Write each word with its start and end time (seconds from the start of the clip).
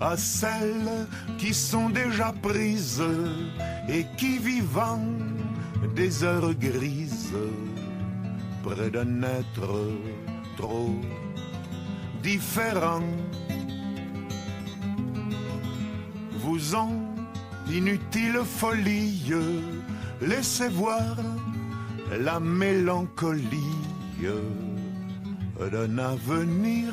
À 0.00 0.16
celles 0.16 1.06
qui 1.36 1.52
sont 1.52 1.90
déjà 1.90 2.32
prises 2.42 3.02
et 3.88 4.06
qui 4.16 4.38
vivant 4.38 5.04
des 5.94 6.24
heures 6.24 6.54
grises 6.54 7.34
près 8.62 8.90
d'un 8.90 9.22
être 9.22 9.90
trop 10.56 10.94
différent. 12.22 13.02
Vous 16.38 16.74
en 16.74 16.92
inutile 17.70 18.40
folie 18.44 19.32
laissez 20.22 20.68
voir 20.68 21.16
la 22.18 22.40
mélancolie 22.40 23.76
d'un 25.70 25.98
avenir 25.98 26.92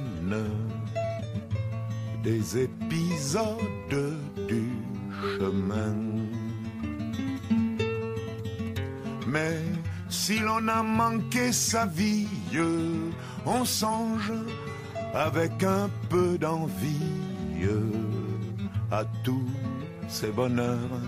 des 2.23 2.57
épisodes 2.57 3.57
du 4.47 4.69
chemin. 5.37 5.95
Mais 9.27 9.59
si 10.09 10.39
l'on 10.39 10.67
a 10.67 10.83
manqué 10.83 11.51
sa 11.51 11.85
vie, 11.85 12.27
on 13.45 13.65
songe 13.65 14.33
avec 15.13 15.63
un 15.63 15.89
peu 16.09 16.37
d'envie 16.37 17.21
à 18.91 19.03
tous 19.23 19.49
ces 20.07 20.31
bonheurs 20.31 20.99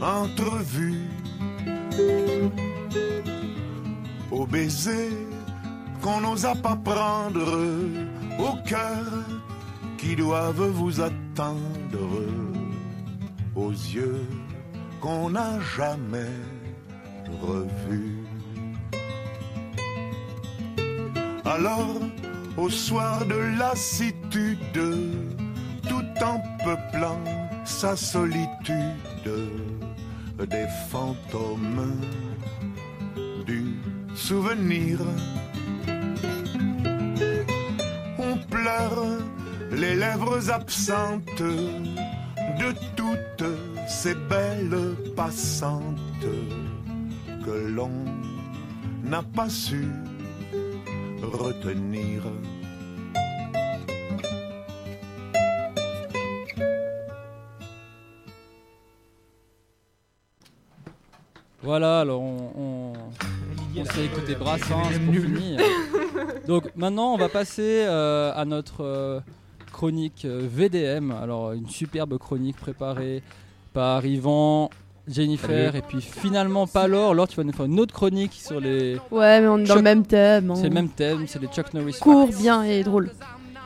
entrevus, 0.00 1.08
au 4.30 4.46
baiser 4.46 5.10
qu'on 6.02 6.20
n'osa 6.20 6.54
pas 6.54 6.76
prendre, 6.76 7.56
au 8.38 8.56
cœur 8.68 9.06
qui 9.96 10.16
doivent 10.16 10.68
vous 10.70 11.00
attendre, 11.00 12.08
aux 13.54 13.70
yeux 13.70 14.26
qu'on 15.00 15.30
n'a 15.30 15.60
jamais 15.76 16.36
revus. 17.40 18.18
Alors, 21.44 22.00
au 22.56 22.68
soir 22.68 23.24
de 23.26 23.58
lassitude, 23.58 24.58
tout 25.88 26.24
en 26.24 26.40
peuplant 26.64 27.22
sa 27.64 27.96
solitude, 27.96 29.30
des 30.38 30.66
fantômes 30.90 31.94
du 33.46 33.76
souvenir. 34.14 34.98
On 38.18 38.36
pleure 38.50 39.04
les 39.70 39.94
lèvres 39.94 40.50
absentes 40.50 41.42
de 41.42 42.72
toutes 42.96 43.48
ces 43.88 44.14
belles 44.14 44.96
passantes 45.16 45.98
que 47.44 47.50
l'on 47.50 47.90
n'a 49.04 49.22
pas 49.22 49.48
su 49.48 49.86
retenir. 51.22 52.22
Voilà, 61.62 62.00
alors 62.00 62.20
on, 62.20 62.92
on, 63.76 63.84
s'est 63.84 64.06
écouté 64.06 64.34
Brassens 64.34 64.98
pour 65.04 65.14
finir. 65.14 65.60
Donc 66.46 66.64
maintenant, 66.76 67.14
on 67.14 67.16
va 67.18 67.28
passer 67.28 67.84
euh, 67.86 68.32
à 68.34 68.44
notre 68.44 68.82
euh, 68.84 69.20
chronique 69.72 70.24
euh, 70.24 70.40
VDM. 70.50 71.10
Alors, 71.12 71.52
une 71.52 71.68
superbe 71.68 72.18
chronique 72.18 72.56
préparée 72.56 73.22
par 73.72 74.04
Yvan, 74.04 74.70
Jennifer 75.08 75.74
et 75.76 75.82
puis 75.82 76.00
finalement 76.00 76.66
pas 76.66 76.86
Laure. 76.88 77.14
Laure, 77.14 77.28
tu 77.28 77.36
vas 77.36 77.44
nous 77.44 77.52
faire 77.52 77.66
une 77.66 77.80
autre 77.80 77.94
chronique 77.94 78.32
sur 78.34 78.60
les. 78.60 78.96
Ouais, 79.10 79.40
mais 79.40 79.48
on 79.48 79.58
est 79.58 79.64
dans 79.64 79.76
le 79.76 79.82
même 79.82 80.04
thème. 80.06 80.50
hein. 80.50 80.54
C'est 80.56 80.68
le 80.68 80.74
même 80.74 80.88
thème, 80.88 81.24
c'est 81.26 81.40
les 81.40 81.48
Chuck 81.48 81.72
Norris. 81.74 81.96
Court, 82.00 82.28
bien 82.28 82.62
et 82.64 82.82
drôle. 82.82 83.10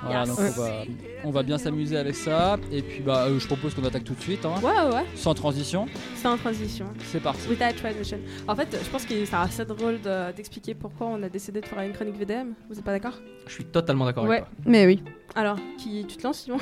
Voilà, 0.05 0.25
donc 0.27 0.39
on 0.39 0.51
va, 0.61 0.71
on 1.25 1.31
va 1.31 1.43
bien 1.43 1.59
s'amuser 1.59 1.97
avec 1.97 2.15
ça. 2.15 2.59
Et 2.71 2.83
puis 2.83 3.01
bah, 3.01 3.25
euh, 3.25 3.39
je 3.39 3.47
propose 3.47 3.75
qu'on 3.75 3.85
attaque 3.85 4.05
tout 4.05 4.15
de 4.15 4.21
suite, 4.21 4.45
hein, 4.45 4.55
Ouais, 4.63 4.95
ouais, 4.95 5.05
sans 5.15 5.35
transition. 5.35 5.87
c'est 6.15 6.29
en 6.29 6.37
transition. 6.37 6.87
C'est 7.05 7.21
parti. 7.23 7.49
Without 7.49 7.73
transition. 7.77 8.19
En 8.47 8.55
fait, 8.55 8.69
je 8.83 8.89
pense 8.91 9.05
que 9.05 9.25
c'est 9.25 9.35
assez 9.35 9.65
drôle 9.65 10.01
de- 10.03 10.33
d'expliquer 10.33 10.75
pourquoi 10.75 11.07
on 11.09 11.23
a 11.23 11.29
décidé 11.29 11.61
de 11.61 11.67
faire 11.67 11.81
une 11.81 11.93
chronique 11.93 12.17
VDM. 12.19 12.53
Vous 12.69 12.79
êtes 12.79 12.85
pas 12.85 12.93
d'accord? 12.93 13.19
Je 13.47 13.53
suis 13.53 13.65
totalement 13.65 14.05
d'accord 14.05 14.25
Ouais. 14.25 14.39
avec 14.39 14.45
toi. 14.51 14.55
Mais 14.67 14.87
oui. 14.87 15.03
Alors, 15.35 15.57
qui 15.79 16.05
tu 16.07 16.17
te 16.17 16.23
lances, 16.23 16.41
Simon? 16.41 16.59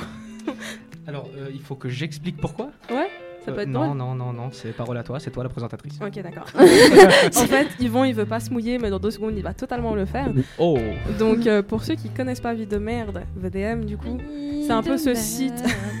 Alors, 1.07 1.29
euh, 1.37 1.49
il 1.53 1.61
faut 1.61 1.75
que 1.75 1.89
j'explique 1.89 2.37
pourquoi? 2.37 2.71
Ouais. 2.89 3.09
Ça 3.45 3.51
peut 3.51 3.59
Euh, 3.59 3.63
être 3.63 3.69
non, 3.69 3.85
drôle. 3.85 3.97
non, 3.97 4.15
non, 4.15 4.33
non, 4.33 4.49
c'est 4.51 4.69
parole 4.75 4.97
à 4.97 5.03
toi, 5.03 5.19
c'est 5.19 5.29
toi 5.31 5.43
la 5.43 5.49
présentatrice. 5.49 5.99
Ok, 6.01 6.21
d'accord. 6.23 6.47
en 6.57 7.45
fait, 7.45 7.67
Yvon, 7.79 8.03
il 8.03 8.13
veut 8.13 8.25
pas 8.25 8.39
se 8.39 8.49
mouiller, 8.51 8.77
mais 8.77 8.89
dans 8.89 8.99
deux 8.99 9.11
secondes, 9.11 9.33
il 9.37 9.43
va 9.43 9.53
totalement 9.53 9.93
le 9.95 10.05
faire. 10.05 10.31
Oh 10.57 10.77
Donc, 11.19 11.45
euh, 11.47 11.61
pour 11.61 11.83
ceux 11.83 11.95
qui 11.95 12.09
connaissent 12.09 12.39
pas 12.39 12.53
Vie 12.53 12.65
de 12.65 12.77
merde, 12.77 13.21
VDM, 13.35 13.85
du 13.85 13.97
coup, 13.97 14.17
c'est 14.65 14.71
un 14.71 14.81
peu 14.81 14.97
ce 14.97 15.13
site 15.13 15.53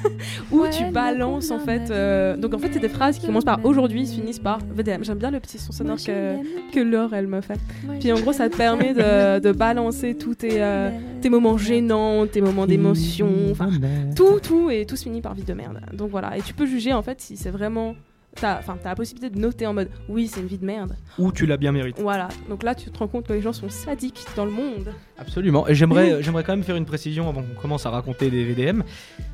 où 0.51 0.61
Ouais, 0.61 0.69
tu 0.69 0.85
balances 0.85 1.51
en 1.51 1.59
fait. 1.59 1.91
euh. 1.91 2.35
Donc, 2.37 2.53
en 2.53 2.57
fait, 2.59 2.69
c'est 2.73 2.79
des 2.79 2.89
phrases 2.89 3.19
qui 3.19 3.25
commencent 3.27 3.43
par 3.45 3.63
aujourd'hui, 3.65 4.01
ils 4.01 4.07
se 4.07 4.15
finissent 4.15 4.39
par 4.39 4.59
VDM. 4.73 5.03
J'aime 5.03 5.17
bien 5.17 5.31
le 5.31 5.39
petit 5.39 5.57
son 5.57 5.71
sonore 5.71 5.97
que, 5.97 6.35
que 6.71 6.79
Laure, 6.79 7.13
elle 7.13 7.27
me 7.27 7.41
fait. 7.41 7.59
Puis, 7.99 8.11
en 8.11 8.19
gros, 8.19 8.33
ça 8.33 8.49
te 8.49 8.55
permet 8.57 8.93
de, 8.93 9.39
de 9.39 9.51
balancer 9.51 10.15
tous 10.15 10.35
tes, 10.35 10.61
euh, 10.63 10.89
tes 11.21 11.29
moments 11.29 11.57
gênants, 11.57 12.25
tes 12.27 12.41
moments 12.41 12.65
d'émotion, 12.65 13.29
enfin, 13.51 13.69
tout, 14.15 14.39
tout, 14.41 14.69
et 14.69 14.85
tout 14.85 14.95
se 14.95 15.03
finit 15.03 15.21
par 15.21 15.33
vie 15.33 15.43
de 15.43 15.53
merde. 15.53 15.79
Donc 15.93 16.09
voilà, 16.09 16.37
et 16.37 16.41
tu 16.41 16.53
peux 16.53 16.65
juger 16.65 16.93
en 16.93 17.01
fait 17.01 17.19
si 17.21 17.34
c'est 17.35 17.51
vraiment. 17.51 17.95
T'as 18.37 18.59
enfin, 18.59 18.75
t'as 18.83 18.89
la 18.89 18.95
possibilité 18.95 19.33
de 19.33 19.39
noter 19.39 19.65
en 19.65 19.73
mode 19.73 19.89
oui, 20.09 20.27
c'est 20.27 20.41
une 20.41 20.47
vie 20.47 20.57
de 20.57 20.65
merde. 20.65 20.97
Ou 21.17 21.31
tu 21.31 21.45
l'as 21.45 21.55
bien 21.55 21.71
mérité. 21.71 22.01
Voilà, 22.01 22.27
donc 22.49 22.63
là 22.63 22.75
tu 22.75 22.89
te 22.91 22.97
rends 22.99 23.07
compte 23.07 23.25
que 23.27 23.31
les 23.31 23.41
gens 23.41 23.53
sont 23.53 23.69
sadiques 23.69 24.25
dans 24.35 24.43
le 24.43 24.51
monde. 24.51 24.91
Absolument. 25.17 25.65
Et 25.69 25.73
j'aimerais, 25.73 26.21
j'aimerais 26.21 26.43
quand 26.43 26.51
même 26.51 26.65
faire 26.65 26.75
une 26.75 26.83
précision 26.85 27.29
avant 27.29 27.43
qu'on 27.43 27.61
commence 27.61 27.85
à 27.85 27.91
raconter 27.91 28.29
des 28.29 28.43
VDM. 28.43 28.83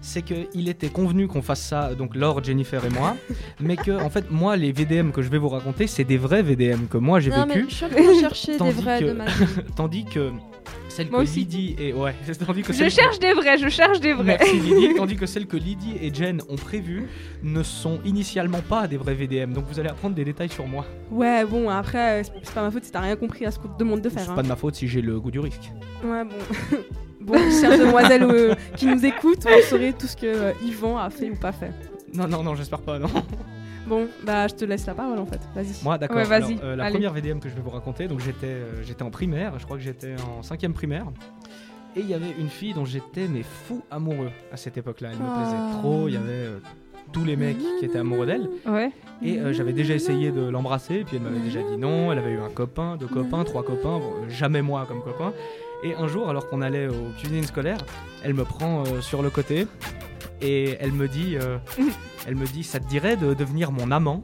C'est 0.02 0.22
qu'il 0.22 0.70
était 0.70 0.90
convenu 0.90 1.28
qu'on 1.28 1.42
fasse 1.42 1.62
ça, 1.64 1.96
donc 1.96 2.16
Laure, 2.16 2.44
Jennifer 2.44 2.86
et 2.86 2.92
moi, 2.92 3.18
mais 3.60 3.75
que 3.75 3.90
en 3.90 4.12
fait 4.12 4.30
moi 4.30 4.56
les 4.56 4.72
VDM 4.72 5.10
que 5.10 5.24
je 5.24 5.30
vais 5.30 5.40
vous 5.40 5.50
raconter, 5.50 5.88
c'est 5.88 6.04
des 6.04 6.18
vrais 6.18 6.44
VDM 6.44 6.86
que 6.86 7.00
moi 7.00 7.20
j'ai 7.20 7.32
Non, 7.32 7.48
mais 7.48 7.56
vécu, 7.56 7.70
je 7.72 7.75
suis 7.78 7.86
en 7.86 7.90
train 7.90 8.02
de 8.14 8.20
chercher 8.20 8.58
des 8.60 8.72
vrais 8.72 9.00
que- 9.00 9.06
de 9.06 9.14
ma 9.14 9.25
vie. 9.25 9.46
tandis 9.75 10.06
que 10.06 10.30
celle 10.89 11.10
Moi 11.10 11.20
que 11.20 11.24
aussi. 11.24 11.39
Lydie 11.39 11.75
et 11.80 11.94
ouais, 11.94 12.13
tandis 12.46 12.62
que 12.62 12.74
Je 12.74 12.89
cherche 12.89 13.20
des 13.20 13.34
vrais, 13.34 13.58
je 13.58 13.70
cherche 13.70 14.00
des 14.00 14.13
vrais. 14.13 14.38
Merci 14.39 14.60
Lydie, 14.60 14.94
tandis 14.98 15.15
que 15.15 15.25
celles 15.25 15.48
que 15.48 15.58
Lydie 15.58 15.96
et 16.01 16.13
Jen 16.13 16.41
ont 16.50 16.56
prévues 16.56 17.08
ne 17.44 17.63
sont 17.63 18.00
initialement 18.06 18.62
pas 18.62 18.88
des 18.88 18.98
vrais 18.98 19.13
VDM. 19.13 19.53
Donc 19.53 19.65
vous 19.68 19.80
allez 19.80 19.89
apprendre 19.89 20.15
des 20.15 20.25
détails 20.25 20.50
sur 20.50 20.68
moi. 20.68 20.86
Ouais, 21.10 21.46
bon, 21.46 21.70
après, 21.70 22.22
euh, 22.22 22.24
c'est 22.44 22.53
pas 22.53 22.62
ma 22.62 22.72
faute 22.72 22.84
si 22.84 22.91
t'as 22.91 23.01
rien 23.01 23.15
compris 23.15 23.46
à 23.46 23.51
ce 23.51 23.60
qu'on 23.60 23.70
te 23.70 23.77
demande 23.77 24.01
de 24.01 24.10
faire. 24.10 24.24
C'est 24.24 24.32
hein. 24.32 24.36
pas 24.36 24.44
de 24.44 24.48
ma 24.48 24.56
faute 24.56 24.75
si 24.75 24.88
j'ai 24.88 25.01
le 25.01 25.20
goût 25.20 25.32
du 25.32 25.39
risque. 25.39 25.72
Ouais, 26.03 26.24
bon. 26.24 26.77
bon, 27.22 27.36
chères 27.51 27.77
demoiselles 27.77 28.24
euh, 28.24 28.56
qui 28.75 28.86
nous 28.86 29.06
écoutent, 29.06 29.44
vous 29.44 29.70
saurez 29.70 29.94
tout 29.94 30.08
ce 30.08 30.18
que 30.18 30.25
euh, 30.25 30.53
Yvan 30.63 30.98
a 30.98 31.10
fait 31.10 31.30
ou 31.30 31.36
pas 31.36 31.51
fait. 31.51 31.72
Non 32.13 32.27
non 32.27 32.44
non, 32.44 32.56
j'espère 32.56 32.80
pas 32.80 33.00
non. 33.00 33.08
Bon, 33.88 34.08
bah 34.24 34.48
je 34.48 34.54
te 34.56 34.64
laisse 34.66 34.86
la 34.86 34.94
parole 34.94 35.18
en 35.20 35.26
fait, 35.26 35.40
vas-y. 35.56 35.84
Moi, 35.84 35.98
d'accord. 35.98 36.18
Ouais, 36.18 36.24
vas-y, 36.24 36.58
euh, 36.64 36.76
la 36.76 36.86
allez. 36.86 36.94
première 36.94 37.14
VDM 37.14 37.40
que 37.40 37.50
je 37.50 37.56
vais 37.56 37.62
vous 37.62 37.70
raconter, 37.72 38.08
donc 38.08 38.20
j'étais, 38.20 38.46
euh, 38.48 38.84
j'étais 38.84 39.04
en 39.04 39.10
primaire, 39.10 39.58
je 39.60 39.66
crois 39.66 39.78
que 39.78 39.84
j'étais 39.84 40.16
en 40.38 40.44
cinquième 40.44 40.74
primaire, 40.74 41.06
et 41.96 42.00
il 42.02 42.08
y 42.10 42.14
avait 42.14 42.32
une 42.40 42.50
fille 42.50 42.74
dont 42.74 42.86
j'étais 42.86 43.28
mais 43.28 43.44
fou 43.44 43.82
amoureux 43.90 44.30
à 44.52 44.58
cette 44.58 44.78
époque-là. 44.78 45.10
Elle 45.12 45.18
me 45.20 45.26
Ah. 45.28 45.42
plaisait 45.42 45.80
trop. 45.82 46.08
Il 46.08 46.14
y 46.14 46.18
avait 46.18 46.30
euh, 46.30 46.60
tous 47.12 47.26
les 47.26 47.36
mecs 47.36 47.58
qui 47.80 47.86
étaient 47.86 47.98
amoureux 48.00 48.26
d'elle, 48.28 48.48
Ouais. 48.68 48.92
et 49.22 49.40
euh, 49.40 49.52
j'avais 49.52 49.74
déjà 49.74 49.94
essayé 49.96 50.32
de 50.32 50.48
l'embrasser, 50.48 51.04
puis 51.06 51.18
elle 51.18 51.24
m'avait 51.24 51.40
déjà 51.44 51.62
dit 51.62 51.76
non. 51.78 52.12
Elle 52.12 52.20
avait 52.20 52.32
eu 52.32 52.40
un 52.40 52.50
copain, 52.50 52.96
deux 52.98 53.08
copains, 53.08 53.44
trois 53.44 53.64
copains, 53.64 53.98
bon, 54.00 54.14
jamais 54.30 54.62
moi 54.62 54.86
comme 54.88 55.02
copain. 55.02 55.34
Et 55.84 55.96
un 55.96 56.08
jour, 56.08 56.30
alors 56.30 56.48
qu'on 56.48 56.62
allait 56.62 56.88
aux 56.88 57.10
cuisines 57.18 57.44
scolaires, 57.44 57.80
elle 58.24 58.36
me 58.36 58.44
prend 58.46 58.84
euh, 58.86 59.02
sur 59.02 59.24
le 59.24 59.32
côté 59.32 59.66
et 60.42 60.78
elle 60.80 60.92
me 60.92 61.08
dit, 61.08 61.38
euh, 61.38 61.58
elle 62.28 62.36
me 62.36 62.46
dit, 62.46 62.64
ça 62.64 62.80
te 62.80 62.88
dirait 62.88 63.18
de 63.18 63.34
devenir 63.34 63.72
mon 63.72 63.92
amant? 63.92 64.24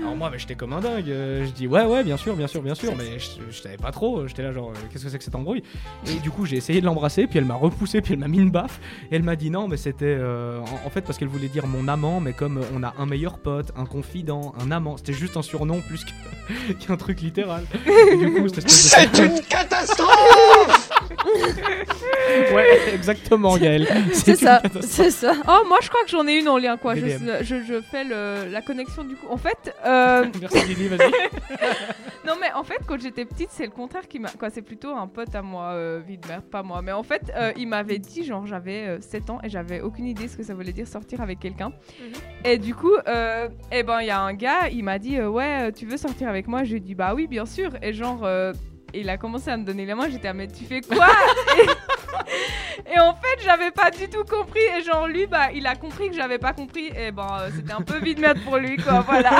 Alors 0.00 0.16
moi, 0.16 0.30
mais 0.32 0.38
j'étais 0.38 0.54
comme 0.54 0.72
un 0.72 0.80
dingue. 0.80 1.10
euh, 1.10 1.44
je 1.44 1.50
dis 1.50 1.66
ouais, 1.66 1.84
ouais, 1.84 2.02
bien 2.02 2.16
sûr, 2.16 2.34
bien 2.34 2.46
sûr, 2.46 2.62
bien 2.62 2.74
sûr, 2.74 2.94
mais 2.96 3.18
je, 3.18 3.26
je 3.50 3.60
savais 3.60 3.76
pas 3.76 3.90
trop. 3.92 4.26
J'étais 4.26 4.42
là 4.42 4.52
genre, 4.52 4.70
euh, 4.70 4.78
qu'est-ce 4.90 5.04
que 5.04 5.10
c'est 5.10 5.18
que 5.18 5.24
cette 5.24 5.34
embrouille 5.34 5.62
Et 6.06 6.14
du 6.20 6.30
coup, 6.30 6.46
j'ai 6.46 6.56
essayé 6.56 6.80
de 6.80 6.86
l'embrasser, 6.86 7.26
puis 7.26 7.38
elle 7.38 7.44
m'a 7.44 7.54
repoussé, 7.54 8.00
puis 8.00 8.14
elle 8.14 8.18
m'a 8.20 8.28
mis 8.28 8.38
une 8.38 8.50
baffe. 8.50 8.80
Et 9.10 9.16
elle 9.16 9.22
m'a 9.22 9.36
dit 9.36 9.50
non, 9.50 9.68
mais 9.68 9.76
c'était 9.76 10.06
euh, 10.06 10.60
en, 10.60 10.86
en 10.86 10.90
fait 10.90 11.02
parce 11.02 11.18
qu'elle 11.18 11.28
voulait 11.28 11.48
dire 11.48 11.66
mon 11.66 11.86
amant, 11.88 12.20
mais 12.20 12.32
comme 12.32 12.60
on 12.74 12.82
a 12.82 12.94
un 12.98 13.06
meilleur 13.06 13.38
pote, 13.38 13.72
un 13.76 13.84
confident, 13.84 14.54
un 14.64 14.70
amant, 14.70 14.96
c'était 14.96 15.12
juste 15.12 15.36
un 15.36 15.42
surnom 15.42 15.80
plus 15.82 16.04
qu'un 16.86 16.96
truc 16.96 17.20
littéral. 17.20 17.64
Et 17.86 18.16
du 18.16 18.32
coup, 18.32 18.46
C'est 18.66 19.18
une 19.18 19.40
catastrophe 19.42 20.90
Ouais, 22.54 22.94
exactement, 22.94 23.56
Gaël. 23.56 23.86
C'est 24.12 24.36
ça, 24.36 24.62
c'est 24.80 25.10
ça. 25.10 25.32
Oh, 25.48 25.62
moi 25.66 25.78
je 25.82 25.88
crois 25.88 26.02
que 26.04 26.10
j'en 26.10 26.26
ai 26.26 26.34
une 26.38 26.48
en 26.48 26.58
lien 26.58 26.76
quoi. 26.76 26.94
Je, 26.94 27.00
je, 27.42 27.56
je 27.66 27.80
fais 27.90 28.04
le- 28.04 28.50
la 28.50 28.62
connexion 28.62 29.04
du 29.04 29.16
coup. 29.16 29.26
En 29.30 29.36
fait, 29.36 29.56
euh, 29.84 30.26
Merci 30.40 30.66
Lily, 30.74 30.88
vas-y. 30.88 31.10
non 32.26 32.34
mais 32.40 32.52
en 32.54 32.62
fait 32.62 32.78
quand 32.86 33.00
j'étais 33.00 33.24
petite 33.24 33.50
c'est 33.50 33.64
le 33.64 33.70
contraire 33.70 34.06
qui 34.08 34.18
m'a. 34.18 34.30
Quoi, 34.30 34.50
c'est 34.50 34.62
plutôt 34.62 34.90
un 34.94 35.06
pote 35.06 35.34
à 35.34 35.42
moi, 35.42 35.72
euh, 35.72 36.00
vie 36.06 36.18
de 36.18 36.26
merde, 36.28 36.44
pas 36.44 36.62
moi. 36.62 36.82
Mais 36.82 36.92
en 36.92 37.02
fait 37.02 37.32
euh, 37.36 37.52
il 37.56 37.68
m'avait 37.68 37.98
dit 37.98 38.24
genre 38.24 38.46
j'avais 38.46 38.86
euh, 38.86 39.00
7 39.00 39.30
ans 39.30 39.38
et 39.42 39.48
j'avais 39.48 39.80
aucune 39.80 40.06
idée 40.06 40.28
ce 40.28 40.36
que 40.36 40.42
ça 40.42 40.54
voulait 40.54 40.72
dire 40.72 40.86
sortir 40.86 41.20
avec 41.20 41.38
quelqu'un. 41.40 41.72
Et 42.44 42.58
du 42.58 42.74
coup, 42.74 42.94
euh, 43.06 43.48
eh 43.72 43.82
ben 43.82 44.00
il 44.00 44.06
y 44.06 44.10
a 44.10 44.20
un 44.20 44.34
gars, 44.34 44.68
il 44.70 44.84
m'a 44.84 44.98
dit 44.98 45.18
euh, 45.18 45.28
ouais 45.28 45.72
tu 45.72 45.86
veux 45.86 45.96
sortir 45.96 46.28
avec 46.28 46.46
moi? 46.48 46.64
Je 46.64 46.70
lui 46.70 46.76
ai 46.78 46.80
dit 46.80 46.94
bah 46.94 47.14
oui 47.14 47.26
bien 47.26 47.46
sûr. 47.46 47.70
Et 47.82 47.92
genre 47.92 48.26
euh, 48.94 48.98
il 48.98 49.08
a 49.08 49.16
commencé 49.16 49.50
à 49.50 49.56
me 49.56 49.64
donner 49.64 49.86
la 49.86 49.94
main. 49.94 50.08
J'étais 50.10 50.28
ah 50.28 50.32
mais 50.32 50.48
tu 50.48 50.64
fais 50.64 50.80
quoi? 50.80 51.06
Et, 51.56 52.92
et 52.94 53.00
en 53.00 53.14
fait 53.14 53.42
j'avais 53.44 53.70
pas 53.70 53.90
du 53.90 54.08
tout 54.08 54.24
compris. 54.24 54.60
Et 54.78 54.82
genre 54.82 55.06
lui 55.06 55.26
bah 55.26 55.50
il 55.54 55.66
a 55.66 55.74
compris 55.74 56.10
que 56.10 56.16
j'avais 56.16 56.38
pas 56.38 56.52
compris. 56.52 56.90
Et 56.96 57.10
ben 57.10 57.26
euh, 57.40 57.50
c'était 57.54 57.72
un 57.72 57.82
peu 57.82 57.98
vide 57.98 58.20
merde 58.20 58.38
pour 58.44 58.56
lui 58.58 58.76
quoi. 58.76 59.00
Voilà. 59.00 59.30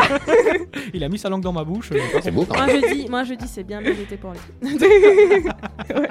Il 0.94 1.04
a 1.04 1.08
mis 1.08 1.18
sa 1.18 1.28
langue 1.28 1.42
dans 1.42 1.52
ma 1.52 1.64
bouche. 1.64 1.90
C'est 2.22 2.30
beau 2.30 2.44
quand 2.44 2.56
Moi 2.56 2.68
je 2.68 2.94
dis, 2.94 3.08
moi 3.08 3.24
je 3.24 3.34
dis 3.34 3.48
c'est 3.48 3.64
bien 3.64 3.80
mérité 3.80 4.16
pour 4.16 4.32
lui. 4.32 4.40
Ouais. 5.94 6.08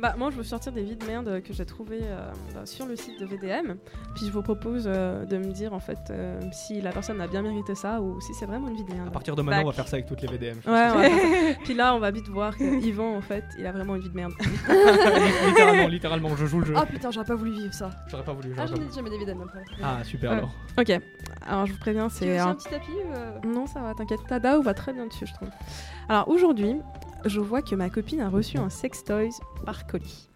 Bah 0.00 0.14
moi 0.16 0.30
je 0.30 0.36
veux 0.36 0.44
sortir 0.44 0.70
des 0.70 0.82
vies 0.82 0.94
de 0.94 1.04
merde 1.06 1.42
que 1.42 1.52
j'ai 1.52 1.66
trouvées 1.66 2.00
euh, 2.02 2.30
bah, 2.54 2.64
sur 2.66 2.86
le 2.86 2.94
site 2.94 3.18
de 3.20 3.26
VDM. 3.26 3.74
Puis 4.14 4.26
je 4.26 4.30
vous 4.30 4.42
propose 4.42 4.84
euh, 4.86 5.24
de 5.24 5.38
me 5.38 5.50
dire 5.52 5.72
en 5.74 5.80
fait 5.80 5.98
euh, 6.10 6.40
si 6.52 6.80
la 6.80 6.92
personne 6.92 7.20
a 7.20 7.26
bien 7.26 7.42
mérité 7.42 7.74
ça 7.74 8.00
ou 8.00 8.20
si 8.20 8.32
c'est 8.34 8.46
vraiment 8.46 8.68
une 8.68 8.76
vie 8.76 8.84
de 8.84 8.92
À 8.92 8.94
merde. 8.94 9.12
partir 9.12 9.34
de 9.34 9.42
maintenant, 9.42 9.62
on 9.64 9.66
va 9.66 9.72
faire 9.72 9.88
ça 9.88 9.96
avec 9.96 10.06
toutes 10.06 10.22
les 10.22 10.28
VDM. 10.28 10.58
je 10.64 10.70
Ouais, 10.70 10.92
pense. 11.56 11.58
Puis 11.64 11.74
là 11.74 11.96
on 11.96 11.98
va 11.98 12.12
vite 12.12 12.28
voir 12.28 12.56
que 12.56 12.62
Yvan 12.62 13.16
en 13.16 13.20
fait 13.20 13.44
il 13.58 13.66
a 13.66 13.72
vraiment 13.72 13.96
une 13.96 14.02
vie 14.02 14.10
de 14.10 14.14
merde. 14.14 14.32
littéralement, 15.48 15.88
littéralement, 15.88 16.36
je 16.36 16.46
joue 16.46 16.60
le 16.60 16.66
jeu. 16.66 16.74
Ah 16.76 16.86
putain, 16.86 17.10
j'aurais 17.10 17.26
pas 17.26 17.34
voulu 17.34 17.50
vivre 17.52 17.74
ça. 17.74 17.90
J'aurais 18.08 18.24
pas 18.24 18.32
voulu. 18.34 18.54
Ah, 18.56 18.66
j'en 18.66 18.76
ai 18.76 18.92
jamais 18.94 19.10
des 19.10 19.18
vidéos 19.18 19.34
après. 19.42 19.60
voulu. 19.60 19.82
Ah, 19.82 20.04
super 20.04 20.30
Ouais. 20.30 20.36
alors. 20.36 20.54
ok, 20.78 21.00
alors 21.46 21.66
je 21.66 21.72
vous 21.72 21.78
préviens 21.78 22.08
Tu 22.08 22.14
veux 22.14 22.18
c'est 22.20 22.30
aussi 22.34 22.40
un 22.40 22.50
un 22.50 22.54
petit 22.54 22.68
tapis 22.68 22.92
euh 23.14 23.30
Non, 23.44 23.66
ça 23.66 23.80
va, 23.80 23.94
t'inquiète. 23.94 24.20
Tadao 24.28 24.62
va 24.62 24.74
très 24.74 24.92
bien 24.92 25.06
dessus, 25.06 25.26
je 25.26 25.34
trouve. 25.34 25.48
Alors 26.08 26.28
aujourd'hui, 26.28 26.76
je 27.24 27.40
vois 27.40 27.62
que 27.62 27.74
ma 27.74 27.90
copine 27.90 28.20
a 28.20 28.28
reçu 28.28 28.58
un 28.58 28.70
sextoys 28.70 29.30
par 29.64 29.86
colis. 29.86 30.28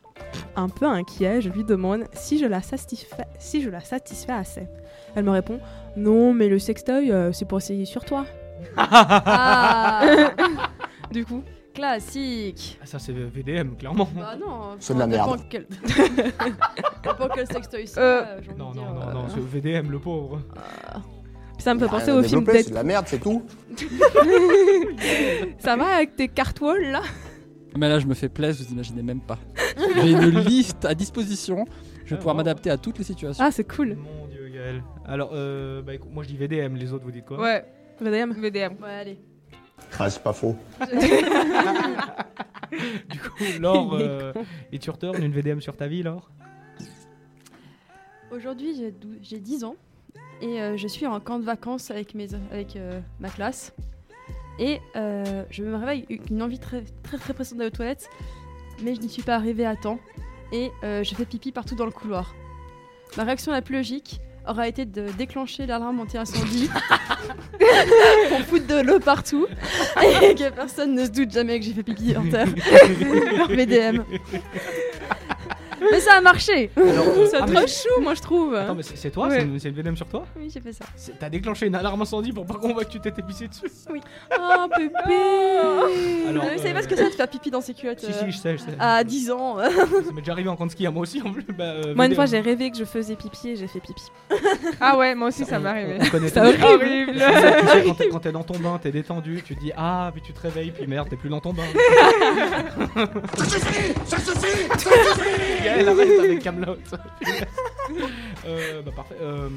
Un 0.57 0.69
peu 0.69 0.87
inquiet, 0.87 1.41
je 1.41 1.49
lui 1.49 1.65
demande 1.65 2.05
si 2.12 2.39
je 2.39 2.47
la 2.47 2.62
satisfais, 2.62 3.27
si 3.39 3.62
je 3.62 3.71
la 3.71 3.81
satisfais 3.81 4.33
assez. 4.33 4.69
Elle 5.15 5.25
me 5.25 5.31
répond 5.31 5.59
Non, 5.97 6.33
mais 6.33 6.49
le 6.49 6.59
sextoy, 6.59 7.11
euh, 7.11 7.33
c'est 7.33 7.45
pour 7.47 7.59
essayer 7.59 7.85
sur 7.85 8.05
toi. 8.05 8.25
Ah 8.77 10.03
Du 11.11 11.25
coup, 11.25 11.43
Classique 11.75 12.79
Ah, 12.83 12.87
ça, 12.87 12.99
c'est 12.99 13.12
VDM, 13.12 13.75
clairement. 13.77 14.09
Bah 14.15 14.37
non 14.39 14.77
C'est 14.79 14.95
de 14.95 14.99
la 14.99 15.07
merde. 15.07 15.41
Quel... 15.49 15.67
dépend 15.67 17.29
quel 17.35 17.47
sextoy 17.51 17.87
c'est, 17.87 17.99
Euh, 18.01 18.41
Non, 18.57 18.67
non, 18.67 18.73
dire, 18.73 18.83
non, 18.83 19.01
euh, 19.09 19.12
non, 19.12 19.25
c'est 19.29 19.41
VDM, 19.41 19.91
le 19.91 19.99
pauvre. 19.99 20.41
puis 20.93 21.22
ça 21.62 21.75
me 21.75 21.81
fait 21.81 21.88
penser 21.88 22.11
au 22.12 22.23
film 22.23 22.40
développer, 22.45 22.52
Dead. 22.52 22.64
C'est 22.64 22.71
de 22.71 22.75
la 22.75 22.85
merde, 22.85 23.07
c'est 23.09 23.19
tout. 23.21 23.42
Ça 25.59 25.76
va 25.76 25.87
avec 25.97 26.16
tes 26.16 26.28
cartwalls 26.28 26.90
là? 26.90 27.02
Mais 27.76 27.88
là, 27.88 27.99
je 27.99 28.07
me 28.07 28.14
fais 28.14 28.28
plaisir, 28.28 28.66
vous 28.66 28.75
imaginez 28.75 29.02
même 29.02 29.21
pas. 29.21 29.38
J'ai 30.02 30.11
une 30.12 30.28
liste 30.40 30.85
à 30.85 30.95
disposition. 30.95 31.64
Je 32.04 32.11
vais 32.11 32.14
Ah, 32.14 32.16
pouvoir 32.16 32.35
m'adapter 32.35 32.69
à 32.71 32.76
toutes 32.76 32.99
les 32.99 33.04
situations. 33.04 33.42
Ah, 33.42 33.50
c'est 33.50 33.64
cool. 33.64 33.95
Mon 33.97 34.26
dieu, 34.26 34.50
Gaël. 34.52 34.83
Alors, 35.07 35.31
euh, 35.33 35.81
bah, 35.81 35.95
écoute, 35.95 36.11
moi 36.12 36.23
je 36.23 36.28
dis 36.28 36.37
VDM, 36.37 36.75
les 36.76 36.92
autres 36.92 37.04
vous 37.04 37.11
dites 37.12 37.25
quoi? 37.25 37.40
Ouais, 37.40 37.64
VDM. 38.00 38.33
VDM. 38.33 38.73
Ouais, 38.83 38.90
allez. 38.90 39.19
Ah, 39.99 40.11
c'est 40.11 40.23
pas 40.23 40.33
faux. 40.33 40.57
Du 43.11 43.19
coup, 43.21 43.45
Laure, 43.61 43.99
euh, 44.00 44.33
et 44.73 44.78
tu 44.78 44.88
retournes 44.88 45.23
une 45.23 45.33
VDM 45.33 45.61
sur 45.61 45.76
ta 45.76 45.87
vie, 45.87 46.02
Laure? 46.02 46.31
Aujourd'hui, 48.31 48.75
j'ai 49.21 49.38
10 49.38 49.64
ans 49.64 49.76
et 50.41 50.61
euh, 50.61 50.77
je 50.77 50.89
suis 50.89 51.07
en 51.07 51.19
camp 51.21 51.39
de 51.39 51.45
vacances 51.45 51.91
avec, 51.91 52.15
mes, 52.15 52.29
avec 52.51 52.77
euh, 52.77 53.01
ma 53.21 53.29
classe. 53.29 53.73
Et 54.59 54.81
euh, 54.97 55.45
je 55.51 55.62
me 55.62 55.77
réveille 55.77 56.05
avec 56.09 56.31
une 56.31 56.43
envie 56.43 56.59
très 56.59 56.85
très 57.03 57.17
très 57.17 57.33
pressante 57.33 57.59
d'aller 57.59 57.71
aux 57.71 57.77
toilettes, 57.77 58.09
mais 58.83 58.95
je 58.95 59.01
n'y 59.01 59.09
suis 59.09 59.23
pas 59.23 59.35
arrivée 59.35 59.65
à 59.65 59.77
temps 59.77 59.99
et 60.53 60.71
je 60.83 61.15
fais 61.17 61.25
pipi 61.25 61.51
partout 61.51 61.75
dans 61.75 61.87
le 61.87 61.91
couloir. 61.91 62.35
Ma 63.17 63.25
réaction 63.25 63.53
la 63.53 63.62
plus 63.62 63.77
logique 63.77 64.21
aura 64.47 64.69
été 64.69 64.85
de 64.85 65.07
déclencher 65.17 65.67
l'alarme 65.67 66.01
anti-incendie 66.01 66.69
pour 68.29 68.41
foutre 68.41 68.67
de 68.67 68.81
l'eau 68.83 69.01
partout 69.01 69.47
et 70.03 70.35
que 70.35 70.51
personne 70.51 70.95
ne 70.95 71.07
se 71.07 71.11
doute 71.11 71.31
jamais 71.31 71.59
que 71.59 71.65
j'ai 71.65 71.73
fait 71.73 71.83
pipi 71.83 72.15
en 72.17 72.29
terre. 72.29 72.49
VDM. 73.49 74.05
Mais 75.91 76.01
ça 76.01 76.15
a 76.15 76.21
marché 76.21 76.71
C'est 76.77 77.37
ah, 77.41 77.47
mais- 77.47 77.55
trop 77.55 77.67
chou, 77.67 78.01
moi 78.03 78.15
je 78.15 78.21
trouve. 78.23 78.55
Attends, 78.55 78.75
mais 78.75 78.83
c'est 78.83 79.11
toi 79.11 79.29
Ouais. 79.29 79.47
C'est 79.59 79.69
une, 79.69 79.75
VDM 79.75 79.97
sur 79.97 80.07
toi 80.07 80.25
Oui, 80.37 80.51
j'ai 80.53 80.61
fait 80.61 80.73
ça. 80.73 80.85
T'as 81.19 81.29
déclenché 81.31 81.67
une 81.67 81.75
alarme 81.75 82.03
incendie 82.03 82.33
pour 82.33 82.45
pas 82.47 82.55
qu'on 82.55 82.73
voit 82.73 82.85
que 82.85 82.91
tu 82.91 83.01
t'étais 83.01 83.23
pissé 83.23 83.49
dessus 83.49 83.67
Oh, 84.39 84.67
pépé 84.77 85.15
Alors, 86.29 86.45
vous 86.45 86.59
savez 86.59 86.71
euh, 86.71 86.75
pas 86.75 86.83
ce 86.83 86.89
que 86.89 86.97
c'est 86.97 87.05
de 87.11 87.15
faire 87.15 87.29
pipi 87.29 87.51
dans 87.51 87.61
ses 87.61 87.75
culottes 87.75 88.01
Si, 88.01 88.07
euh, 88.07 88.12
si, 88.27 88.31
je 88.33 88.37
sais, 88.37 88.57
je 88.57 88.62
sais. 88.62 88.77
à 88.79 89.03
10 89.05 89.31
ans 89.31 89.57
Ça 89.59 90.12
m'est 90.12 90.21
déjà 90.21 90.33
arrivé 90.33 90.49
en 90.49 90.57
camp 90.57 90.67
de 90.67 90.71
ski 90.71 90.87
à 90.87 90.91
moi 90.91 91.03
aussi 91.03 91.23
en 91.23 91.33
plus. 91.33 91.45
Bah, 91.57 91.65
euh, 91.65 91.95
Moi, 91.95 92.07
une 92.07 92.15
fois, 92.15 92.27
j'ai 92.27 92.41
rêvé 92.41 92.71
que 92.71 92.77
je 92.77 92.85
faisais 92.85 93.15
pipi 93.17 93.51
et 93.51 93.57
j'ai 93.57 93.67
fait 93.69 93.81
pipi. 93.81 94.03
Ah 94.81 94.97
ouais, 94.97 95.15
moi 95.15 95.29
aussi 95.29 95.45
ça 95.45 95.59
m'est 95.59 95.69
arrivé. 95.69 95.99
C'est 96.03 96.39
horrible. 96.41 97.12
Tu 97.12 97.19
sais, 97.19 97.61
tu 97.61 97.67
sais, 97.97 98.09
quand 98.11 98.19
t'es- 98.21 98.33
dans 98.33 98.43
ton 98.43 98.59
bain, 98.59 98.79
t'es 98.83 98.91
détendu, 98.91 99.43
tu 99.45 99.55
te 99.55 99.61
dis 99.61 99.71
ah, 99.77 100.11
puis 100.12 100.23
tu 100.23 100.33
te 100.33 100.41
réveilles, 100.41 100.71
puis 100.73 100.87
merde, 100.87 101.09
t'es 101.09 101.17
plus 101.17 101.29
dans 101.29 101.41
ton 101.41 101.53
bain. 101.53 101.62
Ça 103.37 103.45
suffit 103.45 103.93
Ça 104.07 104.19
suffit 104.19 104.69
Elle 105.79 105.88
arrête 105.88 106.21
avec 106.21 106.43
Camelot. 106.43 106.76
euh, 108.47 108.83
bah 108.83 108.91
parfait. 108.95 109.17
Euh, 109.21 109.49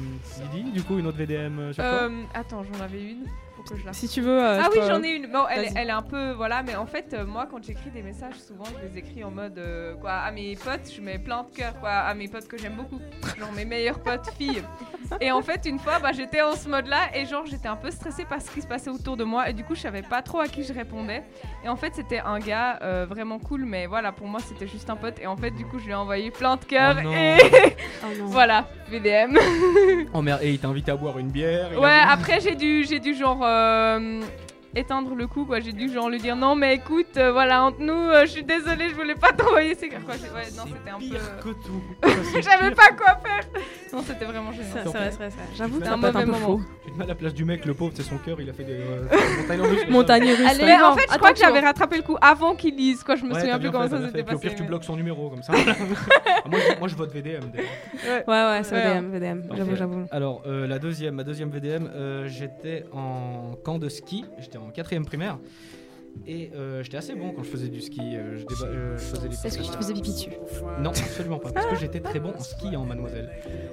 Lydie, 0.52 0.70
du 0.72 0.82
coup, 0.82 0.98
une 0.98 1.06
autre 1.06 1.18
VDM 1.18 1.58
euh, 1.58 1.72
sur 1.72 1.82
toi 1.82 1.92
Euh, 2.04 2.22
attends, 2.34 2.62
j'en 2.64 2.84
avais 2.84 3.02
une. 3.02 3.26
Faut 3.66 3.74
que 3.74 3.80
je 3.80 3.86
la 3.86 3.92
Si 3.92 4.08
tu 4.08 4.20
veux. 4.20 4.38
euh, 4.42 4.60
Ah 4.62 4.68
oui, 4.72 4.78
j'en 4.86 5.02
ai 5.02 5.10
une. 5.10 5.26
Bon, 5.26 5.44
elle, 5.50 5.68
elle 5.74 5.88
est 5.88 5.92
un 5.92 6.02
peu. 6.02 6.32
Voilà, 6.32 6.62
mais 6.62 6.76
en 6.76 6.86
fait, 6.86 7.12
euh, 7.14 7.24
moi, 7.26 7.46
quand 7.50 7.62
j'écris 7.64 7.90
des 7.90 8.02
messages, 8.02 8.34
souvent, 8.34 8.64
je 8.80 8.88
les 8.88 8.98
écris 8.98 9.24
en 9.24 9.30
mode. 9.30 9.58
euh, 9.58 9.94
quoi, 9.96 10.12
à 10.12 10.30
mes 10.30 10.54
potes, 10.56 10.90
je 10.94 11.00
mets 11.00 11.18
plein 11.18 11.42
de 11.42 11.50
cœurs, 11.56 11.78
quoi. 11.80 11.90
À 11.90 12.14
mes 12.14 12.28
potes 12.28 12.46
que 12.48 12.56
j'aime 12.58 12.74
beaucoup. 12.74 13.00
Genre 13.38 13.52
mes 13.52 13.64
meilleures 13.64 13.98
potes 14.00 14.28
filles. 14.38 14.62
Et 15.20 15.30
en 15.32 15.42
fait, 15.42 15.66
une 15.66 15.78
fois, 15.78 15.98
bah, 16.00 16.12
j'étais 16.12 16.42
en 16.42 16.54
ce 16.54 16.68
mode-là 16.68 16.98
et 17.14 17.26
genre, 17.26 17.44
j'étais 17.46 17.68
un 17.68 17.76
peu 17.76 17.90
stressée 17.90 18.24
par 18.24 18.40
ce 18.42 18.50
qui 18.50 18.60
se 18.62 18.66
passait 18.66 18.90
autour 18.90 19.16
de 19.16 19.24
moi. 19.24 19.48
Et 19.48 19.52
du 19.52 19.64
coup, 19.64 19.74
je 19.74 19.80
savais 19.82 20.02
pas 20.02 20.22
trop 20.22 20.40
à 20.40 20.48
qui 20.48 20.62
je 20.64 20.72
répondais. 20.72 21.22
Et 21.64 21.68
en 21.68 21.76
fait, 21.76 21.94
c'était 21.94 22.20
un 22.20 22.38
gars 22.38 22.78
euh, 22.82 23.06
vraiment 23.08 23.38
cool, 23.38 23.64
mais 23.64 23.86
voilà, 23.86 24.12
pour 24.12 24.26
moi, 24.28 24.40
c'était 24.40 24.66
juste 24.66 24.88
un 24.90 24.96
pote. 24.96 25.18
Et 25.20 25.26
en 25.26 25.36
fait, 25.36 25.50
du 25.52 25.64
coup, 25.64 25.78
je 25.78 25.84
lui 25.86 25.92
ai 25.92 25.94
envoyé 25.94 26.30
plein 26.30 26.56
de 26.56 26.64
cœurs. 26.64 26.96
Oh 26.98 27.02
non. 27.02 27.12
et 27.12 27.36
Oh 28.04 28.06
non. 28.18 28.26
voilà, 28.26 28.66
VDM. 28.90 29.38
Oh 30.12 30.22
merde, 30.22 30.40
et 30.42 30.50
il 30.50 30.58
t'a 30.58 30.68
invité 30.68 30.90
à 30.92 30.96
boire 30.96 31.18
une 31.18 31.30
bière. 31.30 31.68
il 31.72 31.76
a- 31.76 31.80
Ouais, 31.80 32.00
après 32.08 32.40
j'ai 32.40 32.54
dû, 32.54 32.84
j'ai 32.84 32.98
dû 33.00 33.14
genre 33.14 33.42
euh, 33.44 33.55
éteindre 34.76 35.14
le 35.14 35.26
coup, 35.26 35.44
quoi. 35.44 35.60
J'ai 35.60 35.72
dû 35.72 35.90
genre 35.90 36.10
lui 36.10 36.18
dire 36.18 36.36
non, 36.36 36.54
mais 36.54 36.74
écoute, 36.74 37.16
euh, 37.16 37.32
voilà, 37.32 37.62
entre 37.64 37.80
nous, 37.80 37.92
euh, 37.94 38.22
je 38.26 38.30
suis 38.32 38.44
désolée, 38.44 38.90
je 38.90 38.94
voulais 38.94 39.14
pas 39.14 39.32
t'envoyer 39.36 39.74
ces 39.74 39.88
cartes. 39.88 40.04
quoi. 40.04 40.14
Ouais, 40.14 40.50
non, 40.56 40.64
c'était 40.66 40.90
un 40.90 40.98
pire 40.98 41.20
peu. 41.40 41.50
que 41.50 41.54
tout. 41.66 41.82
C'est 42.32 42.42
J'avais 42.42 42.74
pas 42.74 42.90
quoi 42.96 43.16
faire. 43.24 43.44
Non, 43.96 44.02
c'était 44.06 44.26
vraiment 44.26 44.52
gênant. 44.52 44.68
c'est 44.74 44.80
vrai, 44.82 44.92
c'est 44.92 45.16
vrai, 45.16 45.30
c'est 45.30 45.36
vrai. 45.36 45.46
J'avoue 45.56 45.78
que 45.78 45.84
C'est 45.84 45.88
ça 45.88 45.94
un 45.94 45.94
un 45.94 46.12
mauvais 46.12 46.24
peu 46.24 46.30
moment. 46.30 46.60
Tu 46.84 46.92
te 46.92 46.98
mets 46.98 47.04
à 47.04 47.06
la 47.06 47.14
place 47.14 47.32
du 47.32 47.44
mec, 47.46 47.64
le 47.64 47.72
pauvre, 47.72 47.92
c'est 47.94 48.02
son 48.02 48.18
cœur, 48.18 48.38
il 48.42 48.50
a 48.50 48.52
fait 48.52 48.64
des 48.64 48.74
euh, 48.78 49.06
montagnes 49.40 49.60
russes. 49.62 49.88
Montagne 49.88 50.28
russe. 50.32 50.46
Allez, 50.50 50.72
en 50.82 50.94
fait, 50.94 51.06
je 51.10 51.16
crois 51.16 51.32
que 51.32 51.38
j'avais 51.38 51.60
rattrapé 51.60 51.96
le 51.96 52.02
coup 52.02 52.16
avant 52.20 52.54
qu'il 52.54 52.76
lise, 52.76 53.02
quoi. 53.02 53.16
Je 53.16 53.24
me 53.24 53.32
Ouais, 53.32 53.40
souviens 53.40 53.54
t'as 53.54 53.60
plus 53.60 53.70
comment 53.70 53.84
fait, 53.84 53.90
ça 53.90 53.98
t'as 54.00 54.06
s'était. 54.08 54.22
Puis 54.22 54.34
Au 54.34 54.38
passé. 54.38 54.48
pire, 54.48 54.56
tu 54.58 54.64
bloques 54.64 54.84
son 54.84 54.96
numéro 54.96 55.30
comme 55.30 55.42
ça. 55.42 55.52
Ah, 56.46 56.48
moi, 56.48 56.60
je, 56.60 56.78
moi, 56.78 56.88
je 56.88 56.94
vote 56.94 57.10
VDM. 57.12 57.40
Ouais, 58.06 58.22
ouais, 58.28 58.60
c'est. 58.62 58.74
VDM, 58.80 59.10
VDM. 59.10 59.42
J'avoue, 59.56 59.74
j'avoue. 59.76 60.04
Alors, 60.12 60.42
euh, 60.46 60.66
la 60.66 60.78
deuxième, 60.78 61.14
ma 61.16 61.24
deuxième 61.24 61.50
VDM, 61.50 61.88
euh, 61.92 62.28
j'étais 62.28 62.84
en 62.92 63.56
camp 63.64 63.78
de 63.78 63.88
ski, 63.88 64.24
j'étais 64.38 64.58
en 64.58 64.70
quatrième 64.70 65.04
primaire. 65.06 65.38
Et 66.26 66.50
euh, 66.56 66.82
j'étais 66.82 66.96
assez 66.96 67.14
bon 67.14 67.32
quand 67.32 67.42
je 67.42 67.48
faisais 67.50 67.68
du 67.68 67.80
ski. 67.80 68.00
euh, 68.00 68.36
je, 68.38 68.44
déba- 68.44 68.66
euh, 68.66 68.96
je 68.98 69.02
faisais 69.04 69.28
des 69.28 69.34
Est-ce 69.44 69.58
que 69.58 69.62
tu 69.62 69.70
te 69.70 69.76
faisais 69.76 69.92
pipi 69.94 70.10
dessus? 70.12 70.30
Non, 70.80 70.90
absolument 70.90 71.38
pas. 71.38 71.50
Parce 71.50 71.66
que 71.66 71.76
j'étais 71.76 72.00
très 72.00 72.18
bon 72.20 72.32
en 72.36 72.42
ski, 72.42 72.76
en 72.76 72.84
mademoiselle. 72.84 73.30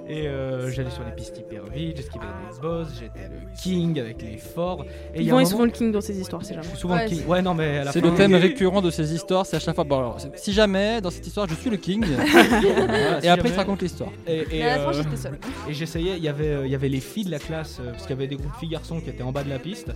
Et 0.08 0.28
euh, 0.28 0.70
j'allais 0.72 0.90
sur 0.92 1.04
les 1.04 1.12
pistes 1.12 1.38
hyper 1.40 1.66
vite, 1.66 1.98
j'esquivais 1.98 2.26
les 2.26 2.60
boss, 2.62 2.88
j'étais 3.00 3.28
le 3.30 3.38
king 3.62 4.00
avec 4.00 4.22
les 4.22 4.38
forts. 4.38 4.86
Et 5.16 5.20
il 5.20 5.24
y 5.24 5.26
a 5.26 5.28
Yvan 5.30 5.40
est 5.40 5.44
moment- 5.44 5.50
souvent 5.50 5.66
le 5.66 5.72
king 5.72 5.92
dans 5.92 6.02
ses 6.02 6.20
histoires, 6.20 6.44
c'est 6.44 6.54
Je 6.54 6.60
jamais. 6.62 6.68
suis 6.70 6.78
souvent 6.78 6.96
Ouais, 6.96 7.04
le 7.04 7.10
king. 7.10 7.20
c'est- 7.22 7.28
Ouais, 7.28 7.42
non, 7.42 7.54
mais 7.54 7.78
à 7.80 7.84
la 7.86 7.92
C'est 7.92 8.02
fin- 8.02 8.10
le 8.12 8.16
thème 8.16 8.36
récurrent 8.36 8.82
de 8.82 8.92
ces 8.92 9.14
histoires, 9.14 9.46
c'est 9.46 9.56
à 9.56 9.60
chaque 9.60 9.76
fois. 9.76 9.84
Bon, 9.84 9.98
alors, 10.00 10.18
si 10.36 10.54
jamais 10.54 11.02
dans 11.02 11.10
cette 11.12 11.26
histoire 11.26 11.48
je 11.48 11.56
suis 11.56 11.70
le 11.70 11.78
king, 11.78 12.04
Voilà, 12.34 13.22
si 13.22 13.28
et 13.28 13.30
après 13.30 13.50
il 13.50 13.52
te 13.54 13.58
raconte 13.58 13.82
l'histoire. 13.82 14.12
Et, 14.28 14.40
et, 14.40 14.46
Mais 14.52 14.62
à 14.64 14.78
la 14.78 14.84
fin, 14.84 14.90
euh, 14.90 15.04
j'étais 15.04 15.16
seule. 15.16 15.40
Et 15.70 15.74
j'essayais, 15.74 16.18
il 16.18 16.24
y 16.24 16.28
avait, 16.28 16.48
euh, 16.50 16.66
il 16.66 16.72
y 16.72 16.76
avait 16.76 16.90
les 16.90 17.00
filles 17.00 17.26
de 17.26 17.32
la 17.32 17.40
classe, 17.40 17.80
parce 17.92 18.04
qu'il 18.04 18.12
y 18.12 18.14
avait 18.14 18.28
des 18.28 18.36
groupes 18.36 18.56
filles-garçons 18.60 19.00
qui 19.00 19.10
étaient 19.10 19.24
en 19.24 19.32
bas 19.32 19.44
de 19.44 19.50
la 19.50 19.60
piste, 19.60 19.92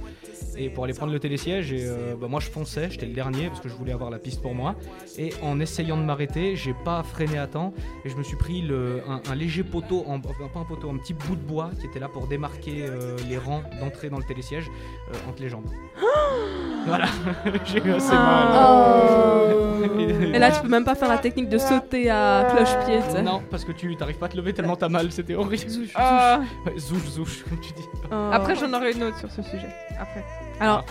et 0.58 0.70
pour 0.70 0.86
aller 0.86 0.94
prendre 0.94 1.12
le 1.14 1.20
télésiège, 1.20 1.72
et 1.74 1.86
euh, 1.86 2.16
bah, 2.20 2.28
moi 2.28 2.37
je 2.40 2.50
fonçais, 2.50 2.90
j'étais 2.90 3.06
le 3.06 3.14
dernier, 3.14 3.48
parce 3.48 3.60
que 3.62 3.70
je 3.70 3.74
voulais 3.74 3.92
avoir 3.94 4.10
la 4.10 4.20
piste 4.20 4.42
pour 4.42 4.54
moi, 4.56 4.76
et 5.18 5.32
en 5.44 5.60
essayant 5.60 5.98
de 5.98 6.04
m'arrêter, 6.04 6.56
j'ai 6.56 6.74
pas 6.86 7.04
freiné 7.04 7.38
à 7.38 7.48
temps, 7.48 7.74
et 8.06 8.10
je 8.10 8.16
me 8.16 8.24
suis 8.24 8.36
pris 8.38 8.62
le, 8.62 9.02
un, 9.08 9.22
un 9.32 9.36
léger 9.36 9.64
poteau, 9.64 10.04
en, 10.08 10.18
enfin, 10.18 10.48
pas 10.54 10.60
un 10.60 10.64
poteau, 10.66 10.90
un 10.90 10.98
petit 10.98 11.14
bout 11.14 11.36
de 11.36 11.42
bois 11.42 11.70
qui 11.80 11.88
était 11.88 12.00
là 12.00 12.08
pour 12.10 12.28
démarquer 12.28 12.86
euh, 12.88 13.16
les 13.30 13.38
rangs 13.38 13.64
d'entrée 13.80 14.10
dans 14.10 14.18
le 14.18 14.24
télésiège 14.24 14.66
euh, 15.12 15.30
entre 15.30 15.42
les 15.42 15.50
jambes. 15.50 15.66
voilà, 16.86 17.06
j'ai 17.66 17.84
eu 17.84 17.92
assez 17.94 18.10
Ah. 18.14 19.46
mal. 19.50 19.68
Et 20.36 20.40
là, 20.40 20.52
tu 20.52 20.62
peux 20.62 20.68
même 20.68 20.84
pas 20.84 20.96
faire 20.96 21.08
la 21.08 21.18
technique 21.18 21.50
de 21.50 21.58
sauter 21.58 22.10
à 22.10 22.48
cloche-pied. 22.52 23.22
Non, 23.24 23.42
parce 23.50 23.64
que 23.66 23.72
tu 23.72 23.96
t'arrives 23.96 24.18
pas 24.18 24.26
à 24.28 24.30
te 24.30 24.38
lever 24.38 24.54
tellement 24.54 24.76
t'as 24.76 24.90
mal, 24.90 25.12
c'était 25.12 25.36
horrible. 25.36 25.64
Ah, 25.96 26.42
Ouais, 26.66 26.78
zouch, 26.78 27.06
zouch, 27.10 27.44
comme 27.48 27.60
tu 27.60 27.74
dis. 27.74 27.84
Oh. 28.12 28.30
Après, 28.32 28.56
j'en 28.56 28.72
aurai 28.74 28.92
une 28.94 29.04
autre 29.04 29.18
sur 29.20 29.32
ce 29.32 29.42
sujet. 29.42 29.70
Après. 30.00 30.24
Alors, 30.60 30.86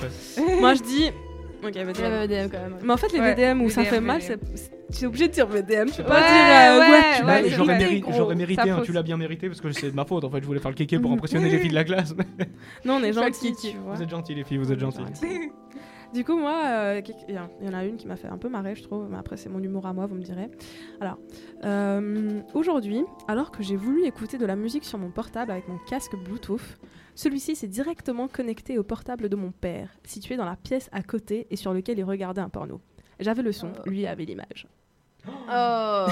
moi 0.60 0.74
je 0.74 0.82
dis. 0.82 1.10
Ok, 1.66 1.74
quand 1.74 2.58
même. 2.60 2.76
Mais 2.82 2.92
en 2.92 2.96
fait, 2.96 3.12
les 3.12 3.20
Ouais, 3.20 3.34
VDM 3.34 3.62
où 3.62 3.70
ça 3.70 3.84
fait 3.84 4.00
mal, 4.00 4.22
c'est. 4.22 4.38
c'est- 4.56 4.70
Tu 4.92 5.02
es 5.04 5.06
obligé 5.08 5.26
de 5.26 5.32
dire 5.32 5.46
VDM, 5.48 5.86
tu 5.90 5.96
peux 5.96 6.02
Ouais, 6.02 6.08
pas 6.08 6.20
dire. 6.20 6.30
euh, 6.30 6.78
ouais, 6.78 6.90
ouais, 6.90 7.48
j'aurais, 7.50 7.76
méri- 7.78 8.36
mérité, 8.36 8.70
hein, 8.70 8.82
tu 8.84 8.92
l'as 8.92 9.02
bien 9.02 9.16
mérité 9.16 9.48
parce 9.48 9.60
que 9.60 9.72
c'est 9.72 9.90
de 9.90 9.96
ma 9.96 10.04
faute 10.04 10.22
en 10.22 10.30
fait, 10.30 10.40
je 10.40 10.46
voulais 10.46 10.60
faire 10.60 10.70
le 10.70 10.76
kéké 10.76 10.98
pour 11.00 11.10
impressionner 11.10 11.50
les 11.50 11.58
filles 11.58 11.70
de 11.70 11.74
la 11.74 11.84
classe. 11.84 12.14
Non, 12.84 12.98
on 13.00 13.02
est 13.02 13.12
gentils, 13.12 13.52
kiki. 13.52 13.72
tu 13.72 13.78
vois. 13.78 13.94
Vous 13.94 14.02
êtes 14.02 14.10
gentils 14.10 14.34
les 14.36 14.44
filles, 14.44 14.58
vous 14.58 14.70
êtes 14.72 14.78
gentils. 14.78 15.00
Du 16.14 16.24
coup, 16.24 16.38
moi, 16.38 16.62
euh, 16.66 17.00
quel- 17.04 17.16
il 17.28 17.34
y, 17.34 17.38
en- 17.38 17.50
il 17.60 17.66
y 17.66 17.68
en 17.68 17.74
a 17.76 17.84
une 17.84 17.96
qui 17.96 18.06
m'a 18.06 18.14
fait 18.14 18.28
un 18.28 18.38
peu 18.38 18.48
marrer, 18.48 18.76
je 18.76 18.82
trouve, 18.84 19.08
mais 19.10 19.18
après, 19.18 19.36
c'est 19.36 19.48
mon 19.48 19.58
humour 19.60 19.86
à 19.86 19.92
moi, 19.92 20.06
vous 20.06 20.14
me 20.14 20.22
direz. 20.22 20.48
Alors, 21.00 21.18
euh, 21.64 22.40
aujourd'hui, 22.54 23.02
alors 23.26 23.50
que 23.50 23.62
j'ai 23.64 23.76
voulu 23.76 24.04
écouter 24.06 24.38
de 24.38 24.46
la 24.46 24.54
musique 24.56 24.84
sur 24.84 24.98
mon 24.98 25.10
portable 25.10 25.50
avec 25.50 25.66
mon 25.68 25.78
casque 25.90 26.14
Bluetooth, 26.24 26.78
celui-ci 27.16 27.56
s'est 27.56 27.66
directement 27.66 28.28
connecté 28.28 28.78
au 28.78 28.84
portable 28.84 29.28
de 29.28 29.36
mon 29.36 29.50
père, 29.50 29.88
situé 30.04 30.36
dans 30.36 30.44
la 30.44 30.54
pièce 30.54 30.88
à 30.92 31.02
côté 31.02 31.46
et 31.50 31.56
sur 31.56 31.72
lequel 31.72 31.98
il 31.98 32.04
regardait 32.04 32.42
un 32.42 32.50
porno. 32.50 32.80
J'avais 33.18 33.42
le 33.42 33.50
son, 33.52 33.72
lui 33.86 34.06
avait 34.06 34.26
l'image. 34.26 34.68
Oh 35.26 36.06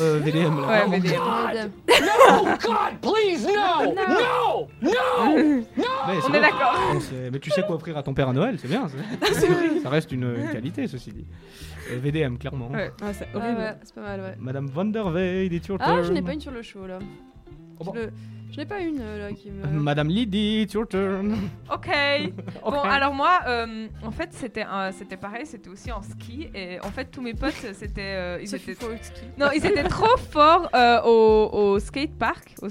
Euh, 0.00 0.18
VDM 0.22 0.60
là. 0.60 0.86
Ouais, 0.88 0.98
VDM. 0.98 1.70
No, 2.02 2.44
God, 2.44 3.00
please, 3.00 3.46
no! 3.46 3.92
No! 3.94 4.68
No! 4.80 4.90
C'est 5.76 6.30
On 6.30 6.34
est 6.34 6.40
d'accord. 6.40 6.76
Sait- 7.00 7.30
Mais 7.32 7.38
tu 7.38 7.50
sais 7.50 7.62
quoi 7.62 7.76
offrir 7.76 7.96
à 7.96 8.02
ton 8.02 8.14
père 8.14 8.28
à 8.28 8.32
Noël, 8.32 8.56
c'est 8.58 8.68
bien. 8.68 8.86
c'est- 8.88 9.80
Ça 9.82 9.88
reste 9.90 10.12
une, 10.12 10.24
une 10.36 10.50
qualité 10.50 10.86
ceci 10.88 11.12
dit. 11.12 11.26
Euh, 11.90 11.98
VDM 12.00 12.36
clairement. 12.38 12.68
Ouais. 12.70 12.90
Ah, 13.02 13.12
c'est 13.12 13.28
Ah 13.34 13.38
horrible. 13.38 13.58
ouais, 13.58 13.74
c'est 13.82 13.94
pas 13.94 14.00
mal, 14.02 14.20
ouais. 14.20 14.34
Madame 14.38 14.66
Van 14.66 14.84
der 14.84 15.06
Weyde, 15.06 15.52
it's 15.52 15.66
your 15.68 15.78
Ah, 15.80 16.02
je 16.02 16.12
n'ai 16.12 16.22
pas 16.22 16.32
une 16.32 16.40
sur 16.40 16.52
le 16.52 16.62
show 16.62 16.86
là. 16.86 16.98
Oh 17.78 17.84
bon. 17.84 17.92
Je 17.94 18.00
le- 18.00 18.12
Je 18.52 18.58
n'ai 18.58 18.66
pas 18.66 18.80
une 18.80 19.00
euh, 19.00 19.28
là 19.30 19.34
qui 19.34 19.50
me. 19.50 19.66
Madame 19.66 20.08
Lydie, 20.08 20.62
it's 20.62 20.74
your 20.74 20.86
turn. 20.86 21.32
Ok. 21.72 21.88
Ok. 22.64 22.70
Bon, 22.70 22.80
alors 22.82 23.14
moi, 23.14 23.40
euh, 23.48 23.88
en 24.04 24.10
fait, 24.10 24.28
c'était 24.32 24.62
un- 24.62 24.92
c'était 24.92 25.16
pareil, 25.16 25.46
c'était 25.46 25.70
aussi 25.70 25.90
en 25.90 26.02
ski. 26.02 26.48
Et 26.54 26.78
en 26.80 26.90
fait, 26.90 27.06
tous 27.06 27.22
mes 27.22 27.32
potes, 27.34 27.54
c'était. 27.72 28.14
euh, 28.14 28.38
ils 28.42 28.54
étaient. 28.54 28.74
Faulkski. 28.74 29.22
Non, 29.38 29.46
ils 29.54 29.64
étaient 29.64 29.82
trop 29.84 30.16
forts 30.18 30.68
euh, 30.74 31.00
au, 31.02 31.48
au 31.52 31.78
skate 31.78 32.12
park, 32.18 32.54
au 32.60 32.68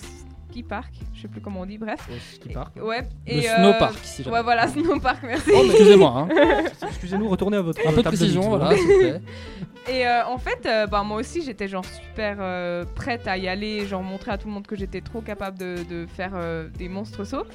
ski 0.52 0.64
park, 0.64 0.94
je 1.14 1.22
sais 1.22 1.28
plus 1.30 1.40
comment 1.40 1.62
on 1.62 1.66
dit, 1.66 1.78
bref. 1.78 2.08
Au 2.10 2.20
ski 2.20 2.50
park. 2.50 2.76
Ouais. 2.82 3.08
Le 3.26 3.34
Et, 3.34 3.50
euh, 3.50 3.56
snowpark, 3.56 4.00
si. 4.04 4.28
Ouais, 4.28 4.44
voilà, 4.44 4.68
snowpark, 4.68 5.24
merci. 5.24 5.50
Excusez-moi, 5.50 6.28
hein. 6.30 6.64
Excusez-nous, 6.88 7.30
retournez 7.30 7.58
à 7.58 7.62
votre 7.62 7.80
un 7.88 7.92
peu 7.92 7.98
de 8.04 8.08
précision, 8.08 8.42
voilà, 8.42 8.76
s'il 8.76 8.86
vous 8.86 9.00
plaît. 9.00 9.22
Et 9.90 10.06
euh, 10.08 10.26
en 10.28 10.38
fait, 10.38 10.66
euh, 10.68 10.86
bah, 10.86 11.02
moi 11.04 11.18
aussi, 11.18 11.42
j'étais 11.42 11.68
genre 11.68 11.86
super 11.86 12.38
euh, 12.40 12.84
prête 12.96 13.28
à 13.28 13.38
y 13.38 13.48
aller, 13.48 13.88
genre 13.88 14.04
montrer 14.04 14.32
à 14.32 14.38
tout 14.38 14.48
le 14.48 14.54
monde 14.54 14.68
que 14.68 14.76
j'étais 14.76 15.02
trop 15.02 15.22
capable 15.22 15.58
de, 15.58 15.78
de 15.90 16.06
faire 16.06 16.34
euh, 16.36 16.68
des 16.78 16.88
monstres 16.88 17.24
sauts. 17.24 17.46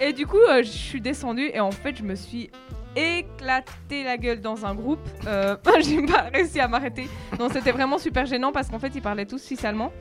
Et 0.00 0.12
du 0.12 0.26
coup, 0.26 0.36
euh, 0.36 0.62
je 0.62 0.68
suis 0.68 1.00
descendue 1.00 1.50
et 1.52 1.58
en 1.60 1.72
fait, 1.72 1.96
je 1.96 2.04
me 2.04 2.14
suis 2.14 2.50
éclaté 2.96 4.04
la 4.04 4.16
gueule 4.16 4.40
dans 4.40 4.64
un 4.66 4.74
groupe. 4.74 5.00
Euh, 5.26 5.56
J'ai 5.80 6.04
pas 6.06 6.26
réussi 6.32 6.60
à 6.60 6.68
m'arrêter. 6.68 7.08
Non, 7.38 7.48
c'était 7.52 7.72
vraiment 7.72 7.98
super 7.98 8.26
gênant 8.26 8.52
parce 8.52 8.68
qu'en 8.68 8.78
fait, 8.78 8.92
ils 8.94 9.02
parlaient 9.02 9.26
tous 9.26 9.38
suisse-allemand. 9.42 9.92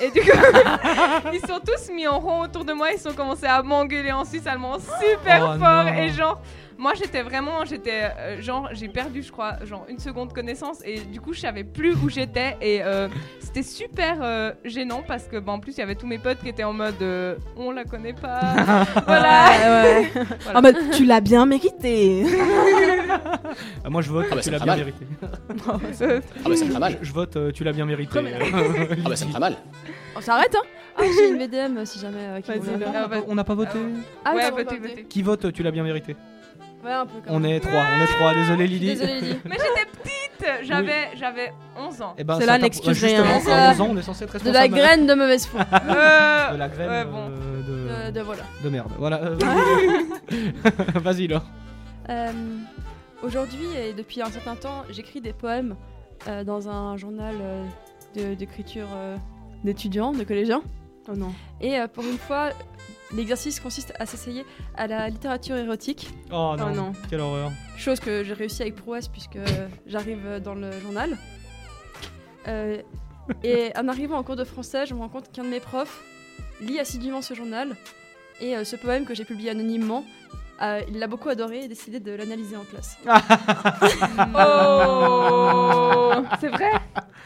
Et 0.00 0.10
du 0.10 0.20
coup, 0.20 0.26
ils 1.32 1.40
sont 1.40 1.60
tous 1.64 1.92
mis 1.92 2.06
en 2.06 2.18
rond 2.18 2.42
autour 2.42 2.64
de 2.64 2.72
moi. 2.72 2.88
Ils 2.92 2.98
sont 3.00 3.12
commencé 3.12 3.46
à 3.46 3.62
m'engueuler 3.62 4.12
en 4.12 4.24
suisse-allemand 4.24 4.78
super 4.78 5.54
Oh 5.54 5.58
fort. 5.58 5.84
non. 5.84 5.94
Et 5.94 6.10
genre, 6.10 6.40
moi 6.80 6.94
j'étais 6.94 7.22
vraiment, 7.22 7.64
j'étais 7.64 8.10
euh, 8.18 8.40
genre, 8.40 8.68
j'ai 8.72 8.88
perdu, 8.88 9.22
je 9.22 9.30
crois, 9.30 9.56
genre 9.64 9.84
une 9.88 9.98
seconde 9.98 10.32
connaissance 10.32 10.78
et 10.84 10.98
du 11.00 11.20
coup 11.20 11.32
je 11.34 11.40
savais 11.40 11.62
plus 11.62 11.94
où 11.94 12.08
j'étais 12.08 12.56
et 12.60 12.82
euh, 12.82 13.06
c'était 13.38 13.62
super 13.62 14.18
euh, 14.22 14.52
gênant 14.64 15.02
parce 15.06 15.24
que 15.28 15.36
bah, 15.38 15.52
en 15.52 15.60
plus 15.60 15.72
il 15.76 15.78
y 15.78 15.82
avait 15.82 15.94
tous 15.94 16.06
mes 16.06 16.18
potes 16.18 16.38
qui 16.38 16.48
étaient 16.48 16.64
en 16.64 16.72
mode 16.72 17.00
euh, 17.02 17.36
on 17.56 17.70
la 17.70 17.84
connaît 17.84 18.14
pas, 18.14 18.40
voilà. 19.06 19.50
Ouais, 19.50 20.00
ouais. 20.02 20.10
Voilà. 20.42 20.58
Ah 20.58 20.60
bah, 20.62 20.70
tu 20.96 21.04
l'as 21.04 21.20
bien 21.20 21.44
mérité. 21.46 22.24
Ah, 23.84 23.90
moi 23.90 24.02
je 24.02 24.10
vote, 24.10 24.26
Ah 24.30 24.34
bah, 24.34 24.40
tu 24.40 24.44
c'est 24.44 24.50
l'as 24.50 24.58
bien 24.58 24.66
mal. 24.66 24.78
mérité. 24.78 25.06
Ah 25.68 25.72
bah 26.48 26.54
c'est 26.56 26.72
pas 26.72 26.78
mal. 26.78 26.98
Je 27.02 27.12
vote, 27.12 27.52
tu 27.52 27.64
l'as 27.64 27.72
bien 27.72 27.84
mérité. 27.84 28.18
Ah 28.18 29.08
bah 29.08 29.16
c'est 29.16 29.30
pas 29.30 29.38
mal. 29.38 29.56
On 30.16 30.20
s'arrête 30.20 30.54
hein 30.56 30.62
Ah, 30.96 31.02
j'ai 31.16 31.28
une 31.28 31.38
VDM 31.38 31.84
si 31.84 31.98
jamais. 31.98 32.18
euh, 32.18 32.40
qui 32.40 32.50
Laure. 32.52 33.24
On 33.28 33.34
n'a 33.34 33.44
pas- 33.44 33.54
voté. 33.54 33.78
Ah, 34.24 34.32
oui, 34.34 34.42
ouais, 34.42 34.50
votez. 34.50 35.04
Qui 35.08 35.22
vote, 35.22 35.52
tu 35.52 35.62
l'as 35.62 35.70
bien 35.70 35.82
mérité 35.82 36.16
Ouais, 36.84 36.92
un 36.92 37.06
peu 37.06 37.20
comme 37.20 37.34
On 37.36 37.44
est 37.44 37.60
trois, 37.60 37.82
on 37.96 38.02
est 38.02 38.06
trois, 38.06 38.34
désolé 38.34 38.66
Lily. 38.66 38.86
Désolée, 38.94 39.20
Lily. 39.20 39.38
Mais 39.44 39.56
j'étais 39.56 39.90
petite, 39.90 40.66
j'avais 40.66 41.10
j'avais 41.16 41.52
11 41.76 42.02
ans. 42.02 42.14
Eh 42.16 42.24
ben, 42.24 42.40
ça 42.40 42.46
tape- 42.46 42.62
n'excuse 42.62 42.96
justement, 42.98 43.22
rien. 43.24 43.36
à 43.36 43.40
Ça- 43.40 43.70
11 43.72 43.80
ans, 43.82 43.88
on 43.90 43.96
est 43.98 44.02
censé 44.02 44.24
être 44.24 44.32
De 44.32 44.38
responsable. 44.38 44.74
la 44.74 44.82
graine 44.82 45.06
de 45.06 45.14
mauvaise 45.14 45.46
foi. 45.46 45.60
Euh, 45.72 46.52
De 46.52 46.56
la 46.58 46.68
graine 46.68 46.88
ouais, 46.90 47.04
bon. 47.04 47.18
euh, 47.30 47.62
de... 47.62 47.88
Euh, 47.90 48.10
de 48.10 48.20
voilà. 48.20 48.42
de 48.64 48.68
merde. 48.70 48.90
Voilà. 48.98 49.20
euh, 49.22 49.36
Vas-y, 50.94 51.26
Laure. 51.28 51.44
Euh, 52.08 52.30
Aujourd'hui 53.22 53.66
et 53.78 53.92
depuis 53.92 54.22
un 54.22 54.30
certain 54.30 54.56
temps, 54.56 54.82
j'écris 54.88 55.20
des 55.20 55.34
poèmes 55.34 55.76
euh, 56.26 56.42
dans 56.42 56.70
un 56.70 56.96
journal 56.96 57.34
euh, 57.40 57.64
de- 58.16 58.34
d'écriture 58.34 58.88
euh, 58.96 59.16
d'étudiants, 59.62 60.12
de 60.12 60.24
collégiens. 60.24 60.62
Oh 61.06 61.14
non. 61.14 61.32
Et 61.60 61.78
euh, 61.78 61.86
pour 61.86 62.04
une 62.04 62.16
fois, 62.16 62.48
l'exercice 63.14 63.60
consiste 63.60 63.92
à 63.98 64.06
s'essayer 64.06 64.44
à 64.76 64.86
la 64.86 65.08
littérature 65.08 65.56
érotique, 65.56 66.10
Oh 66.32 66.54
non. 66.58 66.68
Oh 66.70 66.74
non. 66.74 66.92
Quelle 67.08 67.20
horreur. 67.20 67.50
chose 67.76 68.00
que 68.00 68.22
j'ai 68.24 68.34
réussi 68.34 68.62
avec 68.62 68.76
prouesse 68.76 69.08
puisque 69.08 69.38
j'arrive 69.86 70.40
dans 70.42 70.54
le 70.54 70.70
journal. 70.80 71.16
Euh, 72.48 72.78
et 73.44 73.70
en 73.76 73.86
arrivant 73.88 74.16
en 74.18 74.22
cours 74.22 74.36
de 74.36 74.44
français, 74.44 74.86
je 74.86 74.94
me 74.94 75.00
rends 75.00 75.08
compte 75.08 75.30
qu'un 75.32 75.44
de 75.44 75.48
mes 75.48 75.60
profs 75.60 76.00
lit 76.60 76.78
assidûment 76.80 77.22
ce 77.22 77.34
journal 77.34 77.76
et 78.40 78.56
euh, 78.56 78.64
ce 78.64 78.76
poème 78.76 79.04
que 79.04 79.14
j'ai 79.14 79.24
publié 79.24 79.50
anonymement. 79.50 80.04
euh, 80.62 80.80
il 80.88 80.98
l'a 80.98 81.06
beaucoup 81.06 81.28
adoré 81.28 81.60
et 81.60 81.64
a 81.64 81.68
décidé 81.68 82.00
de 82.00 82.12
l'analyser 82.12 82.56
en 82.56 82.64
classe. 82.64 82.96
Oh 84.34 86.22
C'est 86.40 86.48
vrai? 86.48 86.70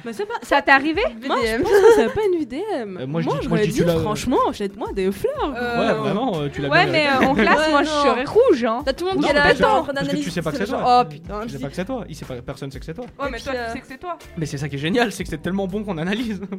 Mais 0.04 0.12
c'est 0.12 0.26
pas. 0.26 0.34
Ça 0.42 0.60
t'est 0.62 0.70
arrivé? 0.70 1.00
Moi, 1.26 1.36
je 1.40 1.46
VDM. 1.46 1.62
pense 1.62 1.70
que 1.72 1.94
c'est 1.96 2.14
pas 2.14 2.20
une 2.32 2.38
VDM. 2.40 2.96
Euh, 3.00 3.06
moi, 3.06 3.20
je 3.22 3.28
dis- 3.40 3.48
moi, 3.48 3.58
je 3.58 3.70
dis, 3.70 3.82
tu 3.84 3.88
franchement, 3.88 4.38
jette-moi 4.52 4.88
des 4.92 5.10
fleurs. 5.10 5.32
Euh, 5.56 5.78
Ouais, 5.80 5.94
vraiment, 5.94 6.32
euh, 6.40 6.48
tu 6.52 6.60
l'as 6.60 6.68
Ouais, 6.68 6.84
bien 6.84 6.92
mais 6.92 7.06
euh, 7.06 7.28
en 7.28 7.34
classe, 7.34 7.58
Ouais, 7.58 7.70
moi 7.70 7.82
je 7.82 7.88
serais 7.88 8.24
rouge, 8.24 8.64
hein. 8.64 8.82
T'as 8.84 8.92
tout 8.92 9.06
le 9.06 9.12
monde 9.12 9.24
qui 9.24 9.30
est 9.30 9.32
là, 9.32 9.42
parce 9.42 10.08
que- 10.08 10.16
tu 10.16 10.30
sais 10.30 10.42
pas 10.42 10.50
que 10.52 10.58
c'est 10.58 10.66
toi. 10.66 11.00
Oh 11.02 11.08
putain, 11.08 11.40
Tu 11.42 11.48
je 11.48 11.52
sais 11.54 11.58
pas 11.62 11.68
que 11.70 11.76
c'est 11.76 11.84
toi. 11.84 12.04
Il 12.08 12.14
sait 12.16 12.24
pas, 12.24 12.34
personne 12.42 12.70
sait 12.70 12.78
que 12.78 12.84
c'est 12.84 12.94
toi. 12.94 13.04
Ouais, 13.18 13.28
Et 13.28 13.30
mais 13.32 13.38
toi, 13.40 13.52
tu 13.66 13.72
sais 13.72 13.80
que 13.80 13.86
c'est 13.86 13.98
toi. 13.98 14.18
Mais 14.36 14.46
c'est 14.46 14.58
ça 14.58 14.68
qui 14.68 14.76
est 14.76 14.78
génial, 14.78 15.10
c'est 15.12 15.24
que 15.24 15.30
c'est 15.30 15.42
tellement 15.42 15.66
bon 15.66 15.82
qu'on 15.84 15.98
analyse. 15.98 16.40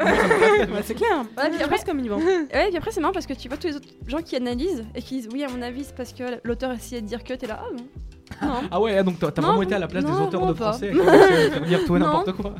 Ouais, 0.75 0.81
c'est 0.83 0.95
clair. 0.95 1.09
Ouais, 1.37 1.49
puis 1.49 1.57
Je 1.59 1.63
après- 1.63 1.75
reste 1.75 1.85
comme 1.87 1.99
Yvan. 1.99 2.17
Ouais, 2.17 2.47
puis 2.69 2.77
après, 2.77 2.91
c'est 2.91 2.99
marrant 3.01 3.13
parce 3.13 3.25
que 3.27 3.33
tu 3.33 3.47
vois 3.47 3.57
tous 3.57 3.67
les 3.67 3.75
autres 3.75 3.87
gens 4.07 4.21
qui 4.21 4.35
analysent 4.35 4.85
et 4.95 5.01
qui 5.01 5.15
disent 5.17 5.29
oui, 5.31 5.43
à 5.43 5.47
mon 5.49 5.61
avis, 5.61 5.83
c'est 5.83 5.95
parce 5.95 6.13
que 6.13 6.23
l'auteur 6.43 6.71
essayait 6.71 7.01
de 7.01 7.07
dire 7.07 7.23
que 7.23 7.33
t'es 7.33 7.47
là. 7.47 7.59
Ah 7.61 8.45
non. 8.45 8.53
Ah 8.71 8.81
ouais, 8.81 9.03
donc 9.03 9.19
t'as 9.19 9.29
vraiment 9.41 9.61
été 9.61 9.75
à 9.75 9.79
la 9.79 9.87
place 9.87 10.03
des 10.03 10.11
auteurs 10.11 10.45
de 10.47 10.53
français 10.53 10.91
faire 10.91 11.61
dire 11.61 11.85
tout 11.85 11.95
et 11.95 11.99
n'importe 11.99 12.31
quoi. 12.33 12.55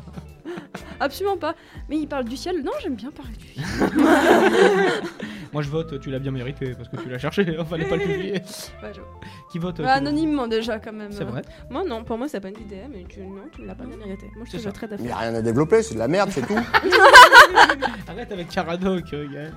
Absolument 1.00 1.36
pas. 1.36 1.54
Mais 1.88 1.98
il 1.98 2.06
parle 2.06 2.24
du 2.24 2.36
ciel. 2.36 2.62
Non, 2.62 2.72
j'aime 2.82 2.96
bien 2.96 3.10
parler 3.10 3.36
du 3.36 3.62
ciel. 3.62 3.62
Moi 5.52 5.62
je 5.62 5.68
vote, 5.70 5.98
tu 6.00 6.10
l'as 6.10 6.18
bien 6.18 6.30
mérité 6.30 6.74
parce 6.74 6.88
que 6.88 6.96
tu 6.96 7.08
l'as 7.08 7.18
cherché, 7.18 7.44
fallait 7.68 7.84
pas 7.88 7.96
le 7.96 8.02
publier. 8.02 8.42
Ouais. 8.82 8.92
Qui 9.50 9.58
vote 9.58 9.78
Ouais, 9.78 9.84
tu- 9.84 9.90
anonymement 9.90 10.46
déjà, 10.48 10.78
quand 10.78 10.92
même. 10.92 11.12
C'est 11.12 11.24
vrai. 11.24 11.42
Moi, 11.70 11.84
non, 11.84 12.04
pour 12.04 12.18
moi, 12.18 12.28
c'est 12.28 12.40
pas 12.40 12.48
une 12.48 12.56
VDM. 12.56 12.94
Et 12.94 13.04
tu, 13.08 13.20
non, 13.20 13.42
tu 13.54 13.62
ne 13.62 13.66
l'as 13.66 13.74
pas 13.74 13.84
bien 13.84 13.96
mérité. 13.96 14.26
Moi, 14.36 14.44
je 14.50 14.56
te 14.58 14.62
jetterais 14.62 14.88
des 14.88 14.96
Il 14.98 15.04
n'y 15.06 15.10
a 15.12 15.16
rien 15.16 15.34
à 15.34 15.42
développer, 15.42 15.82
c'est 15.82 15.94
de 15.94 15.98
la 15.98 16.08
merde, 16.08 16.30
c'est 16.32 16.46
tout. 16.46 16.54
Arrête 18.08 18.32
avec 18.32 18.48
Caradoc, 18.48 19.12
euh, 19.12 19.26
Gaël. 19.32 19.52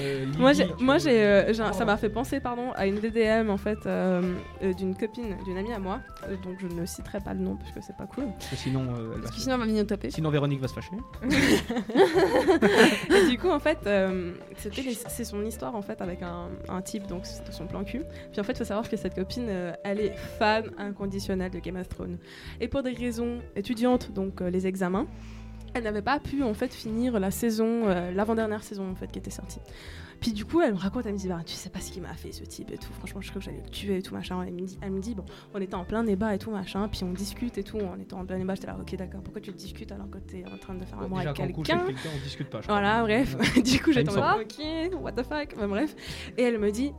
Euh, 0.00 0.26
Moi, 0.38 0.52
j'ai, 0.52 0.66
moi 0.80 0.98
j'ai, 0.98 1.22
euh, 1.22 1.52
un- 1.60 1.72
ça 1.72 1.84
m'a 1.84 1.96
fait 1.96 2.08
penser 2.08 2.40
pardon, 2.40 2.72
à 2.74 2.86
une 2.86 2.98
VDM 2.98 3.50
en 3.50 3.56
fait 3.58 3.78
euh, 3.86 4.34
euh, 4.62 4.72
d'une 4.72 4.94
copine, 4.96 5.36
d'une 5.44 5.58
amie 5.58 5.72
à 5.72 5.78
moi, 5.78 6.00
euh, 6.28 6.36
donc 6.42 6.56
je 6.60 6.66
ne 6.66 6.86
citerai 6.86 7.20
pas 7.20 7.34
le 7.34 7.40
nom 7.40 7.56
parce 7.56 7.70
que 7.72 7.80
c'est 7.82 7.96
pas 7.96 8.06
cool. 8.06 8.24
Parce 8.38 8.48
que 8.50 8.56
Sinon, 8.56 8.82
euh, 8.84 9.10
elle 9.14 9.20
va 9.20 9.22
Parce 9.24 9.36
que 9.36 9.40
sinon, 9.42 9.54
on 9.56 9.58
va 9.58 9.64
venir 9.66 9.86
taper. 9.86 10.10
sinon 10.10 10.30
Véronique 10.30 10.60
va 10.60 10.68
se 10.68 10.74
fâcher. 10.74 10.90
Et 13.10 13.30
du 13.30 13.38
coup 13.38 13.48
en 13.50 13.58
fait, 13.60 13.78
euh, 13.86 14.32
c'était 14.56 14.82
les- 14.82 14.94
c'est 14.94 15.24
son 15.32 15.44
histoire 15.46 15.74
en 15.74 15.82
fait 15.82 16.00
avec 16.02 16.20
un, 16.22 16.82
type, 16.82 17.06
donc 17.06 17.26
son 17.26 17.66
plan 17.66 17.84
cul. 17.84 18.02
Puis 18.30 18.40
en 18.40 18.44
fait, 18.44 18.52
il 18.52 18.58
faut 18.58 18.64
savoir 18.64 18.88
que 18.88 18.96
cette 18.96 19.14
copine, 19.14 19.46
euh, 19.48 19.72
elle 19.82 20.00
est 20.00 20.14
fan 20.14 20.70
inconditionnelle 20.78 21.50
de 21.50 21.58
Game 21.58 21.76
of 21.76 21.88
Thrones. 21.88 22.18
Et 22.60 22.68
pour 22.68 22.82
des 22.82 22.92
raisons 22.92 23.40
étudiantes, 23.56 24.12
donc 24.12 24.40
euh, 24.40 24.50
les 24.50 24.66
examens, 24.66 25.06
elle 25.74 25.84
n'avait 25.84 26.02
pas 26.02 26.20
pu 26.20 26.42
en 26.42 26.54
fait 26.54 26.72
finir 26.72 27.18
la 27.18 27.30
saison, 27.30 27.88
euh, 27.88 28.12
l'avant-dernière 28.12 28.62
saison 28.62 28.90
en 28.90 28.94
fait 28.94 29.10
qui 29.10 29.18
était 29.18 29.30
sortie. 29.30 29.60
Puis 30.22 30.32
du 30.32 30.44
coup, 30.44 30.60
elle 30.62 30.72
me 30.72 30.78
raconte, 30.78 31.04
elle 31.06 31.12
me 31.14 31.18
dit, 31.18 31.28
bah, 31.28 31.40
tu 31.44 31.52
sais 31.54 31.68
pas 31.68 31.80
ce 31.80 31.90
qu'il 31.90 32.00
m'a 32.00 32.14
fait 32.14 32.32
ce 32.32 32.44
type 32.44 32.70
et 32.70 32.78
tout. 32.78 32.92
Franchement, 32.94 33.20
je 33.20 33.28
crois 33.30 33.40
que 33.40 33.44
j'allais 33.44 33.60
le 33.62 33.68
tuer 33.68 33.98
et 33.98 34.02
tout 34.02 34.14
machin. 34.14 34.40
Elle 34.46 34.54
me 34.54 34.60
dit, 34.64 34.78
elle 34.80 34.92
me 34.92 35.00
dit, 35.00 35.14
bon, 35.14 35.24
on 35.52 35.60
était 35.60 35.74
en 35.74 35.84
plein 35.84 36.04
débat 36.04 36.32
et 36.34 36.38
tout 36.38 36.50
machin, 36.52 36.88
puis 36.88 37.02
on 37.04 37.12
discute 37.12 37.58
et 37.58 37.64
tout. 37.64 37.76
On 37.78 38.00
était 38.00 38.14
en 38.14 38.24
plein 38.24 38.38
débat, 38.38 38.54
j'étais 38.54 38.68
là, 38.68 38.76
ok, 38.80 38.94
d'accord. 38.96 39.20
Pourquoi 39.22 39.40
tu 39.42 39.50
discutes 39.52 39.90
alors 39.92 40.08
que 40.08 40.18
t'es 40.18 40.44
en 40.52 40.56
train 40.58 40.74
de 40.74 40.84
faire 40.84 40.98
un 41.00 41.04
amour 41.06 41.18
Déjà 41.18 41.30
avec 41.30 41.56
quelqu'un 41.56 41.82
on 41.86 42.22
discute 42.24 42.48
pas. 42.48 42.60
je 42.60 42.68
crois. 42.68 42.78
Voilà, 42.80 43.02
bref. 43.02 43.36
du 43.62 43.80
coup, 43.82 43.90
j'étais 43.92 44.16
en 44.16 44.38
ok, 44.38 45.02
what 45.02 45.12
the 45.12 45.24
fuck. 45.24 45.54
Enfin, 45.56 45.66
bref. 45.68 45.94
Et 46.38 46.42
elle 46.44 46.58
me 46.60 46.70
dit, 46.70 46.92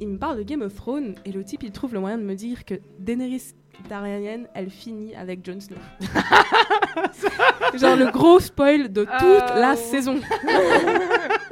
il 0.00 0.08
me 0.08 0.18
parle 0.18 0.38
de 0.38 0.42
Game 0.42 0.62
of 0.62 0.74
Thrones 0.74 1.14
et 1.24 1.32
le 1.32 1.44
type, 1.44 1.62
il 1.62 1.70
trouve 1.70 1.94
le 1.94 2.00
moyen 2.00 2.18
de 2.18 2.24
me 2.24 2.34
dire 2.34 2.64
que 2.64 2.74
Daenerys 2.98 3.52
Targaryen, 3.88 4.42
elle 4.54 4.68
finit 4.70 5.14
avec 5.14 5.44
Jon 5.46 5.58
Snow. 5.60 5.76
Genre 7.78 7.96
le 7.96 8.10
gros 8.10 8.40
spoil 8.40 8.92
de 8.92 9.04
toute 9.04 9.14
Oh. 9.22 9.54
la 9.54 9.76
saison. 9.76 10.20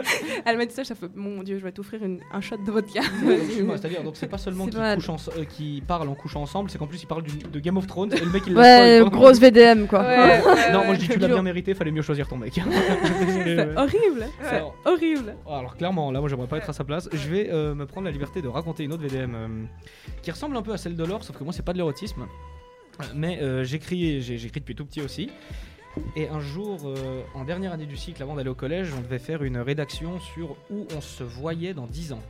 elle 0.44 0.56
m'a 0.56 0.66
dit 0.66 0.74
ça, 0.74 0.84
ça 0.84 0.94
fait 0.94 1.08
mon 1.14 1.42
dieu, 1.42 1.58
je 1.58 1.64
vais 1.64 1.72
t'offrir 1.72 2.00
un 2.32 2.40
shot 2.40 2.56
de 2.58 2.70
vodka. 2.70 3.00
Excuse-moi, 3.00 3.76
c'est-à-dire 3.78 4.02
donc 4.02 4.16
c'est 4.16 4.26
pas 4.28 4.38
seulement 4.38 4.66
qu'ils 4.66 4.78
euh, 4.78 5.84
parlent 5.86 6.08
en 6.08 6.14
couchant 6.14 6.42
ensemble, 6.42 6.70
c'est 6.70 6.78
qu'en 6.78 6.86
plus 6.86 7.02
ils 7.02 7.06
parlent 7.06 7.22
du- 7.22 7.36
de 7.36 7.58
Game 7.60 7.76
of 7.76 7.86
Thrones 7.86 8.12
et 8.12 8.20
le 8.20 8.30
mec 8.30 8.42
il 8.46 8.56
Ouais, 8.56 9.02
grosse 9.10 9.38
VDM 9.38 9.86
quoi. 9.86 10.00
Ouais, 10.02 10.42
ouais, 10.44 10.72
Non, 10.72 10.84
moi 10.84 10.94
je 10.94 11.00
dis 11.00 11.08
tu 11.08 11.18
l'as 11.18 11.28
bien 11.28 11.42
mérité, 11.42 11.74
fallait 11.74 11.90
mieux 11.90 12.02
choisir 12.02 12.28
ton 12.28 12.36
mec. 12.36 12.54
C'est 12.54 13.76
horrible. 13.76 14.26
C'est 14.42 14.56
Alors, 14.56 14.74
horrible. 14.84 15.36
alors 15.46 15.76
clairement, 15.76 16.10
là 16.10 16.20
moi 16.20 16.28
j'aimerais 16.28 16.48
pas 16.48 16.58
être 16.58 16.70
à 16.70 16.72
sa 16.72 16.84
place. 16.84 17.08
Je 17.12 17.28
vais 17.28 17.48
euh, 17.50 17.74
me 17.74 17.86
prendre 17.86 18.06
la 18.06 18.10
liberté 18.12 18.42
de 18.42 18.48
raconter 18.48 18.84
une 18.84 18.92
autre 18.92 19.02
VDM 19.02 19.34
euh, 19.34 19.48
qui 20.22 20.30
ressemble 20.30 20.56
un 20.56 20.62
peu 20.62 20.72
à 20.72 20.76
celle 20.76 20.96
de 20.96 21.04
Laure, 21.04 21.24
sauf 21.24 21.36
que 21.36 21.44
moi 21.44 21.52
c'est 21.52 21.64
pas 21.64 21.72
de 21.72 21.78
l'érotisme. 21.78 22.26
Mais 23.14 23.40
euh, 23.42 23.64
j'écris, 23.64 24.20
j'ai- 24.20 24.38
j'écris 24.38 24.60
depuis 24.60 24.74
tout 24.74 24.84
petit 24.84 25.00
aussi. 25.00 25.30
Et 26.16 26.28
un 26.28 26.40
jour, 26.40 26.78
euh, 26.84 27.22
en 27.34 27.44
dernière 27.44 27.72
année 27.72 27.86
du 27.86 27.96
cycle, 27.96 28.22
avant 28.22 28.36
d'aller 28.36 28.48
au 28.48 28.54
collège, 28.54 28.92
on 28.96 29.00
devait 29.00 29.18
faire 29.18 29.42
une 29.42 29.58
rédaction 29.58 30.20
sur 30.20 30.56
où 30.70 30.86
on 30.96 31.00
se 31.00 31.22
voyait 31.22 31.74
dans 31.74 31.86
10 31.86 32.12
ans. 32.12 32.22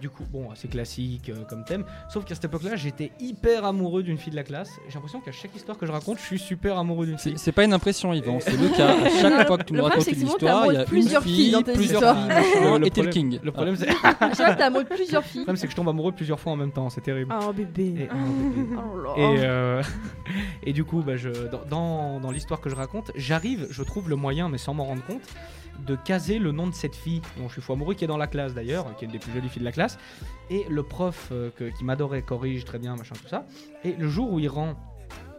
Du 0.00 0.10
coup, 0.10 0.24
bon, 0.30 0.50
assez 0.50 0.68
classique 0.68 1.30
euh, 1.30 1.44
comme 1.48 1.64
thème. 1.64 1.84
Sauf 2.10 2.24
qu'à 2.26 2.34
cette 2.34 2.44
époque-là, 2.44 2.76
j'étais 2.76 3.12
hyper 3.18 3.64
amoureux 3.64 4.02
d'une 4.02 4.18
fille 4.18 4.30
de 4.30 4.36
la 4.36 4.42
classe. 4.44 4.68
J'ai 4.88 4.94
l'impression 4.94 5.20
qu'à 5.20 5.32
chaque 5.32 5.54
histoire 5.56 5.78
que 5.78 5.86
je 5.86 5.92
raconte, 5.92 6.18
je 6.18 6.24
suis 6.24 6.38
super 6.38 6.76
amoureux 6.78 7.06
d'une 7.06 7.16
C'est 7.18 7.30
fille. 7.30 7.38
c'est 7.38 7.52
pas 7.52 7.64
une 7.64 7.72
impression, 7.72 8.12
Yvan, 8.12 8.38
c'est 8.40 8.56
le 8.60 8.68
cas. 8.76 8.88
À 8.94 9.08
chaque 9.20 9.46
fois 9.46 9.56
que 9.58 9.62
tu 9.64 9.72
nous 9.72 9.82
racontes 9.82 10.02
c'est 10.02 10.12
une 10.12 10.26
histoire, 10.26 10.66
il 10.66 10.74
y 10.74 10.76
a 10.76 10.84
plusieurs 10.84 11.22
une 11.22 11.28
filles 11.28 11.36
fille, 11.44 11.50
dans 11.52 11.62
tes 11.62 11.72
plusieurs 11.72 12.02
histoires. 12.02 12.42
filles, 12.44 12.60
Le 12.80 12.86
et 12.86 12.90
problème- 12.90 13.12
king. 13.12 13.38
Le 13.42 13.52
problème, 13.52 13.76
c'est 13.76 13.88
À 13.88 13.94
chaque 14.20 14.34
fois, 14.34 14.54
t'es 14.54 14.62
amoureux 14.64 14.84
de 14.84 14.88
plusieurs 14.88 15.24
filles. 15.24 15.40
le 15.40 15.44
problème, 15.44 15.56
c'est 15.56 15.66
que 15.66 15.70
je 15.72 15.76
tombe 15.76 15.88
amoureux 15.88 16.12
plusieurs 16.12 16.40
fois 16.40 16.52
en 16.52 16.56
même 16.56 16.72
temps. 16.72 16.90
C'est 16.90 17.00
terrible. 17.00 17.34
Oh 17.42 17.52
bébé. 17.52 17.94
Et, 18.02 18.08
oh, 18.12 18.16
bébé. 18.54 18.76
Oh 19.06 19.14
Et, 19.16 19.36
euh, 19.40 19.82
et 20.62 20.72
du 20.72 20.84
coup, 20.84 21.02
bah, 21.02 21.16
je, 21.16 21.30
dans, 21.50 21.62
dans, 21.70 22.20
dans 22.20 22.30
l'histoire 22.30 22.60
que 22.60 22.68
je 22.68 22.74
raconte, 22.74 23.12
j'arrive, 23.16 23.66
je 23.70 23.82
trouve 23.82 24.10
le 24.10 24.16
moyen, 24.16 24.48
mais 24.50 24.58
sans 24.58 24.74
m'en 24.74 24.84
rendre 24.84 25.04
compte, 25.06 25.22
de 25.86 25.96
caser 25.96 26.38
le 26.38 26.52
nom 26.52 26.66
de 26.66 26.74
cette 26.74 26.94
fille 26.96 27.20
dont 27.38 27.48
je 27.48 27.54
suis 27.54 27.62
fou 27.62 27.72
amoureux, 27.72 27.94
qui 27.94 28.04
est 28.04 28.08
dans 28.08 28.16
la 28.16 28.26
classe 28.26 28.54
d'ailleurs, 28.54 28.86
qui 28.96 29.04
est 29.04 29.06
une 29.06 29.12
des 29.12 29.18
plus 29.18 29.32
jolies 29.32 29.48
filles 29.48 29.60
de 29.60 29.64
la 29.66 29.72
classe. 29.72 29.98
Et 30.50 30.64
le 30.68 30.82
prof 30.82 31.28
euh, 31.32 31.50
que- 31.56 31.76
qui 31.76 31.84
m'adorait 31.84 32.22
corrige 32.22 32.64
très 32.64 32.78
bien, 32.78 32.96
machin, 32.96 33.14
tout 33.20 33.28
ça. 33.28 33.44
Et 33.84 33.92
le 33.98 34.08
jour 34.08 34.32
où 34.32 34.38
il 34.38 34.48
rend 34.48 34.74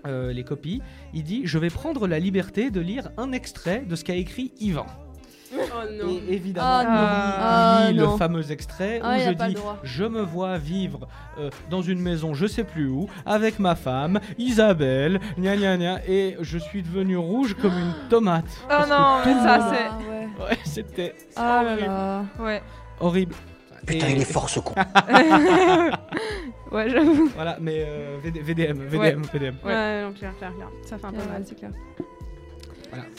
euh, 0.05 0.31
les 0.31 0.43
copies, 0.43 0.81
il 1.13 1.23
dit 1.23 1.41
Je 1.45 1.57
vais 1.57 1.69
prendre 1.69 2.07
la 2.07 2.19
liberté 2.19 2.69
de 2.71 2.79
lire 2.79 3.09
un 3.17 3.31
extrait 3.31 3.83
de 3.87 3.95
ce 3.95 4.03
qu'a 4.03 4.15
écrit 4.15 4.51
Yvan. 4.59 4.85
Oh 5.53 5.55
non. 6.03 6.09
Et 6.09 6.33
évidemment, 6.33 6.67
Ah 6.67 7.87
il 7.89 7.95
non. 7.95 8.03
lit- 8.03 8.07
Ah 8.09 8.11
le 8.11 8.17
fameux 8.17 8.51
extrait 8.51 8.99
Ah, 9.01 9.15
où 9.15 9.19
y 9.19 9.23
a 9.23 9.31
je 9.31 9.37
dis. 9.53 9.55
Je 9.83 10.03
me 10.03 10.21
vois 10.21 10.57
vivre 10.57 11.07
euh, 11.39 11.49
dans 11.69 11.81
une 11.81 11.99
maison, 12.01 12.33
je 12.33 12.47
sais 12.47 12.65
plus 12.65 12.89
où, 12.89 13.07
avec 13.25 13.57
ma 13.59 13.75
femme, 13.75 14.19
Isabelle, 14.37 15.21
gna 15.39 15.55
gna 15.55 15.77
gna, 15.77 16.05
et 16.05 16.35
je 16.41 16.57
suis 16.57 16.83
devenu 16.83 17.15
rouge 17.15 17.53
comme 17.61 17.71
une 17.77 17.93
tomate. 18.09 18.43
Oh 18.65 18.83
que 18.83 18.89
non, 18.89 19.17
mais 19.25 19.33
ça 19.41 19.69
c'est. 19.71 19.85
Ah 19.89 19.97
ouais. 20.09 20.16
Ouais, 20.39 20.57
c'était 20.65 21.15
Ah 21.35 21.63
là 21.63 21.75
là. 21.75 22.25
Ouais. 22.39 22.61
horrible. 22.99 23.35
Putain, 23.85 24.07
Et- 24.07 24.11
il 24.11 24.21
est 24.21 24.25
fort 24.31 24.49
ce 24.49 24.59
con. 24.59 24.73
ouais, 26.71 26.89
j'avoue. 26.89 27.29
Voilà, 27.35 27.57
mais 27.61 27.83
euh, 27.87 28.17
VD- 28.23 28.41
VDM, 28.41 28.77
VDM, 28.79 28.99
Ouais. 28.99 29.15
VDM. 29.33 29.55
Ouais, 29.63 30.01
non, 30.03 30.11
clair, 30.13 30.33
clair, 30.37 30.53
clair. 30.55 30.67
Ça 30.83 30.97
fait 30.97 31.05
un 31.05 31.11
peu 31.11 31.17
mal. 31.29 31.43
c'est 31.45 31.55
clair. 31.55 31.71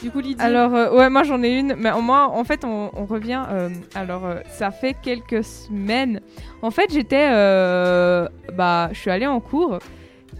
Du 0.02 0.10
coup, 0.10 0.20
Lydie. 0.20 0.40
Alors, 0.42 0.74
euh, 0.74 0.90
ouais, 0.96 1.08
moi 1.10 1.22
j'en 1.24 1.42
ai 1.42 1.50
une, 1.50 1.74
mais 1.76 1.90
moi, 2.00 2.28
en 2.32 2.42
fait, 2.44 2.64
on, 2.64 2.90
on 2.94 3.04
revient. 3.04 3.42
euh, 3.50 3.68
alors, 3.94 4.24
euh, 4.26 4.36
ça 4.50 4.70
fait 4.70 4.94
quelques 5.00 5.44
semaines. 5.44 6.20
En 6.62 6.70
fait, 6.70 6.92
j'étais. 6.92 7.28
euh, 7.30 8.26
bah, 8.54 8.88
je 8.92 8.98
suis 8.98 9.10
allée 9.10 9.26
en 9.26 9.40
cours. 9.40 9.78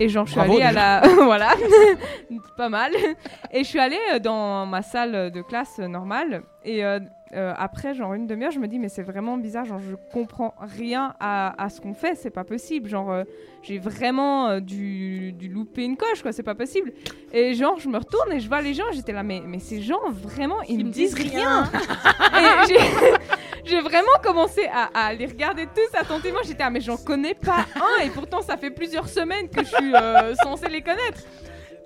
Et 0.01 0.09
genre, 0.09 0.27
je 0.27 0.33
suis 0.33 0.39
Bravo, 0.41 0.55
allée 0.55 0.63
à 0.63 0.73
la. 0.73 1.03
voilà, 1.25 1.55
pas 2.57 2.69
mal. 2.69 2.93
Et 3.53 3.65
je 3.65 3.69
suis 3.69 3.79
allée 3.81 3.99
euh, 4.15 4.19
dans 4.19 4.67
ma 4.67 4.83
salle 4.83 5.31
de 5.31 5.43
classe 5.43 5.79
normale. 5.79 6.43
Et 6.65 6.85
euh, 6.85 7.01
euh, 7.35 7.53
après, 7.57 7.95
genre, 7.95 8.15
une 8.15 8.27
demi-heure, 8.27 8.51
je 8.51 8.59
me 8.59 8.69
dis, 8.69 8.79
mais 8.79 8.89
c'est 8.89 9.03
vraiment 9.03 9.37
bizarre. 9.37 9.65
Genre, 9.65 9.81
je 9.81 9.95
comprends 10.13 10.55
rien 10.61 11.15
à, 11.21 11.63
à 11.63 11.69
ce 11.69 11.81
qu'on 11.81 11.95
fait. 11.95 12.15
C'est 12.15 12.31
pas 12.31 12.45
possible. 12.45 12.89
Genre, 12.89 13.11
euh, 13.11 13.25
j'ai 13.63 13.79
vraiment 13.79 14.49
euh, 14.49 14.61
dû, 14.61 15.33
dû 15.33 15.49
louper 15.49 15.85
une 15.85 15.97
coche, 15.97 16.23
quoi. 16.23 16.33
C'est 16.33 16.43
pas 16.43 16.55
possible. 16.55 16.93
Et 17.33 17.55
genre, 17.55 17.79
je 17.79 17.89
me 17.89 17.99
retourne 17.99 18.33
et 18.33 18.41
je 18.41 18.49
vois 18.49 18.63
les 18.63 18.75
gens. 18.75 18.85
J'étais 18.93 19.13
là, 19.13 19.23
mais, 19.23 19.43
mais 19.45 19.59
ces 19.59 19.83
gens, 19.83 20.01
vraiment, 20.11 20.63
ils, 20.63 20.85
me 20.85 20.91
disent 20.91 21.15
rien. 21.15 21.71
j'ai- 23.65 23.81
vraiment 23.81 24.09
commencé 24.23 24.63
à, 24.73 24.89
à 25.09 25.13
les 25.15 25.27
regarder 25.27 25.67
tous 25.67 25.99
attentivement. 25.99 26.41
J'étais, 26.45 26.63
ah, 26.63 26.71
mais 26.71 26.81
j'en 26.81 26.97
connais 26.97 27.35
pas 27.35 27.67
un, 27.77 28.05
et 28.05 28.11
pourtant, 28.11 28.41
ça 28.43 28.57
fait 28.57 28.71
plusieurs 28.71 29.09
semaines 29.09 29.49
que 29.49 29.63
je 29.63 29.69
suis 29.69 29.93
censée 30.43 30.69
les 30.69 30.83
connaître. 30.83 31.23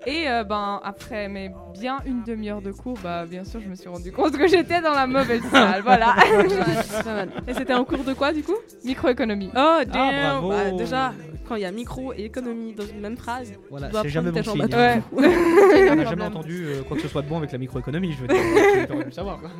Et 0.06 0.28
euh, 0.28 0.42
ben 0.42 0.80
après 0.82 1.28
mais 1.28 1.52
bien 1.78 1.98
une 2.06 2.24
demi-heure 2.24 2.60
de 2.60 2.72
cours, 2.72 2.98
bah 3.02 3.24
bien 3.24 3.44
sûr 3.44 3.60
je 3.60 3.68
me 3.68 3.74
suis 3.76 3.88
rendu 3.88 4.10
compte 4.10 4.36
que 4.36 4.48
j'étais 4.48 4.80
dans 4.80 4.94
la 4.94 5.06
mauvaise 5.06 5.42
salle, 5.50 5.82
voilà. 5.82 6.16
Et 7.46 7.54
c'était 7.54 7.74
en 7.74 7.84
cours 7.84 8.02
de 8.04 8.12
quoi 8.12 8.32
du 8.32 8.42
coup? 8.42 8.56
Microéconomie. 8.84 9.50
Oh 9.56 9.78
damn 9.86 10.40
bravo. 10.40 10.48
Bah, 10.48 10.70
Déjà, 10.76 11.12
quand 11.46 11.54
il 11.56 11.62
y 11.62 11.64
a 11.64 11.70
micro 11.70 12.12
et 12.12 12.24
économie 12.24 12.72
dans 12.74 12.84
une 12.84 13.00
même 13.00 13.16
phrase, 13.16 13.52
Voilà, 13.70 13.86
tu 13.88 13.92
dois 13.92 14.02
c'est 14.02 14.08
jamais 14.08 14.30
bon 14.32 14.42
signe. 14.42 14.62
hein. 14.72 15.02
Ouais. 15.12 15.12
On 15.90 15.94
n'a 15.96 16.04
jamais 16.04 16.24
entendu 16.24 16.64
euh, 16.66 16.82
quoi 16.82 16.96
que 16.96 17.02
ce 17.02 17.08
soit 17.08 17.22
de 17.22 17.28
bon 17.28 17.38
avec 17.38 17.52
la 17.52 17.58
microéconomie, 17.58 18.12
je 18.12 18.22
veux 18.22 18.26
dire. 18.28 18.86
T'aurais 18.88 19.04
dû 19.04 19.12
savoir. 19.12 19.38
quoi. 19.40 19.50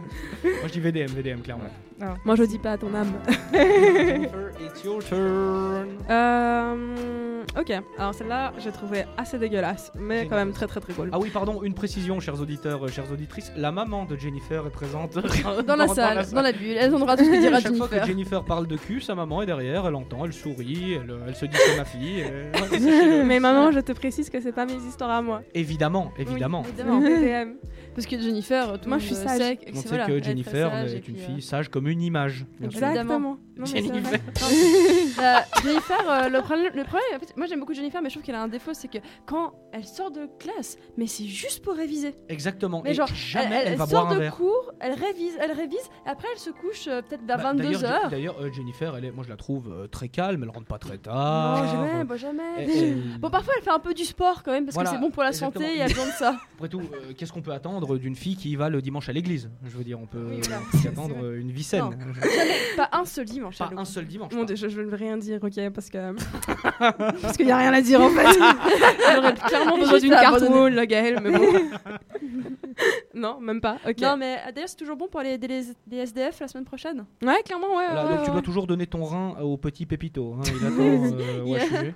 Moi 0.43 0.53
je 0.67 0.73
dis 0.73 0.81
VDM, 0.81 1.07
VDM, 1.07 1.41
clairement. 1.41 1.65
Moi 2.25 2.35
je 2.35 2.43
dis 2.45 2.59
pas 2.59 2.73
à 2.73 2.79
ton 2.79 2.93
âme. 2.95 3.13
Jennifer, 3.53 4.51
it's 4.61 4.83
your 4.85 5.03
turn. 5.05 5.89
Euh, 6.11 7.43
ok, 7.59 7.73
alors 7.99 8.15
celle-là 8.15 8.53
j'ai 8.59 8.73
trouvé 8.73 9.05
assez 9.17 9.39
dégueulasse, 9.39 9.93
mais. 9.99 10.27
Quand 10.33 10.39
même 10.45 10.53
très 10.53 10.67
très 10.67 10.81
très 10.81 10.93
cool. 10.93 11.11
Ah 11.13 11.19
oui, 11.19 11.31
pardon, 11.31 11.63
une 11.63 11.75
précision, 11.75 12.19
chers 12.21 12.41
auditeurs, 12.41 12.85
euh, 12.85 12.89
chères 12.89 13.11
auditrices. 13.13 13.53
La 13.57 13.71
maman 13.73 14.05
de 14.05 14.17
Jennifer 14.17 14.67
est 14.67 14.71
présente 14.71 15.15
Dans 15.67 15.77
la 15.77 15.89
salle, 15.89 16.27
dans 16.33 16.43
la 16.43 16.53
bulle, 16.53 16.77
elle 16.79 16.95
entendra 16.95 17.17
tout 17.17 17.25
ce 17.25 17.31
que 17.31 17.37
À 17.37 17.41
dira 17.41 17.61
chaque 17.61 17.75
fois 17.77 17.87
que 17.89 17.95
Jennifer. 17.95 18.07
Jennifer 18.07 18.45
parle 18.45 18.67
de 18.67 18.77
cul, 18.77 19.01
sa 19.01 19.15
maman 19.15 19.43
est 19.43 19.47
derrière, 19.47 19.87
elle 19.87 19.95
entend, 19.95 20.25
elle 20.25 20.33
sourit, 20.33 20.95
elle, 20.95 21.15
elle 21.27 21.35
se 21.37 21.47
dit 21.47 21.57
c'est 21.57 21.77
ma 21.77 21.85
fille. 21.85 22.21
et- 22.21 22.25
Ouais, 22.25 22.69
sachez-le. 22.79 23.25
mais 23.25 23.41
maman, 23.41 23.71
je 23.73 23.81
te 23.81 23.93
précise 23.93 24.31
que 24.31 24.41
c'est 24.41 24.53
pas 24.53 24.65
mes 24.67 24.75
histoires 24.89 25.11
à 25.11 25.23
moi. 25.23 25.43
Évidemment, 25.55 26.13
évidemment. 26.19 26.65
Évidemment. 26.65 27.03
Parce 27.95 28.07
que 28.07 28.19
Jennifer, 28.21 28.81
tout 28.81 28.89
Moi, 28.89 28.99
je 28.99 29.07
suis 29.07 29.15
sage. 29.15 29.39
sait 29.39 29.59
On 29.69 29.75
c'est- 29.75 29.81
sait 29.83 29.89
voilà, 29.89 30.07
elle 30.09 30.19
que 30.21 30.25
Jennifer 30.25 30.71
sage, 30.71 30.95
est 30.95 31.09
une 31.09 31.15
puis, 31.15 31.23
euh, 31.23 31.27
fille 31.27 31.43
sage 31.43 31.69
comme 31.69 31.89
une 31.89 32.01
image. 32.03 32.47
Exactement. 32.63 33.37
Non, 33.57 33.67
Jennifer. 33.67 34.19
Euh, 34.43 35.35
Jennifer, 35.63 36.11
euh, 36.11 36.29
le 36.29 36.41
problème, 36.41 36.73
le 36.75 36.85
problème 36.85 37.03
en 37.15 37.19
fait, 37.19 37.37
moi 37.37 37.47
j'aime 37.47 37.61
beaucoup 37.61 37.75
Jennifer, 37.75 38.01
mais 38.03 38.09
je 38.09 38.15
trouve 38.15 38.25
qu'elle 38.25 38.35
a 38.35 38.43
un 38.43 38.49
défaut, 38.49 38.73
c'est 38.73 38.89
que 38.89 38.99
quand 39.27 39.53
elle 39.73 39.85
sort 39.85 40.11
de 40.11 40.27
classe, 40.39 40.77
mais 40.97 41.07
c'est 41.07 41.25
juste 41.27 41.63
pour 41.63 41.75
réviser. 41.75 42.15
Exactement. 42.29 42.81
Mais 42.83 42.91
et 42.93 42.95
genre, 42.95 43.09
jamais 43.15 43.63
elle, 43.67 43.77
va 43.77 43.87
sort 43.87 44.07
boire 44.07 44.13
un 44.13 44.19
de 44.25 44.31
cours, 44.31 44.73
elle 44.81 44.95
révise, 44.95 45.35
elle 45.39 45.53
révise, 45.53 45.79
et 46.07 46.09
après 46.09 46.29
elle 46.33 46.39
se 46.41 46.51
couche 46.51 46.89
euh, 46.89 47.03
peut-être 47.03 47.25
vers 47.27 47.37
Bah, 47.37 47.43
22 47.53 47.63
d'ailleurs, 47.65 47.81
h 48.07 48.11
D'ailleurs, 48.11 48.37
euh, 48.41 48.51
Jennifer, 48.53 48.97
elle 48.97 49.05
est, 49.05 49.11
moi 49.13 49.23
je 49.25 49.29
la 49.31 49.37
trouve 49.37 49.71
euh, 49.71 49.87
très 49.87 50.09
calme, 50.09 50.43
elle 50.43 50.51
rentre 50.51 50.67
pas 50.67 50.79
très 50.79 50.99
tard. 50.99 51.63
Non, 51.63 51.69
jamais, 51.71 52.05
bah 52.05 52.17
jamais. 52.17 52.43
Elle- 52.59 52.71
elle- 52.71 53.19
Bon, 53.21 53.29
parfois 53.31 53.53
elle 53.59 53.63
fait 53.65 53.71
un 53.71 53.79
peu 53.79 53.95
du 53.95 54.05
sport 54.05 54.43
quand 54.43 54.53
même, 54.53 54.65
parce 54.65 54.75
Voilà, 54.75 54.91
que 54.91 54.97
c'est 54.97 55.01
bon 55.03 55.11
pour 55.11 55.23
la 55.23 55.29
exactement. 55.29 55.67
santé, 55.67 55.77
et 55.77 55.81
elle 55.81 55.83
a 55.83 55.89
besoin 55.89 56.07
de 56.07 56.13
ça. 56.13 56.37
Après 56.57 56.69
tout, 56.69 56.81
euh, 56.81 57.13
qu'est-ce 57.17 57.33
qu'on 57.33 57.43
peut 57.43 57.53
attendre? 57.53 57.82
D'une 57.87 58.17
fille 58.17 58.37
qui 58.37 58.57
va 58.57 58.69
le 58.69 58.81
dimanche 58.81 59.09
à 59.09 59.13
l'église 59.13 59.51
Je 59.65 59.77
veux 59.77 59.85
dire, 59.85 59.99
on 60.01 60.07
peut 60.07 60.27
Oui, 60.31 60.41
voilà. 60.43 60.63
attendre 60.89 61.35
une 61.35 61.51
vie 61.51 61.63
saine. 61.63 61.97
Pas 62.77 62.89
un 62.93 63.05
seul 63.05 63.25
dimanche. 63.27 63.59
Pas 63.59 63.71
un 63.77 63.85
seul 63.85 64.07
dimanche. 64.07 64.33
Je, 64.33 64.67
ne 64.67 64.89
veux 64.89 64.97
rien 64.97 65.17
dire, 65.17 65.41
ok, 65.43 65.71
parce 65.71 65.91
que. 65.91 66.15
parce 67.23 67.37
qu'il 67.37 67.47
y 67.47 67.51
a 67.51 67.59
rien 67.59 67.73
à 67.73 67.81
dire 67.81 68.01
en 68.01 68.11
fait. 68.11 68.39
J'aurais 69.15 69.35
clairement 69.35 69.79
besoin 69.79 69.99
d'une 69.99 70.11
carte 70.11 70.43
wall, 70.43 70.75
le 70.75 70.85
Gaël, 70.85 71.21
mais 71.23 71.31
bon. 71.31 71.47
Non, 73.23 73.41
même 73.41 73.61
pas, 73.61 73.79
ok. 73.89 73.99
Non, 74.01 74.17
mais 74.17 74.37
euh, 74.47 74.53
d'ailleurs, 74.53 74.69
c'est 74.69 74.77
toujours 74.77 74.97
bon 74.97 75.07
pour 75.09 75.21
aller 75.21 75.31
aider 75.31 75.47
les, 75.49 75.63
les 75.91 75.97
SDF 75.99 76.41
la 76.41 76.49
semaine 76.49 76.65
prochaine. 76.65 77.05
Ouais, 77.23 77.43
clairement, 77.45 77.77
ouais. 77.77 77.87
Voilà, 77.87 78.05
ouais, 78.05 78.11
donc 78.11 78.19
tu 78.23 78.27
ouais. 78.27 78.33
dois 78.33 78.43
toujours 78.43 78.67
donner 78.67 78.87
ton 78.87 79.05
rein 79.05 79.37
au 79.41 79.57
petit 79.57 79.87
Pépito. 79.87 80.35
hein, 80.35 80.41
il 80.47 80.67
attend 80.67 81.19
euh, 81.19 81.45
Yeah. 81.47 81.93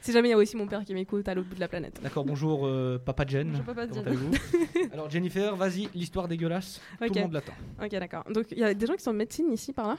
Si 0.00 0.12
jamais 0.12 0.28
il 0.28 0.30
y 0.30 0.34
a 0.34 0.38
aussi 0.38 0.56
mon 0.56 0.66
père 0.66 0.84
qui 0.84 0.94
m'écoute 0.94 1.28
à 1.28 1.34
l'autre 1.34 1.48
bout 1.48 1.54
de 1.56 1.60
la 1.60 1.68
planète. 1.68 2.00
D'accord, 2.02 2.24
bonjour 2.24 2.66
euh, 2.66 2.98
Papa 2.98 3.24
Jen. 3.26 3.48
Bonjour, 3.50 3.64
Papa 3.64 3.86
Jen. 3.92 4.30
Alors 4.92 5.10
Jennifer, 5.10 5.54
vas-y, 5.56 5.88
l'histoire 5.94 6.28
dégueulasse. 6.28 6.80
Tout 6.98 7.04
Ok. 7.06 7.14
le 7.16 7.20
monde 7.22 7.32
l'attend. 7.32 7.52
Ok, 7.82 7.90
d'accord. 7.90 8.24
Donc 8.32 8.46
il 8.52 8.58
y 8.58 8.64
a 8.64 8.72
des 8.72 8.86
gens 8.86 8.94
qui 8.94 9.02
sont 9.02 9.10
en 9.10 9.14
médecine 9.14 9.52
ici 9.52 9.72
par 9.72 9.88
là? 9.88 9.96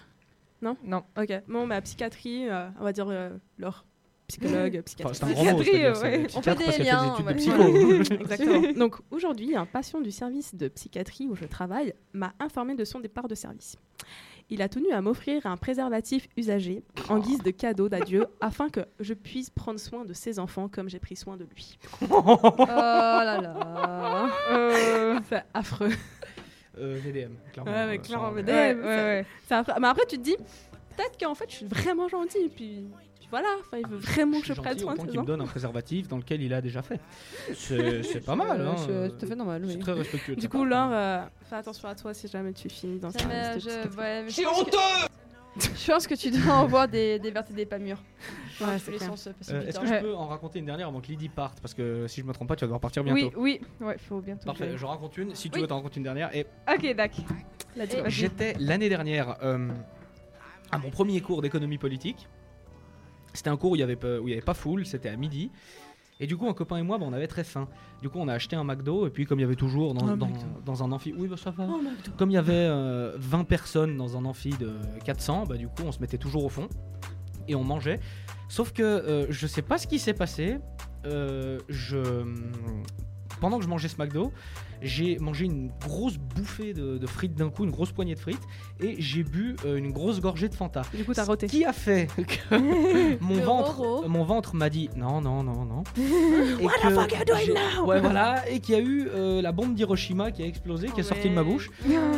Non? 0.62 1.04
Ok. 1.18 1.42
Bon, 1.48 1.66
ma 1.66 1.82
psychiatrie, 1.82 2.50
euh, 2.50 2.68
on 2.80 2.84
va 2.84 2.92
dire 2.92 3.08
euh, 3.10 3.30
leur 3.58 3.86
psychologue, 4.30 4.76
Enfin, 4.76 4.82
psychiatre. 4.84 5.16
c'est 5.16 5.24
un 5.26 5.32
grand 5.34 5.52
mot, 5.52 5.60
Psychiatrie, 5.62 6.02
ouais. 6.04 6.28
On 6.36 6.42
fait 6.42 6.56
des 6.56 6.64
fait 6.64 6.78
des 6.78 6.84
liens, 6.86 7.14
études 7.14 7.26
ouais. 7.26 7.34
de 7.34 7.38
psycho. 7.38 8.14
Exactement. 8.22 8.72
Donc 8.80 8.96
aujourd'hui, 9.12 9.56
un 9.56 9.66
patient 9.66 10.00
du 10.02 10.12
service 10.12 10.56
de 10.56 10.68
psychiatrie 10.70 11.28
où 11.28 11.36
je 11.36 11.46
travaille 11.46 11.94
m'a 12.14 12.34
informé 12.40 12.76
de 12.76 12.86
son 12.86 13.00
départ 13.00 13.28
de 13.28 13.36
service. 13.36 13.76
Il 14.52 14.64
a 14.64 14.70
tenu 14.70 14.90
à 14.92 15.02
m'offrir 15.02 15.46
un 15.46 15.58
préservatif 15.58 16.28
usagé 16.36 16.82
en 17.08 17.20
guise 17.20 17.44
de 17.44 17.52
cadeau 17.52 17.88
d'adieu 17.88 18.26
afin 18.42 18.70
que 18.70 18.80
je 19.00 19.14
puisse 19.14 19.50
prendre 19.52 19.80
soin 19.80 20.06
de 20.06 20.14
ses 20.14 20.40
enfants 20.40 20.68
comme 20.70 20.90
j'ai 20.90 20.98
pris 21.00 21.16
soin 21.16 21.38
de 21.38 21.46
lui. 21.46 21.78
Oh 22.10 22.56
là 22.66 23.40
là. 23.42 24.30
Euh, 24.52 25.20
C'est 25.30 25.44
affreux. 25.54 25.92
Euh, 26.80 26.98
VDM, 27.04 27.34
clairement. 27.52 27.72
Ouais, 27.72 27.88
mais 27.88 27.98
euh, 27.98 28.02
clairement, 28.02 28.32
VDM. 28.32 28.80
ouais, 28.80 28.86
ouais. 28.86 29.26
Mais 29.82 29.88
après, 29.88 30.06
tu 30.08 30.18
te 30.18 30.24
dis, 30.24 30.38
peut-être 30.96 31.20
qu'en 31.20 31.36
fait, 31.36 31.46
je 31.50 31.56
suis 31.58 31.66
vraiment 31.66 32.08
gentille. 32.08 32.50
Puis 32.50 32.86
voilà, 33.30 33.48
enfin, 33.60 33.78
il 33.78 33.88
veut 33.88 33.98
vraiment 33.98 34.40
que 34.40 34.48
je 34.48 34.54
prenne 34.54 34.80
soin 34.80 34.94
de 34.96 35.00
ses 35.00 35.06
qu'il 35.08 35.14
me 35.16 35.20
enfants. 35.20 35.28
donne 35.28 35.42
un 35.42 35.46
préservatif 35.46 36.08
dans 36.08 36.18
lequel 36.18 36.42
il 36.42 36.54
a 36.54 36.62
déjà 36.62 36.82
fait. 36.82 37.00
C'est 37.54 38.04
c'est 38.12 38.26
pas 38.26 38.36
mal. 38.36 38.62
Euh, 38.62 38.70
hein, 38.72 38.76
c'est 38.78 38.90
euh, 38.92 39.10
tout 39.10 39.26
à 39.26 39.28
fait 39.28 39.36
normal, 39.36 39.62
oui. 39.66 39.74
C'est 39.74 39.80
très 39.80 39.94
respectueux. 39.94 40.36
de 40.36 40.42
Du 40.42 40.50
coup. 40.50 40.66
Laure, 40.66 40.90
euh, 40.92 41.22
fais 41.50 41.56
attention 41.56 41.88
à 41.88 41.96
toi 41.96 42.14
si 42.14 42.28
jamais 42.28 42.54
tu 42.54 42.70
finis 42.70 43.00
dans 43.00 43.12
Ça 43.12 43.20
ce 43.20 43.28
m'a- 43.28 43.44
service 43.60 43.66
de 43.66 43.72
je, 43.72 43.82
pense 45.92 46.08
que- 46.08 46.16
tu 46.16 46.32
dois 46.32 46.54
en 46.54 46.68
voir 46.68 46.88
des, 46.88 47.20
des 47.20 47.32
vertes 47.32 47.50
et 47.52 47.54
des 47.54 47.66
pas 47.66 47.80
mûres. 47.80 48.02
Ouais, 48.62 48.78
c'est 48.78 48.92
euh, 49.02 49.08
Euh. 49.52 49.62
Est-ce 49.68 49.80
que 49.80 49.88
je 49.88 50.00
peux 50.00 50.14
en 50.16 50.28
raconter 50.28 50.60
une 50.60 50.66
dernière 50.66 50.88
avant 50.88 51.02
que 51.02 51.08
Lydie 51.08 51.30
parte 51.30 51.60
Parce 51.62 51.74
que 51.74 52.08
si 52.08 52.22
je 52.22 52.26
me 52.26 52.34
trompe 52.34 52.48
pas, 52.50 52.56
tu 52.56 52.62
vas 52.62 52.68
devoir 52.68 52.80
partir 52.82 53.04
bientôt. 53.04 53.32
Oui, 53.38 53.60
oui, 53.82 53.88
ouais, 53.88 53.98
faut 53.98 54.22
bientôt. 54.22 54.46
Parfait, 54.46 54.72
je 54.78 54.86
raconte 54.86 55.18
une. 55.18 55.34
Si 55.36 55.50
tu 55.50 55.56
Oui. 55.58 55.62
veux, 55.64 55.68
t'en 55.68 55.78
racontes 55.78 55.96
une 55.98 56.04
dernière. 56.04 56.34
Et. 56.36 56.46
Ok, 56.72 56.96
d'accord. 56.96 57.26
J'étais 58.08 58.56
l'année 58.60 58.90
dernière 58.90 59.38
euh, 59.44 59.70
à 60.72 60.78
mon 60.78 60.90
premier 60.92 61.20
cours 61.22 61.42
d'économie 61.42 61.78
politique. 61.78 62.28
C'était 63.34 63.50
un 63.50 63.58
cours 63.58 63.72
où 63.72 63.76
il 63.76 63.80
n'y 63.80 63.84
avait, 63.84 63.96
pas- 63.96 64.20
où 64.20 64.28
il 64.28 64.32
y 64.32 64.34
avait 64.34 64.42
pas 64.42 64.54
full, 64.54 64.86
c'était 64.86 65.10
à 65.10 65.16
midi. 65.16 65.52
Et 66.22 66.28
du 66.28 66.36
coup, 66.36 66.50
un 66.50 66.54
copain 66.54 66.76
et 66.78 66.82
moi, 66.84 66.98
bah, 66.98 67.06
on 67.08 67.14
avait 67.14 67.28
très 67.28 67.46
faim. 67.46 67.70
Du 68.02 68.10
coup, 68.10 68.20
on 68.20 68.28
a 68.28 68.34
acheté 68.34 68.56
un 68.58 68.66
McDo. 68.66 69.08
Et 69.08 69.10
puis, 69.10 69.26
comme 69.26 69.40
il 69.40 69.44
y 69.44 69.46
avait 69.46 69.56
toujours 69.56 69.94
dans, 69.94 70.06
Un 70.06 70.18
dans, 70.18 70.28
McDo. 70.28 70.46
dans 70.66 70.84
un 70.84 70.92
amphi. 70.92 71.14
Oui, 71.18 71.30
bah, 71.30 71.38
ça 71.38 71.52
va. 71.52 71.66
Comme 72.18 72.30
il 72.30 72.34
y 72.34 72.38
avait 72.38 72.52
euh, 72.54 73.14
20 73.18 73.46
personnes 73.46 73.96
dans 73.96 74.18
un 74.18 74.26
amphi 74.26 74.50
de 74.50 74.74
400, 75.06 75.46
bah, 75.48 75.56
du 75.56 75.68
coup, 75.68 75.84
on 75.86 75.92
se 75.94 76.00
mettait 76.00 76.18
toujours 76.18 76.44
au 76.44 76.50
fond. 76.50 76.68
Et 77.48 77.56
on 77.56 77.64
mangeait. 77.64 78.02
Sauf 78.50 78.74
que 78.74 78.84
euh, 78.84 79.28
je 79.30 79.48
sais 79.48 79.62
pas 79.62 79.78
ce 79.78 79.88
qui 79.88 79.98
s'est 79.98 80.14
passé. 80.14 80.58
Euh, 81.06 81.58
je... 81.70 82.26
Pendant 83.40 83.58
que 83.58 83.64
je 83.64 83.70
mangeais 83.70 83.88
ce 83.88 83.96
McDo, 83.98 84.34
j'ai 84.82 85.18
mangé 85.20 85.46
une 85.46 85.72
grosse 85.86 86.18
bouffée 86.18 86.74
de, 86.74 86.98
de 86.98 87.08
frites 87.08 87.36
d'un 87.36 87.50
coup, 87.50 87.64
une 87.66 87.72
grosse 87.72 87.92
poignée 87.92 88.16
de 88.16 88.20
frites, 88.20 88.42
et 88.82 88.96
j'ai 89.00 89.24
bu 89.24 89.56
euh, 89.66 89.78
une 89.78 89.92
grosse 89.92 90.20
gorgée 90.22 90.50
de 90.50 90.56
Fanta. 90.56 90.84
Du 90.94 91.04
coup, 91.04 91.14
t'as 91.14 91.24
Ce 91.24 91.28
roté. 91.30 91.48
qui 91.48 91.66
a 91.66 91.74
fait 91.74 92.08
que 92.50 93.20
mon 93.24 93.42
ventre, 93.42 93.82
euh, 93.82 94.08
mon 94.08 94.24
ventre 94.24 94.56
m'a 94.56 94.70
dit 94.70 94.90
non, 94.96 95.22
non, 95.22 95.44
non, 95.44 95.66
non. 95.66 95.84
et 96.60 96.64
What 96.66 96.74
the 96.82 96.92
fuck 96.94 97.14
are 97.14 97.20
you 97.20 97.26
doing 97.26 97.54
now? 97.54 97.86
Ouais, 97.86 98.00
voilà, 98.00 98.50
et 98.50 98.60
qu'il 98.60 98.76
y 98.76 98.78
a 98.78 98.82
eu 98.82 99.08
euh, 99.14 99.42
la 99.42 99.52
bombe 99.52 99.74
d'Hiroshima 99.76 100.32
qui 100.32 100.44
a 100.44 100.46
explosé, 100.46 100.88
qui 100.90 101.00
est 101.00 101.04
sortie 101.04 101.30
de 101.30 101.36
ma 101.36 101.44
bouche, 101.44 101.70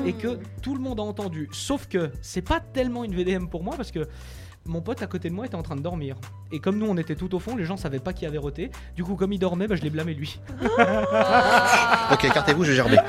et 0.06 0.13
que 0.13 0.39
tout 0.62 0.74
le 0.76 0.82
monde 0.82 1.00
a 1.00 1.04
entendu. 1.04 1.50
Sauf 1.52 1.88
que 1.88 2.12
c'est 2.21 2.41
pas 2.41 2.60
tellement 2.60 3.04
une 3.04 3.15
VDM 3.15 3.47
pour 3.47 3.63
moi 3.63 3.76
parce 3.76 3.91
que 3.91 4.08
mon 4.65 4.82
pote 4.82 5.02
à 5.02 5.08
côté 5.08 5.30
de 5.30 5.34
moi 5.34 5.45
était 5.45 5.56
en 5.56 5.63
train 5.63 5.76
de 5.76 5.82
dormir. 5.82 6.15
Et 6.52 6.60
comme 6.60 6.78
nous 6.78 6.86
on 6.88 6.95
était 6.97 7.15
tout 7.15 7.34
au 7.36 7.39
fond, 7.39 7.56
les 7.56 7.65
gens 7.65 7.78
savaient 7.78 8.00
pas 8.00 8.13
qui 8.13 8.26
avait 8.26 8.38
roté. 8.38 8.71
Du 8.95 9.04
coup, 9.04 9.15
comme 9.15 9.34
il 9.34 9.39
dormait, 9.39 9.67
bah, 9.67 9.76
je 9.76 9.82
l'ai 9.82 9.89
blâmé 9.89 10.13
lui. 10.13 10.39
Ok, 12.12 12.26
écartez-vous, 12.26 12.63
je 12.65 12.71
vais 12.71 12.76
gerber. 12.76 12.97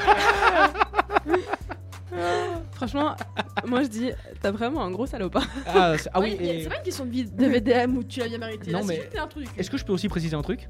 Franchement, 2.75 3.15
moi 3.67 3.83
je 3.85 3.89
dis, 3.89 4.11
t'as 4.41 4.51
vraiment 4.51 4.83
un 4.83 4.91
gros 4.91 5.07
salopard. 5.07 5.47
Ah, 5.67 5.95
c'est- 5.97 6.11
ah 6.13 6.21
oui, 6.21 6.37
Ouais, 6.39 6.45
et- 6.47 6.63
C'est 6.65 6.69
pas 6.69 6.77
une 6.79 6.83
question 6.83 7.05
de, 7.07 7.11
vie- 7.11 7.31
de 7.31 7.47
VDM 7.47 7.97
où 7.97 8.03
tu 8.05 8.19
l'as 8.21 8.29
bien 8.29 8.39
mérité. 8.39 8.73
Non, 8.73 8.81
Là, 8.81 8.85
mais- 8.87 8.97
c'est 8.97 9.03
juste 9.03 9.19
un 9.19 9.27
truc. 9.29 9.47
Est-ce 9.57 9.71
que 9.71 9.77
je 9.77 9.85
peux 9.85 9.93
aussi 9.93 10.09
préciser 10.09 10.35
un 10.35 10.43
truc? 10.43 10.69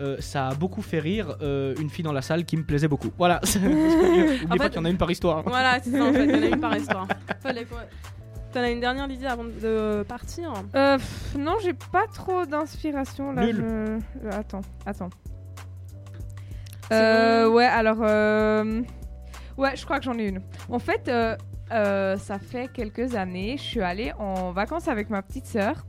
Euh, 0.00 0.16
ça 0.20 0.48
a 0.48 0.54
beaucoup 0.54 0.82
fait 0.82 0.98
rire 0.98 1.36
euh, 1.42 1.74
une 1.80 1.88
fille 1.90 2.04
dans 2.04 2.12
la 2.12 2.20
salle 2.22 2.44
qui 2.44 2.56
me 2.56 2.62
plaisait 2.64 2.88
beaucoup. 2.88 3.10
Voilà. 3.18 3.40
N'oubliez 3.62 4.40
En 4.44 4.56
pas 4.56 4.64
fait- 4.64 4.70
qu'il 4.70 4.78
y 4.78 4.80
en 4.80 4.84
a 4.86 4.90
une 4.90 4.98
par 4.98 5.10
histoire. 5.10 5.42
voilà, 5.42 5.78
c'est 5.82 5.90
ça 5.90 6.04
en 6.04 6.12
fait, 6.12 6.24
il 6.24 6.30
y 6.30 6.38
en 6.38 6.42
a 6.42 6.46
une 6.46 6.60
par 6.60 6.76
histoire. 6.76 7.06
Fallait 7.42 7.64
quoi 7.64 7.80
T'en 8.56 8.62
as 8.62 8.70
une 8.70 8.80
dernière, 8.80 9.06
Lydie, 9.06 9.26
avant 9.26 9.44
de 9.44 10.02
partir 10.08 10.50
Euh, 10.74 10.96
pff, 10.96 11.34
non, 11.38 11.56
j'ai 11.62 11.74
pas 11.74 12.06
trop 12.10 12.46
d'inspiration 12.46 13.30
là. 13.32 13.44
Nul. 13.44 13.56
je- 13.56 13.62
euh, 14.28 14.30
attends, 14.32 14.62
attends. 14.86 15.10
Euh, 16.90 17.46
bon 17.50 17.54
ouais, 17.56 17.66
alors. 17.66 17.98
euh, 18.00 18.80
Ouais, 19.58 19.76
je 19.76 19.84
crois 19.84 19.98
que 19.98 20.06
j'en 20.06 20.18
ai 20.18 20.28
une. 20.28 20.40
En 20.70 20.78
fait, 20.78 21.06
euh, 21.08 21.36
euh, 21.72 22.16
ça 22.16 22.38
fait 22.38 22.68
quelques 22.72 23.14
années, 23.14 23.56
je 23.58 23.62
suis 23.62 23.82
allée 23.82 24.14
en 24.18 24.52
vacances 24.52 24.88
avec 24.88 25.10
ma 25.10 25.20
petite 25.20 25.44
sœur 25.46 25.84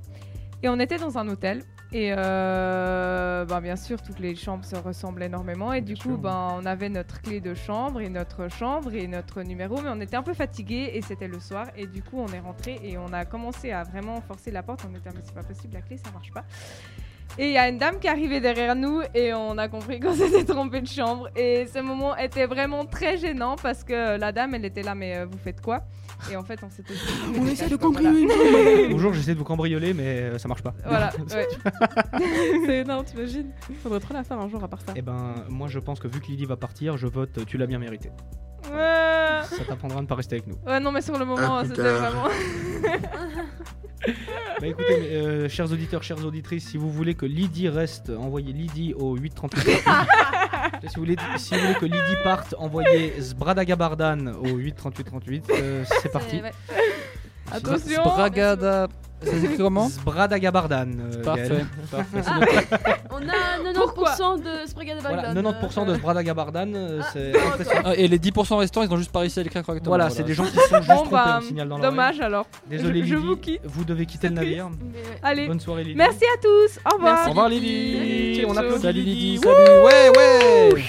et 0.62 0.68
on 0.68 0.78
était 0.78 0.98
dans 0.98 1.18
un 1.18 1.26
hôtel. 1.30 1.64
Et 1.93 2.13
euh, 2.17 3.45
ben, 3.45 3.62
bien 3.62 3.78
sûr, 3.78 4.02
toutes 4.02 4.19
les 4.19 4.36
chambres 4.36 4.65
se 4.65 4.76
ressemblent 4.76 5.23
énormément. 5.23 5.71
Et 5.71 5.82
Bien 5.82 5.93
du 5.93 6.00
sûr. 6.02 6.12
coup, 6.12 6.17
ben, 6.17 6.58
on 6.62 6.65
avait 6.65 6.89
notre 6.89 7.21
clé 7.21 7.39
de 7.39 7.54
chambre 7.54 8.02
et 8.02 8.10
notre 8.10 8.50
chambre 8.50 8.93
et 8.93 9.08
notre 9.08 9.41
numéro. 9.41 9.82
Mais 9.82 9.89
on 9.89 10.02
était 10.02 10.17
un 10.17 10.23
peu 10.23 10.34
fatigués 10.34 10.91
et 10.93 11.02
c'était 11.02 11.28
le 11.30 11.39
soir. 11.39 11.67
Et 11.78 11.88
du 11.88 12.04
coup, 12.04 12.19
on 12.19 12.28
est 12.34 12.39
rentré 12.39 12.80
et 12.84 12.97
on 12.97 13.13
a 13.13 13.23
commencé 13.26 13.71
à 13.71 13.84
vraiment 13.84 14.19
forcer 14.21 14.52
la 14.52 14.63
porte. 14.63 14.86
On 14.89 14.93
était, 14.95 15.10
mais 15.13 15.21
c'est 15.23 15.34
pas 15.34 15.43
possible, 15.43 15.73
la 15.76 15.82
clé, 15.82 15.97
ça 15.97 16.12
marche 16.12 16.32
pas. 16.34 16.43
Et 17.39 17.47
il 17.47 17.54
y 17.54 17.58
a 17.58 17.69
une 17.69 17.78
dame 17.78 18.00
qui 18.00 18.08
arrivait 18.08 18.41
derrière 18.41 18.76
nous 18.76 19.02
et 19.13 19.34
on 19.34 19.58
a 19.58 19.67
compris 19.67 20.00
qu'on 20.00 20.13
s'était 20.15 20.43
trompé 20.43 20.82
de 20.82 20.88
chambre. 20.88 21.30
Et 21.36 21.67
ce 21.67 21.80
moment 21.80 22.17
était 22.17 22.47
vraiment 22.47 22.86
très 22.86 23.17
gênant 23.17 23.56
parce 23.56 23.84
que 23.84 24.17
la 24.17 24.32
dame, 24.32 24.56
elle 24.56 24.65
était 24.65 24.82
là, 24.84 24.95
mais 24.95 25.17
euh, 25.17 25.26
vous 25.26 25.38
faites 25.38 25.62
quoi? 25.62 25.84
Et 26.32 26.36
en 26.36 26.44
fait, 26.44 26.60
on 26.64 26.70
s'était. 26.70 26.94
On 27.40 27.46
essaie 27.46 27.70
de 27.70 27.76
conclure. 27.76 28.12
Bonjour, 28.92 29.14
j'essaie 29.14 29.34
de 29.34 29.40
vous 29.40 29.44
cambrioler, 29.46 29.94
mais 29.94 30.22
euh, 30.22 30.38
ça 30.38 30.48
marche 30.48 30.64
pas. 30.64 30.74
Voilà, 30.86 31.12
ouais. 31.34 31.48
C'est 32.66 32.78
énorme, 32.80 33.06
t'imagines 33.06 33.52
Faudrait 33.84 34.00
trop 34.00 34.14
la 34.14 34.24
faire 34.24 34.40
un 34.40 34.50
jour 34.50 34.64
à 34.64 34.68
part 34.68 34.82
ça. 34.82 34.94
Eh 34.96 35.02
ben, 35.02 35.36
moi 35.50 35.68
je 35.68 35.80
pense 35.80 36.00
que 36.00 36.08
vu 36.08 36.20
que 36.20 36.28
Lydie 36.28 36.46
va 36.46 36.58
partir, 36.58 36.98
je 36.98 37.08
vote 37.08 37.46
tu 37.46 37.58
l'as 37.58 37.68
bien 37.68 37.80
mérité. 37.80 38.10
Ouais. 38.72 39.42
Ça 39.44 39.64
t'apprendra 39.68 40.00
à 40.00 40.02
ne 40.02 40.08
pas 40.08 40.16
rester 40.16 40.36
avec 40.36 40.48
nous. 40.48 40.56
Ouais, 40.66 40.80
non, 40.80 40.92
mais 40.92 41.02
sur 41.02 41.18
le 41.18 41.26
moment, 41.26 41.58
Ah, 41.58 41.64
c'était 41.66 41.82
vraiment. 41.82 42.28
Bah 44.60 44.68
écoutez, 44.68 45.16
euh, 45.16 45.50
chers 45.50 45.72
auditeurs, 45.72 46.04
chères 46.04 46.24
auditrices, 46.26 46.68
si 46.70 46.78
vous 46.78 46.90
voulez 46.90 47.14
que 47.16 47.26
Lydie 47.26 47.70
reste, 47.70 48.10
envoyez 48.10 48.54
Lydie 48.54 48.94
au 48.94 49.16
838. 49.16 49.84
Si, 50.82 50.96
vous 50.96 51.02
voulez, 51.02 51.15
si 51.38 51.54
vous 51.54 51.62
voulez 51.62 51.74
que 51.76 51.86
Lydie 51.86 52.24
parte, 52.24 52.56
envoyez 52.58 53.13
Zbradagabardan 53.20 54.28
au 54.41 54.58
83838. 54.58 55.50
Euh, 55.50 55.84
c'est 56.02 56.12
parti. 56.12 56.41
Ouais. 56.41 56.52
Attention. 57.52 58.04
Bragada. 58.04 58.88
Ça 59.24 59.32
s'écrit 59.32 59.58
comment 59.58 59.90
Zbradagabardan. 59.90 60.86
euh, 61.00 61.24
Parfait. 61.24 61.48
Gaël. 61.50 61.66
Parfait, 61.90 62.22
c'est 62.22 62.34
noté. 62.34 62.68
On 63.12 63.18
a 63.18 63.72
90% 63.74 63.74
Pourquoi 63.74 64.12
de 64.38 64.68
Spragada 64.68 65.00
Voilà, 65.02 65.34
Bagdad. 65.34 65.46
90% 65.64 65.86
de 65.88 65.96
Zbradagabardan, 65.96 66.74
euh, 66.76 67.00
Ah, 67.02 67.10
c'est 67.14 67.32
d'accord. 67.32 67.48
impressionnant. 67.54 67.82
Ah, 67.86 67.96
Et 67.96 68.08
les 68.08 68.20
10% 68.20 68.58
restants, 68.58 68.84
ils 68.84 68.92
ont 68.94 68.98
juste 68.98 69.12
pas 69.12 69.20
réussi 69.20 69.40
à 69.40 69.44
l'écrire 69.44 69.64
correctement. 69.64 69.90
Voilà, 69.90 70.10
c'est 70.12 70.22
des 70.24 70.34
gens 70.36 70.44
qui 70.46 70.52
sont 70.56 70.76
juste 70.78 70.88
Bon, 70.88 70.96
trompés, 70.98 71.10
bah, 71.12 71.34
on 71.38 71.42
me 71.42 71.48
signale 71.48 71.68
dans 71.68 71.78
l'oreille. 71.78 71.92
dommage 71.92 72.20
alors. 72.22 72.46
Désolé 72.68 73.02
Je- 73.02 73.06
je 73.08 73.16
Lydie, 73.16 73.28
vous 73.28 73.36
quitte. 73.38 73.62
vous 73.66 73.84
devez 73.86 74.06
quitter 74.06 74.28
le 74.30 74.36
navire. 74.36 74.70
Allez, 75.24 75.48
Bonne 75.48 75.60
soirée 75.60 75.84
Lydie. 75.84 75.96
merci 75.98 76.24
à 76.24 76.38
tous. 76.42 76.80
Au 76.86 76.96
revoir. 76.98 77.26
Au 77.26 77.30
revoir 77.30 77.50
Lydie. 77.50 78.00
Lydie. 78.00 78.46
On 78.48 78.56
applaudit 78.56 78.82
Salut 78.84 79.02
Lydie. 79.02 79.38
Salut. 79.40 79.56
Ouais, 79.84 80.10
ouais. 80.16 80.84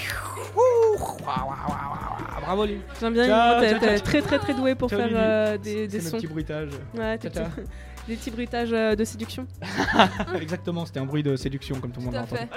Bravo 2.45 2.65
Lydie. 2.65 2.81
J'aime 2.99 3.13
bien, 3.13 3.25
Ciao, 3.27 3.51
Yvon, 3.51 3.59
t'es 3.61 3.69
ciao, 3.69 3.79
t'es 3.79 3.87
ciao. 3.97 3.99
très 4.05 4.21
très 4.21 4.39
très 4.39 4.53
doué 4.55 4.73
pour 4.75 4.89
Ciao, 4.89 4.99
faire 4.99 5.07
Lydie. 5.07 5.19
euh, 5.21 5.57
des, 5.57 5.87
des 5.87 5.99
C'est 5.99 6.05
nos 6.05 6.09
sons. 6.11 6.17
petits 6.17 6.27
bruitages. 6.27 6.69
Ouais, 6.97 7.17
tes 7.17 7.29
Ciao, 7.29 7.45
des 8.09 8.15
petits 8.17 8.31
bruitages 8.31 8.73
euh, 8.73 8.95
de 8.95 9.03
séduction. 9.05 9.47
Exactement, 10.35 10.85
c'était 10.85 10.99
un 10.99 11.05
bruit 11.05 11.23
de 11.23 11.35
séduction 11.35 11.79
comme 11.79 11.91
tout 11.91 12.01
le 12.01 12.07
monde 12.07 12.15
l'a 12.15 12.23
entendu. 12.23 12.41
fait. 12.41 12.49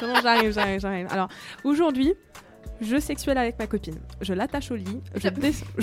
C'est 0.00 0.06
bon, 0.06 0.14
j'arrive, 0.22 0.52
j'arrive, 0.52 0.80
j'arrive. 0.80 1.06
Alors, 1.10 1.28
aujourd'hui, 1.62 2.14
jeu 2.80 2.98
sexuel 2.98 3.38
avec 3.38 3.58
ma 3.58 3.66
copine. 3.66 3.98
Je 4.20 4.34
l'attache 4.34 4.70
au 4.70 4.76
lit, 4.76 5.00
je 5.14 5.28
descends. 5.28 5.66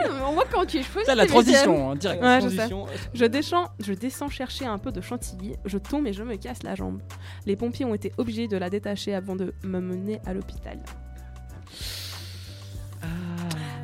Ah, 0.00 0.26
On 0.26 0.32
voit 0.32 0.44
quand 0.50 0.64
tu 0.64 0.78
es 0.78 0.82
choisi. 0.82 1.06
Ça, 1.06 1.14
la 1.14 1.26
transition, 1.26 1.90
hein, 1.90 1.96
direct. 1.96 2.22
Ouais, 2.22 2.40
je 2.42 2.48
sais. 2.48 2.68
Transition. 2.68 2.86
Je 3.12 3.24
descends, 3.24 3.66
je 3.80 3.92
descends 3.92 4.28
chercher 4.28 4.66
un 4.66 4.78
peu 4.78 4.92
de 4.92 5.00
chantilly, 5.00 5.56
je 5.64 5.78
tombe 5.78 6.06
et 6.06 6.12
je 6.12 6.22
me 6.22 6.36
casse 6.36 6.62
la 6.62 6.74
jambe. 6.74 7.00
Les 7.44 7.56
pompiers 7.56 7.84
ont 7.84 7.94
été 7.94 8.12
obligés 8.16 8.48
de 8.48 8.56
la 8.56 8.70
détacher 8.70 9.14
avant 9.14 9.36
de 9.36 9.52
me 9.64 9.80
mener 9.80 10.20
à 10.26 10.32
l'hôpital. 10.32 10.78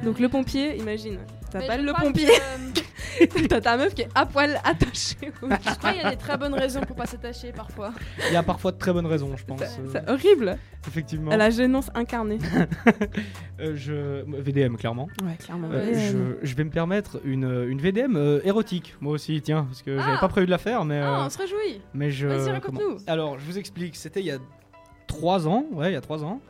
Donc 0.04 0.18
le 0.18 0.28
pompier, 0.28 0.76
imagine, 0.76 1.18
t'appelles 1.60 1.84
le 1.84 1.92
pompier, 1.92 2.26
que, 2.26 3.42
euh, 3.42 3.46
t'as 3.48 3.60
ta 3.60 3.76
meuf 3.76 3.94
qui 3.94 4.02
est 4.02 4.08
à 4.14 4.26
poil 4.26 4.60
attachée 4.64 5.32
au. 5.42 5.48
Je 5.48 5.74
crois 5.78 5.92
qu'il 5.92 6.02
y 6.02 6.04
a 6.04 6.10
des 6.10 6.16
très 6.16 6.36
bonnes 6.36 6.54
raisons 6.54 6.80
pour 6.82 6.96
pas 6.96 7.06
s'attacher 7.06 7.52
parfois. 7.52 7.92
Il 8.28 8.32
y 8.32 8.36
a 8.36 8.42
parfois 8.42 8.72
de 8.72 8.78
très 8.78 8.92
bonnes 8.92 9.06
raisons, 9.06 9.36
je 9.36 9.44
pense. 9.44 9.60
C'est 9.92 9.96
euh, 10.08 10.12
horrible. 10.14 10.58
effectivement. 10.86 11.34
La 11.34 11.50
gênance 11.50 11.90
incarnée. 11.94 12.38
Euh, 13.60 13.74
je... 13.76 14.24
VDM, 14.42 14.74
clairement. 14.76 15.08
Ouais, 15.22 15.36
clairement. 15.38 15.68
Euh, 15.72 15.92
je... 16.42 16.44
je 16.46 16.54
vais 16.56 16.64
me 16.64 16.70
permettre 16.70 17.20
une, 17.24 17.44
une 17.68 17.80
VDM 17.80 18.16
euh, 18.16 18.40
érotique, 18.44 18.96
moi 19.00 19.12
aussi, 19.12 19.40
tiens, 19.42 19.64
parce 19.64 19.80
que 19.82 19.96
j'avais 19.96 20.14
Ah. 20.16 20.20
pas 20.20 20.26
prévu 20.28 20.46
de 20.46 20.50
la 20.50 20.58
faire, 20.58 20.84
mais. 20.84 21.00
Ah, 21.00 21.22
on 21.26 21.30
se 21.30 21.38
réjouit. 21.38 21.80
mais 21.94 22.10
je. 22.10 22.26
Vas-y, 22.26 22.50
raconte-nous. 22.50 22.80
comment- 22.80 22.96
Alors, 23.06 23.38
je 23.38 23.44
vous 23.44 23.56
explique, 23.56 23.94
c'était 23.94 24.18
il 24.20 24.26
y 24.26 24.32
a 24.32 24.38
3 25.06 25.46
ans, 25.46 25.66
ouais, 25.70 25.90
il 25.90 25.94
y 25.94 25.96
a 25.96 26.00
3 26.00 26.24
ans. 26.24 26.40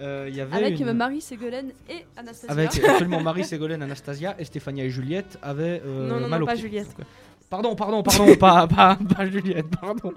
Euh, 0.00 0.26
Il 0.28 0.34
y 0.36 0.40
avait 0.40 0.56
Avec 0.56 0.78
une- 0.80 0.92
Marie, 0.92 1.20
Ségolène 1.20 1.72
et 1.88 2.04
Anastasia. 2.16 2.52
Avec 2.52 2.84
absolument 2.88 3.20
Marie, 3.22 3.44
Ségolène, 3.44 3.82
Anastasia 3.82 4.34
et 4.38 4.44
Stéphania 4.44 4.84
et 4.84 4.90
Juliette 4.90 5.38
avaient. 5.42 5.82
euh, 5.86 6.08
Non, 6.08 6.20
non, 6.20 6.28
non, 6.28 6.42
au 6.42 6.46
pas 6.46 6.52
pied. 6.52 6.62
Juliette. 6.62 6.88
Donc, 6.88 7.00
euh, 7.00 7.04
Pardon, 7.48 7.76
pardon, 7.76 8.02
pardon, 8.02 8.34
pas, 8.40 8.66
pas, 8.66 8.98
pas 9.16 9.24
Juliette, 9.30 9.66
pardon. 9.80 10.12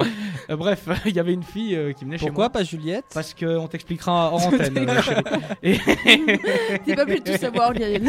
Euh, 0.50 0.56
bref, 0.56 0.88
il 1.06 1.16
y 1.16 1.20
avait 1.20 1.34
une 1.34 1.44
fille 1.44 1.76
euh, 1.76 1.94
qui 1.94 2.04
venait 2.04 2.18
chez 2.18 2.26
Pourquoi 2.26 2.46
moi. 2.46 2.50
pas 2.50 2.64
Juliette? 2.64 3.06
Parce 3.14 3.36
qu'on 3.36 3.68
t'expliquera 3.68 4.32
hors 4.34 4.48
antenne, 4.48 4.78
euh. 4.90 5.02
Et 5.62 5.78
T'es 6.86 6.96
pas 6.96 7.06
plus 7.06 7.20
de 7.22 7.32
tout 7.32 7.38
savoir, 7.38 7.74
Gaël. 7.74 8.04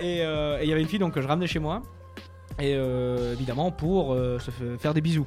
et, 0.00 0.20
euh, 0.24 0.58
et 0.60 0.64
il 0.64 0.68
y 0.68 0.72
avait 0.72 0.82
une 0.82 0.88
fille 0.88 0.98
donc, 0.98 1.14
que 1.14 1.22
je 1.22 1.26
ramenais 1.26 1.46
chez 1.46 1.58
moi. 1.58 1.82
Et 2.60 2.74
euh, 2.76 3.32
évidemment 3.32 3.70
pour 3.70 4.12
euh, 4.12 4.38
se 4.38 4.50
faire 4.78 4.92
des 4.92 5.00
bisous. 5.00 5.26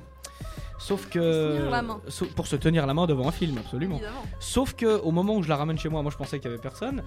Sauf 0.86 1.10
que. 1.10 1.20
Se 1.20 1.58
tenir 1.58 1.70
la 1.72 1.82
main. 1.82 2.00
Pour 2.36 2.46
se 2.48 2.56
tenir 2.56 2.86
la 2.86 2.94
main 2.94 3.08
devant 3.08 3.28
un 3.28 3.32
film, 3.32 3.58
absolument. 3.58 3.96
Évidemment. 3.96 4.22
Sauf 4.40 4.74
que 4.76 5.00
au 5.02 5.12
moment 5.12 5.36
où 5.36 5.42
je 5.42 5.50
la 5.50 5.56
ramène 5.56 5.80
chez 5.80 5.90
moi, 5.90 6.04
moi 6.04 6.12
je 6.12 6.18
pensais 6.18 6.38
qu'il 6.40 6.50
y 6.52 6.54
avait 6.54 6.62
personne. 6.62 7.02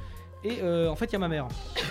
Et 0.45 0.59
euh, 0.63 0.89
en 0.89 0.95
fait, 0.97 1.07
il 1.07 1.13
y 1.15 1.17
a 1.17 1.19
ma 1.19 1.29
mère. 1.29 1.47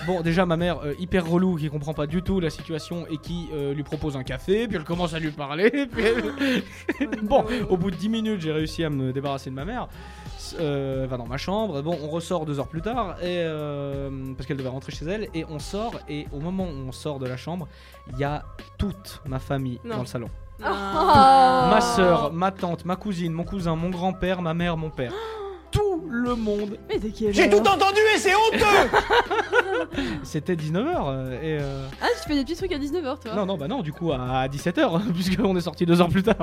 Bon, 0.06 0.22
déjà, 0.22 0.46
ma 0.46 0.56
mère, 0.56 0.80
euh, 0.84 0.94
hyper 1.00 1.26
relou, 1.30 1.56
qui 1.58 1.70
comprend 1.70 1.94
pas 1.94 2.08
du 2.08 2.22
tout 2.24 2.40
la 2.40 2.50
situation 2.50 3.06
et 3.10 3.18
qui 3.18 3.48
euh, 3.54 3.74
lui 3.74 3.84
propose 3.84 4.16
un 4.16 4.24
café, 4.24 4.68
puis 4.68 4.78
elle 4.78 4.86
commence 4.86 5.14
à 5.14 5.20
lui 5.20 5.32
parler. 5.32 5.70
Puis 5.92 6.04
elle- 7.00 7.10
bon, 7.24 7.44
au 7.70 7.76
bout 7.78 7.92
de 7.92 7.96
10 7.98 8.08
minutes, 8.10 8.42
j'ai 8.42 8.54
réussi 8.54 8.84
à 8.86 8.90
me 8.90 9.12
débarrasser 9.12 9.50
de 9.50 9.56
ma 9.56 9.66
mère. 9.66 9.88
Elle 10.60 11.08
va 11.08 11.18
dans 11.18 11.26
ma 11.26 11.36
chambre. 11.38 11.82
Bon, 11.82 11.98
on 12.02 12.08
ressort 12.08 12.46
deux 12.46 12.58
heures 12.60 12.70
plus 12.70 12.82
tard, 12.82 13.18
et, 13.22 13.44
parce 14.38 14.48
qu'elle 14.48 14.56
devait 14.58 14.70
rentrer 14.70 14.94
chez 14.94 15.06
elle. 15.06 15.28
Et 15.34 15.44
on 15.50 15.60
sort, 15.60 16.00
et 16.08 16.26
au 16.32 16.40
moment 16.40 16.64
où 16.64 16.88
on 16.88 16.92
sort 16.94 17.20
de 17.20 17.28
la 17.28 17.36
chambre, 17.38 17.68
il 18.14 18.18
y 18.18 18.24
a 18.24 18.46
toute 18.78 19.22
ma 19.26 19.40
famille 19.40 19.80
Non. 19.84 19.96
dans 19.96 20.02
le 20.02 20.08
salon. 20.08 20.30
Ma 20.60 21.80
soeur, 21.82 22.32
ma 22.34 22.52
tante, 22.52 22.86
ma 22.86 22.96
cousine, 22.96 23.32
mon 23.32 23.44
cousin, 23.44 23.76
mon 23.76 23.90
grand-père, 23.90 24.42
ma 24.42 24.54
mère, 24.54 24.78
mon 24.78 24.90
père. 24.90 25.14
Le 26.10 26.36
monde. 26.36 26.78
Mais 26.90 27.00
t'es 27.00 27.10
qui 27.10 27.32
J'ai 27.34 27.50
tout 27.50 27.58
entendu 27.60 28.00
et 28.16 28.18
c'est 28.18 28.34
honteux 28.34 28.98
C'était 30.24 30.56
19h. 30.56 31.34
et 31.42 31.58
euh, 31.62 31.88
Ah, 32.02 32.08
tu 32.22 32.28
fais 32.30 32.36
des 32.36 32.44
petits 32.44 32.56
trucs 32.56 32.72
à 32.72 32.78
19h, 32.80 33.20
toi 33.20 33.34
Non, 33.36 33.46
non, 33.46 33.58
bah 33.58 33.68
non, 33.68 33.82
du 33.82 33.92
coup 33.94 34.12
à 34.12 34.48
17h, 34.48 35.12
puisqu'on 35.14 35.56
est 35.56 35.62
sorti 35.62 35.86
deux 35.86 36.00
heures 36.02 36.10
plus 36.10 36.24
tard. 36.24 36.36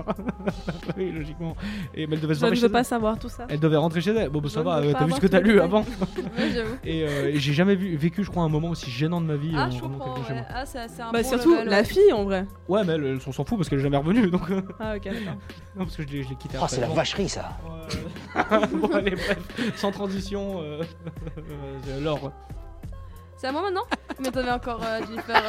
oui, 0.97 1.11
logiquement. 1.13 1.57
Et 1.95 2.07
mais 2.07 2.15
elle 2.17 2.21
devait 2.23 2.35
se 2.35 2.41
Je 2.41 2.45
ne 2.47 2.51
rentrer 2.51 2.61
veux 2.61 2.67
chez 2.69 2.73
pas 2.73 2.79
elle. 2.81 2.85
savoir 2.85 3.19
tout 3.19 3.29
ça. 3.29 3.47
Elle 3.49 3.61
devait 3.61 3.77
rentrer 3.77 4.01
chez 4.01 4.11
elle. 4.13 4.29
Bon, 4.31 4.41
bah 4.41 4.49
ça 4.49 4.63
va, 4.63 4.77
euh, 4.79 4.93
t'as 4.93 5.05
vu 5.07 5.13
ce 5.13 5.21
que 5.21 5.27
t'as 5.27 5.41
lu 5.41 5.61
avant. 5.61 5.81
Ouais, 5.83 6.51
j'avoue. 6.53 6.75
Et 6.85 7.03
euh, 7.05 7.33
j'ai 7.35 7.53
jamais 7.53 7.75
vu, 7.75 7.97
vécu, 7.97 8.25
je 8.25 8.31
crois, 8.31 8.43
un 8.43 8.49
moment 8.49 8.71
aussi 8.71 8.91
gênant 8.91 9.21
de 9.21 9.27
ma 9.27 9.37
vie. 9.37 9.53
Ah, 9.57 9.69
je 9.71 9.81
comprends. 9.81 10.15
ouais. 10.15 10.45
Ah, 10.51 10.65
c'est 10.67 10.79
c'est 10.89 11.03
un 11.03 11.11
Bah, 11.13 11.23
bon 11.23 11.29
surtout 11.29 11.53
level, 11.55 11.69
la 11.69 11.79
ouais. 11.79 11.85
fille 11.85 12.13
en 12.13 12.25
vrai. 12.25 12.47
Ouais, 12.69 12.83
mais 12.85 12.95
elle, 12.95 13.05
elle 13.05 13.21
s'en 13.21 13.33
s'en 13.33 13.45
fout 13.45 13.59
parce 13.59 13.69
qu'elle 13.69 13.79
est 13.81 13.83
jamais 13.83 13.97
revenue. 13.97 14.31
Donc, 14.31 14.51
euh, 14.51 14.63
Ah, 14.81 14.95
ok, 14.97 15.05
d'accord. 15.05 15.35
non, 15.77 15.85
parce 15.85 15.97
que 15.97 16.03
je 16.03 16.09
l'ai 16.09 16.23
je 16.23 16.29
l'ai 16.31 16.37
quitté 16.37 16.57
Oh, 16.61 16.65
après. 16.65 16.75
c'est 16.77 16.81
la 16.81 16.89
vacherie 16.89 17.29
ça 17.29 17.51
bon, 18.73 18.89
allez, 18.93 19.11
bref, 19.13 19.39
sans 19.77 19.91
transition, 19.93 20.61
euh, 20.63 20.83
euh, 21.89 22.01
Laure. 22.01 22.33
C'est 23.37 23.49
à 23.49 23.53
moi 23.53 23.63
maintenant 23.63 23.85
Mais 24.21 24.31
t'avais 24.31 24.51
encore 24.51 24.81
euh, 24.85 25.01
dû 25.01 25.21
faire. 25.23 25.43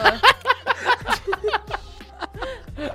euh, 2.79 2.87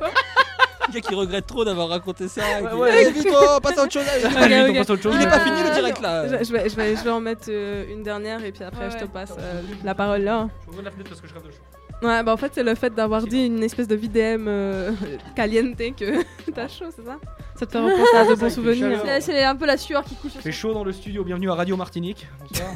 Le 0.89 0.95
gars 0.95 1.01
qui 1.01 1.15
regrette 1.15 1.47
trop 1.47 1.65
d'avoir 1.65 1.89
raconté 1.89 2.27
ça. 2.29 2.43
ouais. 2.75 2.91
Allez, 2.91 3.11
vite, 3.13 3.29
oh, 3.31 3.61
passe 3.63 3.79
à 3.79 3.85
autre 3.85 3.93
chose. 3.93 4.03
Allez, 4.37 4.61
ok. 4.63 4.69
on 4.71 4.75
passe 4.79 4.91
à 4.91 4.93
autre 4.95 5.03
chose. 5.03 5.15
Il 5.17 5.23
est 5.23 5.31
pas 5.31 5.41
fini 5.41 5.63
le 5.63 5.71
direct 5.73 6.01
là. 6.01 6.27
Je, 6.27 6.45
je 6.45 6.53
vais, 6.53 6.69
je, 6.69 6.75
vais, 6.77 6.97
je 6.97 7.05
vais 7.05 7.11
en 7.11 7.21
mettre 7.21 7.45
euh, 7.49 7.85
une 7.89 8.03
dernière 8.03 8.45
et 8.45 8.51
puis 8.51 8.65
après 8.65 8.87
Ouais, 8.87 8.91
je 8.91 8.97
te 8.97 9.03
ouais. 9.05 9.09
passe 9.13 9.33
euh, 9.39 9.63
la 9.85 9.95
parole 9.95 10.23
là. 10.23 10.49
Je 10.67 10.71
ouvre 10.73 10.83
la 10.83 10.91
fenêtre 10.91 11.09
parce 11.11 11.21
que 11.21 11.29
je 11.29 11.35
rêve 11.35 11.45
de 11.47 11.51
chaud. 11.53 11.59
Ouais, 12.03 12.23
bah 12.23 12.33
en 12.33 12.37
fait 12.37 12.53
c'est 12.55 12.63
le 12.63 12.75
fait 12.75 12.95
d'avoir 12.95 13.23
dit 13.27 13.45
une 13.47 13.63
espèce 13.63 13.87
de 13.87 13.95
VDM 13.95 14.47
euh, 14.49 14.93
caliente 15.37 15.77
que 15.77 16.23
t'as 16.55 16.67
chaud, 16.67 16.87
c'est 16.95 17.05
ça 17.05 17.19
Ça 17.57 17.67
te 17.67 17.73
fait 17.73 17.79
repenser 17.79 18.17
à 18.17 18.25
de 18.25 18.35
bons 18.35 18.51
souvenirs. 18.51 19.03
C'est 19.21 19.45
un 19.45 19.57
peu 19.57 19.67
la 19.67 19.77
sueur 19.77 20.03
qui 20.05 20.15
coule 20.15 20.31
sur 20.31 20.41
Fait 20.41 20.53
chaud 20.53 20.73
dans 20.73 20.85
le 20.85 20.93
studio, 20.93 21.25
bienvenue 21.25 21.51
à 21.51 21.55
Radio 21.55 21.77
Martinique. 21.77 22.27
Bonsoir. 22.41 22.73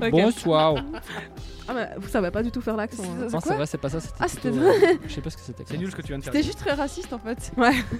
Ok. 0.00 0.10
Bonsoir. 0.10 0.74
Ah 1.70 1.74
bah 1.74 1.86
vous 1.98 2.08
savez 2.08 2.30
pas 2.30 2.42
du 2.42 2.50
tout 2.50 2.60
faire 2.62 2.76
l'accent. 2.76 3.02
hein. 3.02 3.28
Non, 3.30 3.40
c'est 3.40 3.54
vrai, 3.54 3.66
c'est 3.66 3.76
pas 3.78 3.90
ça. 3.90 4.00
C'était 4.00 4.14
Ah, 4.20 4.26
c'était 4.28 4.50
plutôt, 4.50 4.64
euh, 4.64 4.72
Je 5.06 5.12
sais 5.12 5.20
pas 5.20 5.28
ce 5.30 5.36
que 5.36 5.42
c'était. 5.42 5.64
C'est 5.66 5.76
nul 5.76 5.90
ce 5.90 5.96
que 5.96 6.00
tu 6.02 6.08
viens 6.08 6.18
de 6.18 6.24
faire. 6.24 6.32
C'était 6.32 6.44
juste 6.44 6.58
très 6.58 6.72
raciste 6.72 7.12
en 7.12 7.18
fait. 7.18 7.52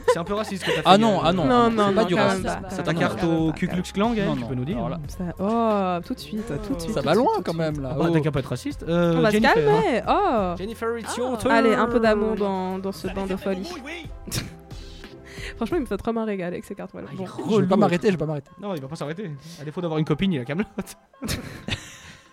C'est 0.08 0.18
un 0.18 0.24
peu 0.24 0.32
raciste 0.34 0.62
ce 0.64 0.70
que 0.70 0.74
t'as 0.76 0.82
fait. 0.82 0.88
Ah 0.88 0.96
non, 0.96 1.18
Gaël. 1.18 1.22
ah 1.26 1.32
non. 1.34 1.44
Non, 1.44 1.70
non, 1.70 1.88
c'est 1.88 1.94
pas 1.94 2.00
non, 2.02 2.06
du 2.08 2.14
quand 2.14 2.20
racisme. 2.22 2.42
même 2.44 2.52
pas. 2.54 2.60
Pas 2.60 2.92
au 3.26 3.46
racisme. 3.46 3.52
Ku 3.52 3.68
Klux 3.68 3.82
Klan, 3.92 4.12
Gaël, 4.14 4.28
Non, 4.28 4.34
tu 4.36 4.40
non, 4.40 4.46
peux 4.48 4.54
nous 4.54 4.64
dire 4.64 4.76
alors 4.78 4.88
là, 4.88 5.00
Ça- 5.08 5.24
Oh, 5.38 6.06
tout 6.06 6.14
de 6.14 6.18
suite, 6.18 6.46
tout 6.66 6.74
de 6.74 6.80
suite. 6.80 6.94
Ça 6.94 7.00
tout 7.00 7.06
va 7.06 7.12
de 7.14 7.18
suite, 7.18 7.26
loin 7.26 7.34
tout 7.34 7.40
de 7.40 7.44
quand 7.44 7.52
suite. 7.52 7.60
même 7.60 7.80
là. 7.82 7.90
Ah 7.92 7.96
bah, 7.98 8.06
Oh. 8.08 8.12
T'as 8.14 8.20
qu'à 8.20 8.30
pas 8.30 8.40
être 8.40 8.46
raciste. 8.46 8.84
Euh, 8.88 9.16
On 9.16 9.20
va 9.20 9.28
se 9.28 9.32
Jennifer. 9.34 9.54
calmer. 9.54 10.02
Oh 10.08 10.54
Jennifer, 10.56 10.98
it's 10.98 11.10
Ah. 11.14 11.18
your 11.20 11.38
turn. 11.38 11.52
Allez, 11.54 11.74
un 11.74 11.86
peu 11.86 12.00
d'amour 12.00 12.36
dans, 12.36 12.78
dans 12.78 12.92
ce 12.92 13.06
bain 13.08 13.26
de 13.26 13.36
folie. 13.36 13.68
Oui, 13.84 14.06
Franchement, 15.56 15.76
il 15.78 15.80
me 15.80 15.86
fait 15.86 15.96
trop 15.96 16.12
marrer 16.12 16.32
régaler 16.32 16.54
avec 16.54 16.64
ces 16.64 16.74
cartes. 16.74 16.90
Voilà. 16.92 17.08
Ah, 17.10 17.14
il 17.14 17.18
Bon. 17.18 17.26
Je 17.26 17.42
vais 17.48 17.54
relou. 17.56 17.66
pas 17.68 17.76
m'arrêter, 17.76 18.06
je 18.08 18.12
vais 18.12 18.18
pas 18.18 18.26
m'arrêter. 18.26 18.50
Non, 18.60 18.74
il 18.74 18.80
va 18.80 18.88
pas 18.88 18.96
s'arrêter. 18.96 19.30
À 19.60 19.64
défaut 19.64 19.80
d'avoir 19.80 19.98
une 19.98 20.04
copine, 20.04 20.32
il 20.32 20.40
a 20.40 20.44
Camelot. 20.44 20.66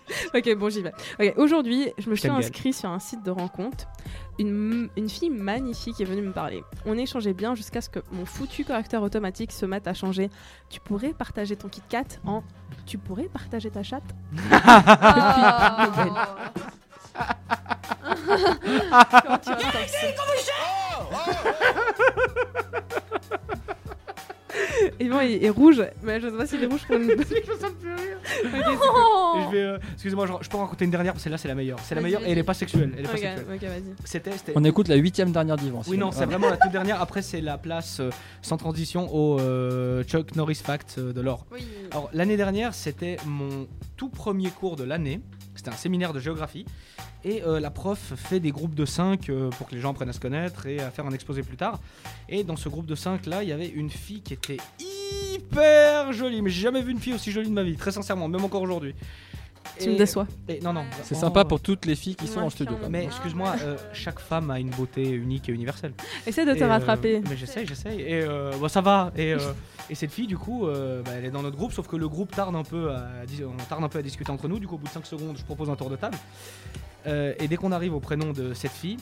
Ok, 0.34 0.54
bon, 0.56 0.68
j'y 0.68 0.82
vais. 0.82 0.92
Ok, 1.20 1.34
aujourd'hui, 1.36 1.92
je 1.98 2.10
me 2.10 2.14
suis 2.14 2.22
t'aime, 2.22 2.32
Gaël. 2.32 2.44
inscrit 2.44 2.72
sur 2.72 2.90
un 2.90 2.98
site 2.98 3.22
de 3.24 3.30
rencontre. 3.30 3.86
Une, 4.38 4.88
une 4.96 5.08
fille 5.08 5.30
magnifique 5.30 6.00
est 6.00 6.04
venue 6.04 6.22
me 6.22 6.32
parler. 6.32 6.62
On 6.84 6.96
échangeait 6.96 7.32
bien 7.32 7.54
jusqu'à 7.54 7.80
ce 7.80 7.88
que 7.88 8.00
mon 8.12 8.26
foutu 8.26 8.64
correcteur 8.64 9.02
automatique 9.02 9.52
se 9.52 9.66
mette 9.66 9.86
à 9.86 9.94
changer. 9.94 10.30
Tu 10.68 10.80
pourrais 10.80 11.12
partager 11.14 11.56
ton 11.56 11.68
Kit 11.68 11.82
Kat 11.88 12.04
en 12.24 12.42
Tu 12.86 12.98
pourrais 12.98 13.28
partager 13.28 13.70
ta 13.70 13.82
chatte. 13.82 14.04
Comment 18.26 19.38
tu 19.38 19.50
Yvan 25.00 25.20
est, 25.20 25.44
est 25.44 25.50
rouge, 25.50 25.82
mais 26.02 26.20
je 26.20 26.28
sais 26.28 26.36
pas 26.36 26.46
s'il 26.46 26.62
est 26.62 26.66
rouge 26.66 26.82
pour 26.86 26.96
une. 27.00 27.10
Oh 28.88 29.34
Et 29.38 29.42
je 29.44 29.50
vais, 29.50 29.62
euh, 29.62 29.78
excusez-moi, 29.94 30.26
je, 30.26 30.32
je 30.44 30.48
peux 30.48 30.56
en 30.56 30.62
raconter 30.62 30.84
une 30.84 30.90
dernière 30.90 31.12
parce 31.12 31.22
que 31.22 31.24
celle-là 31.24 31.38
c'est 31.38 31.48
la 31.48 31.54
meilleure. 31.54 31.78
C'est 31.82 31.94
la 31.94 32.00
meilleure 32.00 32.22
et 32.26 32.30
elle 32.32 32.38
est 32.38 32.42
pas 32.42 32.54
sexuelle. 32.54 32.92
Elle 32.96 33.00
est 33.04 33.08
pas 33.08 33.12
Ok, 33.14 33.18
sexuelle. 33.18 33.46
ok, 33.54 33.62
vas-y. 33.62 33.94
C'était, 34.04 34.32
c'était- 34.32 34.52
On 34.54 34.64
écoute 34.64 34.88
la 34.88 34.96
huitième 34.96 35.32
dernière 35.32 35.56
d'Yvan. 35.56 35.82
Oui, 35.88 35.98
non, 35.98 36.10
c'est 36.12 36.26
vraiment 36.26 36.50
la 36.50 36.56
toute 36.56 36.72
dernière. 36.72 37.00
Après, 37.00 37.22
c'est 37.22 37.40
la 37.40 37.58
place 37.58 38.00
euh, 38.00 38.10
sans 38.42 38.56
transition 38.56 39.12
au 39.14 39.38
euh, 39.40 40.02
Chuck 40.04 40.34
Norris 40.36 40.60
Fact 40.62 40.96
euh, 40.98 41.12
de 41.12 41.20
l'or. 41.20 41.46
Oui. 41.52 41.60
Alors, 41.90 42.10
l'année 42.12 42.36
dernière, 42.36 42.74
c'était 42.74 43.16
mon 43.26 43.66
tout 43.96 44.08
premier 44.08 44.50
cours 44.50 44.76
de 44.76 44.84
l'année. 44.84 45.20
C'était 45.56 45.70
un 45.70 45.76
séminaire 45.76 46.12
de 46.12 46.20
géographie. 46.20 46.64
Et 47.24 47.42
euh, 47.42 47.58
la 47.60 47.70
prof 47.70 48.12
fait 48.16 48.40
des 48.40 48.52
groupes 48.52 48.74
de 48.74 48.84
5 48.84 49.30
pour 49.56 49.66
que 49.66 49.74
les 49.74 49.80
gens 49.80 49.90
apprennent 49.90 50.08
à 50.08 50.12
se 50.12 50.20
connaître 50.20 50.66
et 50.66 50.78
à 50.80 50.90
faire 50.90 51.06
un 51.06 51.12
exposé 51.12 51.42
plus 51.42 51.56
tard. 51.56 51.80
Et 52.28 52.44
dans 52.44 52.56
ce 52.56 52.68
groupe 52.68 52.86
de 52.86 52.94
5 52.94 53.26
là, 53.26 53.42
il 53.42 53.48
y 53.48 53.52
avait 53.52 53.68
une 53.68 53.90
fille 53.90 54.20
qui 54.20 54.34
était 54.34 54.58
hyper 54.78 56.12
jolie. 56.12 56.42
Mais 56.42 56.50
j'ai 56.50 56.62
jamais 56.62 56.82
vu 56.82 56.92
une 56.92 57.00
fille 57.00 57.14
aussi 57.14 57.32
jolie 57.32 57.48
de 57.48 57.54
ma 57.54 57.62
vie, 57.62 57.76
très 57.76 57.92
sincèrement, 57.92 58.28
même 58.28 58.44
encore 58.44 58.62
aujourd'hui. 58.62 58.94
Tu 59.78 59.84
Et- 59.88 59.92
me 59.92 59.98
déçois. 59.98 60.26
et- 60.48 60.60
non, 60.60 60.72
non. 60.72 60.84
C'est 61.02 61.14
sympa 61.14 61.40
euh, 61.40 61.44
pour 61.44 61.60
toutes 61.60 61.84
les 61.86 61.94
filles 61.96 62.14
qui 62.16 62.26
sont 62.26 62.40
en 62.40 62.50
studio. 62.50 62.74
Mais 62.90 63.04
excuse-moi, 63.04 63.54
euh, 63.62 63.76
chaque 63.92 64.18
femme 64.20 64.50
a 64.50 64.58
une 64.58 64.70
beauté 64.70 65.10
unique 65.10 65.48
et 65.48 65.52
universelle. 65.52 65.92
Essaie 66.26 66.46
de 66.46 66.52
te 66.54 66.58
Et, 66.58 66.62
euh, 66.62 66.68
rattraper. 66.68 67.22
mais 67.28 67.36
j'essaye, 67.36 67.66
j'essaye. 67.66 68.00
Et 68.00 68.22
euh, 68.22 68.52
bon, 68.58 68.68
ça 68.68 68.80
va. 68.80 69.12
Et, 69.16 69.34
euh, 69.34 69.38
et 69.90 69.94
cette 69.94 70.12
fille, 70.12 70.26
du 70.26 70.38
coup, 70.38 70.66
euh, 70.66 71.02
bah, 71.02 71.10
elle 71.16 71.24
est 71.26 71.30
dans 71.30 71.42
notre 71.42 71.56
groupe, 71.56 71.72
sauf 71.72 71.86
que 71.88 71.96
le 71.96 72.08
groupe 72.08 72.34
tarde 72.34 72.56
un 72.56 72.62
peu 72.64 72.90
à, 72.90 73.26
dis- 73.26 73.44
on 73.44 73.56
tarde 73.68 73.84
un 73.84 73.88
peu 73.88 73.98
à 73.98 74.02
discuter 74.02 74.30
entre 74.30 74.48
nous. 74.48 74.58
Du 74.58 74.66
coup, 74.66 74.76
au 74.76 74.78
bout 74.78 74.86
de 74.86 74.92
5 74.92 75.04
secondes, 75.06 75.36
je 75.36 75.44
propose 75.44 75.68
un 75.70 75.76
tour 75.76 75.90
de 75.90 75.96
table. 75.96 76.16
Euh, 77.06 77.34
et 77.38 77.46
dès 77.46 77.56
qu'on 77.56 77.72
arrive 77.72 77.94
au 77.94 78.00
prénom 78.00 78.32
de 78.32 78.54
cette 78.54 78.72
fille, 78.72 78.96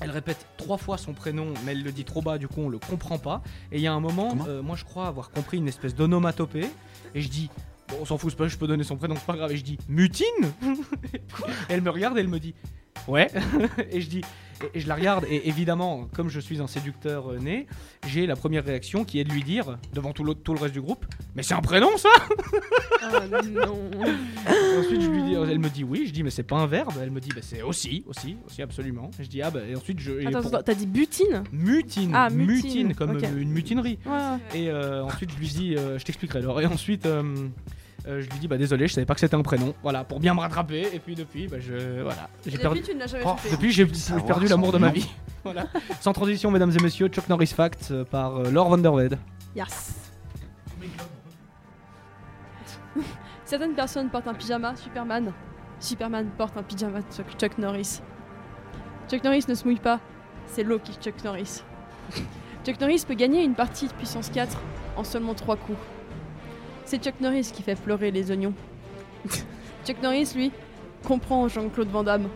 elle 0.00 0.10
répète 0.10 0.46
trois 0.56 0.78
fois 0.78 0.98
son 0.98 1.12
prénom, 1.12 1.54
mais 1.64 1.72
elle 1.72 1.82
le 1.82 1.90
dit 1.92 2.04
trop 2.04 2.22
bas, 2.22 2.38
du 2.38 2.48
coup, 2.48 2.60
on 2.60 2.68
le 2.68 2.78
comprend 2.78 3.18
pas. 3.18 3.42
Et 3.72 3.76
il 3.78 3.82
y 3.82 3.86
a 3.86 3.92
un 3.92 4.00
moment, 4.00 4.36
euh, 4.48 4.62
moi, 4.62 4.76
je 4.76 4.84
crois 4.84 5.06
avoir 5.06 5.30
compris 5.30 5.56
une 5.56 5.68
espèce 5.68 5.94
d'onomatopée. 5.94 6.68
Et 7.14 7.20
je 7.20 7.28
dis. 7.28 7.50
Bon, 7.92 7.98
on 8.02 8.04
s'en 8.04 8.18
fout, 8.18 8.30
c'est 8.30 8.36
pas, 8.36 8.48
je 8.48 8.56
peux 8.56 8.66
donner 8.66 8.84
son 8.84 8.96
prénom, 8.96 9.14
c'est 9.14 9.26
pas 9.26 9.36
grave. 9.36 9.52
Et 9.52 9.56
je 9.56 9.64
dis 9.64 9.78
Mutine 9.88 10.26
Elle 11.68 11.82
me 11.82 11.90
regarde 11.90 12.16
et 12.16 12.20
elle 12.20 12.28
me 12.28 12.38
dit 12.40 12.54
Ouais. 13.08 13.28
et 13.90 14.00
je 14.00 14.08
dis 14.08 14.22
et, 14.74 14.78
je 14.80 14.86
la 14.86 14.94
regarde 14.94 15.24
et 15.28 15.48
évidemment, 15.48 16.08
comme 16.14 16.28
je 16.28 16.38
suis 16.38 16.60
un 16.60 16.68
séducteur 16.68 17.32
euh, 17.32 17.38
né, 17.38 17.66
j'ai 18.06 18.26
la 18.26 18.36
première 18.36 18.64
réaction 18.64 19.04
qui 19.04 19.18
est 19.18 19.24
de 19.24 19.30
lui 19.32 19.42
dire 19.42 19.76
devant 19.92 20.12
tout, 20.12 20.22
tout 20.34 20.54
le 20.54 20.60
reste 20.60 20.74
du 20.74 20.80
groupe 20.80 21.04
Mais 21.34 21.42
c'est 21.42 21.54
un 21.54 21.60
prénom 21.62 21.96
ça 21.96 22.10
Oh 23.02 23.06
non. 23.28 23.80
Et 24.46 24.78
ensuite 24.78 25.00
je 25.02 25.08
lui 25.10 25.22
dis, 25.24 25.34
elle 25.34 25.58
me 25.58 25.68
dit 25.68 25.82
oui, 25.82 26.04
je 26.06 26.12
dis 26.12 26.22
mais 26.22 26.30
c'est 26.30 26.44
pas 26.44 26.56
un 26.58 26.66
verbe. 26.66 26.92
Elle 27.02 27.10
me 27.10 27.18
dit 27.20 27.30
bah, 27.34 27.40
c'est 27.42 27.62
aussi, 27.62 28.04
aussi, 28.06 28.36
aussi 28.46 28.62
absolument. 28.62 29.10
Et 29.18 29.24
je 29.24 29.28
dis 29.28 29.42
ah 29.42 29.50
bah 29.50 29.60
et 29.68 29.74
ensuite 29.74 29.98
je 29.98 30.24
Attends, 30.28 30.42
pour- 30.42 30.54
attends, 30.54 30.62
t'as 30.64 30.74
dit 30.74 30.86
butine? 30.86 31.42
Mutine, 31.50 32.12
Ah, 32.14 32.30
mutine, 32.30 32.94
comme 32.94 33.16
ok. 33.16 33.24
euh, 33.24 33.40
une 33.40 33.50
mutinerie. 33.50 33.98
Ouais. 34.06 34.38
Et 34.60 34.70
euh, 34.70 35.02
ensuite 35.02 35.32
je 35.32 35.38
lui 35.38 35.48
dis, 35.48 35.74
euh, 35.76 35.98
je 35.98 36.04
t'expliquerai 36.04 36.38
alors. 36.38 36.60
Et 36.60 36.66
ensuite 36.66 37.06
euh, 37.06 37.48
euh, 38.08 38.20
je 38.20 38.28
lui 38.30 38.38
dis 38.40 38.48
bah 38.48 38.58
désolé, 38.58 38.88
je 38.88 38.94
savais 38.94 39.04
pas 39.04 39.14
que 39.14 39.20
c'était 39.20 39.36
un 39.36 39.42
prénom. 39.42 39.74
Voilà 39.82 40.02
pour 40.04 40.18
bien 40.18 40.34
me 40.34 40.40
rattraper. 40.40 40.88
Et 40.92 40.98
puis 40.98 41.14
depuis 41.14 41.46
bah 41.46 41.58
je 41.60 42.02
voilà 42.02 42.28
j'ai 42.46 42.58
perdu. 42.58 42.80
depuis, 42.80 42.90
tu 42.90 42.96
ne 42.96 43.00
l'as 43.00 43.06
jamais 43.06 43.24
Oh, 43.26 43.36
depuis, 43.50 43.70
j'ai 43.70 43.86
perdu 44.26 44.46
l'amour 44.48 44.72
de 44.72 44.78
ma 44.78 44.90
vie. 44.90 45.08
voilà. 45.44 45.66
Sans 46.00 46.12
transition, 46.12 46.50
mesdames 46.50 46.72
et 46.76 46.82
messieurs, 46.82 47.08
Chuck 47.08 47.28
Norris 47.28 47.46
Fact 47.46 47.88
euh, 47.90 48.04
par 48.04 48.36
euh, 48.36 48.50
Laure 48.50 48.70
Vanderwed. 48.70 49.18
Yes. 49.54 49.94
Certaines 53.44 53.74
personnes 53.74 54.10
portent 54.10 54.28
un 54.28 54.34
pyjama 54.34 54.74
Superman. 54.76 55.32
Superman 55.78 56.28
porte 56.36 56.56
un 56.56 56.62
pyjama 56.62 57.00
Chuck, 57.14 57.26
Chuck 57.38 57.58
Norris. 57.58 58.00
Chuck 59.08 59.22
Norris 59.22 59.44
ne 59.48 59.54
se 59.54 59.64
mouille 59.64 59.80
pas, 59.80 60.00
c'est 60.46 60.64
l'eau 60.64 60.78
qui 60.78 60.92
Chuck 60.94 61.22
Norris. 61.22 61.62
Chuck 62.64 62.80
Norris 62.80 63.04
peut 63.06 63.14
gagner 63.14 63.44
une 63.44 63.54
partie 63.54 63.86
de 63.86 63.92
puissance 63.92 64.30
4 64.30 64.56
en 64.96 65.04
seulement 65.04 65.34
3 65.34 65.56
coups. 65.56 65.78
C'est 66.84 67.02
Chuck 67.02 67.20
Norris 67.20 67.50
qui 67.52 67.62
fait 67.62 67.74
pleurer 67.74 68.10
les 68.10 68.30
oignons. 68.30 68.54
Chuck 69.86 70.02
Norris, 70.02 70.32
lui, 70.34 70.52
comprend 71.06 71.48
Jean-Claude 71.48 71.88
Van 71.88 72.02
Damme. 72.02 72.28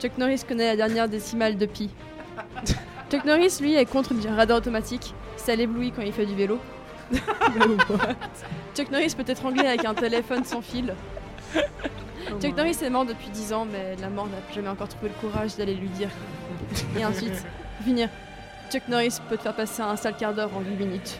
Chuck 0.00 0.16
Norris 0.18 0.42
connaît 0.46 0.66
la 0.66 0.76
dernière 0.76 1.08
décimale 1.08 1.56
de 1.56 1.66
pi. 1.66 1.90
Chuck 3.10 3.24
Norris, 3.24 3.58
lui, 3.60 3.74
est 3.74 3.86
contre 3.86 4.14
le 4.14 4.34
radar 4.34 4.58
automatique. 4.58 5.14
Ça 5.36 5.54
l'éblouit 5.54 5.92
quand 5.92 6.02
il 6.02 6.12
fait 6.12 6.26
du 6.26 6.34
vélo. 6.34 6.58
Chuck 8.74 8.90
Norris 8.90 9.14
peut 9.16 9.24
être 9.26 9.44
anglais 9.44 9.66
avec 9.66 9.84
un 9.84 9.94
téléphone 9.94 10.44
sans 10.44 10.60
fil. 10.60 10.94
Chuck 12.40 12.56
Norris 12.56 12.76
est 12.82 12.90
mort 12.90 13.04
depuis 13.04 13.28
10 13.30 13.52
ans, 13.52 13.66
mais 13.70 13.96
la 14.00 14.08
mort 14.08 14.26
n'a 14.26 14.54
jamais 14.54 14.68
encore 14.68 14.88
trouvé 14.88 15.08
le 15.08 15.28
courage 15.28 15.56
d'aller 15.56 15.74
lui 15.74 15.88
dire. 15.88 16.10
Et 16.96 17.04
ensuite, 17.04 17.44
finir. 17.82 18.08
Chuck 18.70 18.86
Norris 18.88 19.16
peut 19.28 19.36
te 19.36 19.42
faire 19.42 19.56
passer 19.56 19.82
un 19.82 19.96
sale 19.96 20.16
quart 20.16 20.32
d'heure 20.32 20.50
en 20.56 20.60
8 20.60 20.76
minutes. 20.76 21.18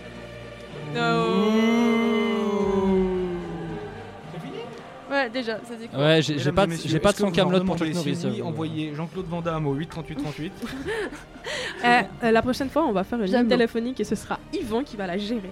Ouais, 5.11 5.29
déjà, 5.29 5.57
ça 5.59 5.75
c'est 5.81 5.89
cool. 5.89 5.99
Ouais, 5.99 6.23
j'ai 6.23 6.35
j'ai 6.39 6.51
Mesdames 6.51 6.55
pas, 6.55 6.63
et 6.63 6.67
de- 6.67 6.71
messieurs, 6.71 6.89
j'ai 6.91 7.01
pas 7.01 7.09
de 7.09 7.15
est-ce 7.15 7.17
que 7.17 7.21
son 7.23 7.27
vous 7.31 7.35
Camelot 7.35 7.65
pour 7.65 7.77
Chuck 7.77 7.89
demandez 7.89 8.11
Norris. 8.11 8.17
si 8.17 8.27
oui, 8.27 8.33
j'avoue. 8.37 8.49
envoyez 8.49 8.95
Jean-Claude 8.95 9.27
Van 9.27 9.41
Damme 9.43 9.67
au 9.67 9.75
83838. 9.75 10.53
Eh, 11.83 11.87
euh, 12.27 12.31
la 12.31 12.43
prochaine 12.43 12.69
fois, 12.69 12.85
on 12.85 12.93
va 12.93 13.03
faire 13.03 13.19
une 13.19 13.27
J'aime 13.27 13.41
ligne 13.41 13.45
l'eau. 13.51 13.57
téléphonique 13.57 13.99
et 14.01 14.05
ce 14.05 14.15
sera 14.15 14.39
Yvan 14.53 14.85
qui 14.85 14.97
va 14.99 15.07
la 15.07 15.17
gérer. 15.17 15.51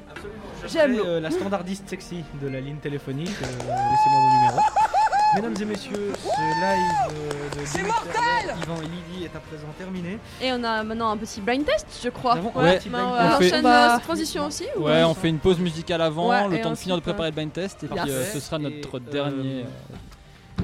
J'aime 0.69 0.97
l'eau. 0.99 1.05
euh, 1.07 1.21
la 1.21 1.31
standardiste 1.31 1.89
sexy 1.89 2.23
de 2.41 2.49
la 2.49 2.61
ligne 2.61 2.77
téléphonique. 2.77 3.31
euh, 3.43 3.47
Laissez-moi 3.47 4.21
vos 4.21 4.35
numéros. 4.37 4.88
Mesdames 5.37 5.55
et 5.61 5.65
messieurs, 5.67 6.13
ce 6.17 6.29
live 6.61 7.13
euh, 7.13 7.61
de 7.61 7.67
C'est 7.67 7.83
mortel 7.83 8.57
Yvan 8.63 8.77
et 8.83 8.87
Lydie 8.87 9.25
est 9.25 9.37
à 9.37 9.41
présent 9.41 9.67
terminé. 9.77 10.19
Et 10.41 10.51
on 10.53 10.65
a 10.65 10.83
maintenant 10.83 11.11
un 11.11 11.17
petit 11.19 11.41
blind 11.41 11.65
test, 11.67 11.87
je 12.03 12.09
crois. 12.09 12.37
Nous 12.37 12.49
avons 12.49 12.59
Ouais. 12.61 12.77
un 12.77 12.79
petit 12.79 12.89
blind 12.89 13.05
on 13.07 13.13
test. 13.17 13.25
On 13.35 13.39
fait- 13.39 13.47
enchaîne 13.49 13.63
Bah, 13.63 13.97
euh, 13.97 13.99
transition 14.01 14.47
aussi 14.47 14.65
ou 14.77 14.85
Ouais, 14.85 15.05
on 15.05 15.15
fait 15.15 15.29
une 15.29 15.39
pause 15.39 15.59
musicale 15.59 16.01
avant, 16.01 16.31
Ouais, 16.31 16.49
le 16.49 16.57
et 16.57 16.61
temps 16.63 16.71
de 16.71 16.75
finir 16.77 16.97
de 16.97 17.01
ensuite, 17.01 17.15
préparer 17.15 17.29
le 17.31 17.35
blind 17.35 17.53
test, 17.53 17.85
et 17.85 17.87
puis 17.89 17.97
Parfait. 17.97 18.11
euh, 18.13 18.25
ce 18.25 18.41
sera 18.41 18.57
Et, 18.57 18.61
notre 18.63 18.97
euh, 18.97 19.01
dernier. 19.01 19.65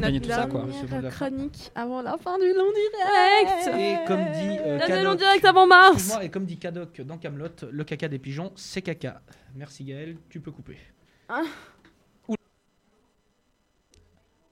Gagner 0.01 0.21
tout 0.21 0.29
ça, 0.31 0.47
quoi. 0.47 0.65
Le 0.67 0.73
second 0.73 0.97
de 0.99 1.03
la 1.03 1.11
fin. 1.11 1.29
chronique 1.31 1.71
avant 1.75 2.03
la 2.03 2.17
fin 2.17 2.37
du 2.39 2.53
long 2.53 2.73
direct. 2.73 3.79
Et 3.79 3.97
comme 4.09 4.25
dit 4.33 4.59
euh, 4.67 4.79
Dernier 4.79 5.03
long 5.05 5.15
direct 5.15 5.45
avant 5.45 5.67
mars 5.67 5.93
Excuse-moi, 5.95 6.25
et 6.25 6.31
comme 6.31 6.47
dit 6.47 6.57
Cadoc 6.57 7.01
dans 7.03 7.17
Camelot, 7.19 7.49
le 7.71 7.85
caca 7.85 8.09
des 8.09 8.19
pigeons, 8.19 8.51
c'est 8.57 8.83
caca. 8.83 9.21
Merci 9.55 9.85
Gaël, 9.85 10.17
tu 10.31 10.41
peux 10.41 10.51
couper. 10.51 10.79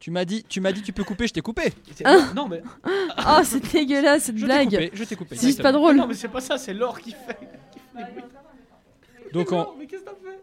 Tu 0.02 0.10
m'as 0.10 0.24
dit, 0.24 0.42
tu 0.48 0.60
m'as 0.60 0.72
dit, 0.72 0.82
tu 0.82 0.92
peux 0.92 1.04
couper, 1.04 1.28
je 1.28 1.32
t'ai 1.32 1.42
coupé. 1.42 1.72
C'est- 1.94 2.02
Non 2.34 2.48
mais 2.48 2.60
Oh, 3.24 3.38
c'est 3.44 3.60
dégueulasse 3.72 4.24
cette 4.24 4.34
Je 4.36 4.40
t'ai 4.40 4.46
blague 4.46 4.68
coupé, 4.70 4.90
je 4.94 5.04
t'ai 5.04 5.14
coupé. 5.14 5.36
C'est 5.36 5.46
juste 5.46 5.62
pas 5.62 5.70
drôle 5.70 5.94
Non 5.96 6.08
mais 6.08 6.14
c'est 6.14 6.26
pas 6.26 6.40
ça, 6.40 6.58
c'est 6.58 6.74
l'or 6.74 6.98
qui 7.00 7.12
fait. 7.12 7.38
qui. 7.72 9.32
Donc, 9.32 9.52
on- 9.52 9.58
Non, 9.58 9.74
mais 9.78 9.86
qu'est-ce 9.86 10.00
que 10.02 10.06
t'as 10.06 10.10
fait 10.16 10.40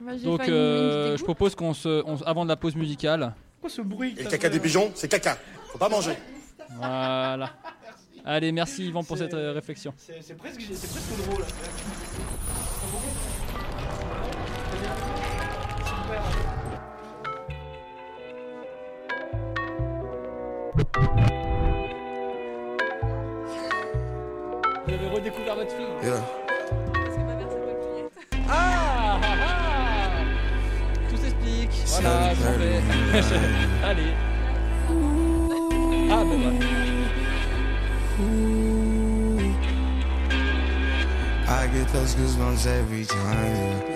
Moi, 0.00 0.12
j'ai 0.16 0.24
donc 0.24 0.48
euh, 0.48 1.16
je 1.16 1.22
propose 1.22 1.54
qu'on 1.54 1.72
se, 1.72 2.02
on- 2.04 2.16
avant 2.22 2.42
de 2.42 2.48
la 2.48 2.56
pause 2.56 2.74
musicale, 2.74 3.32
Quoi 3.60 3.70
ce 3.70 3.80
bruit 3.80 4.12
Et 4.18 4.24
le 4.24 4.28
caca 4.28 4.48
fait, 4.48 4.54
des 4.54 4.58
pigeons, 4.60 4.90
c'est 4.96 5.06
caca. 5.06 5.38
Faut 5.68 5.78
pas 5.78 5.88
manger. 5.88 6.14
voilà. 6.76 7.50
Allez, 8.24 8.50
merci 8.50 8.88
Yvan 8.88 9.04
pour 9.04 9.16
cette 9.18 9.34
euh, 9.34 9.52
réflexion. 9.52 9.94
C'est 9.98 10.36
presque, 10.36 10.60
c'est 10.62 10.90
presque 10.90 11.28
drôle. 11.28 11.44
Vous 20.76 20.82
avez 24.92 25.08
redécouvert 25.08 25.54
votre 25.54 25.74
fille. 25.74 25.86
Yeah. 26.02 26.20
Ah, 28.46 29.18
ah, 29.22 29.36
ah. 29.42 30.10
Tout 31.08 31.16
s'explique. 31.16 31.70
Voilà. 31.86 32.16
Allez. 33.84 34.12
Ah, 36.10 36.24
ben 36.24 36.38
voilà. 36.42 36.58
I 41.48 41.68
get 41.68 41.88
those 41.92 42.14
goosebumps 42.16 42.66
every 42.66 43.06
time. 43.06 43.95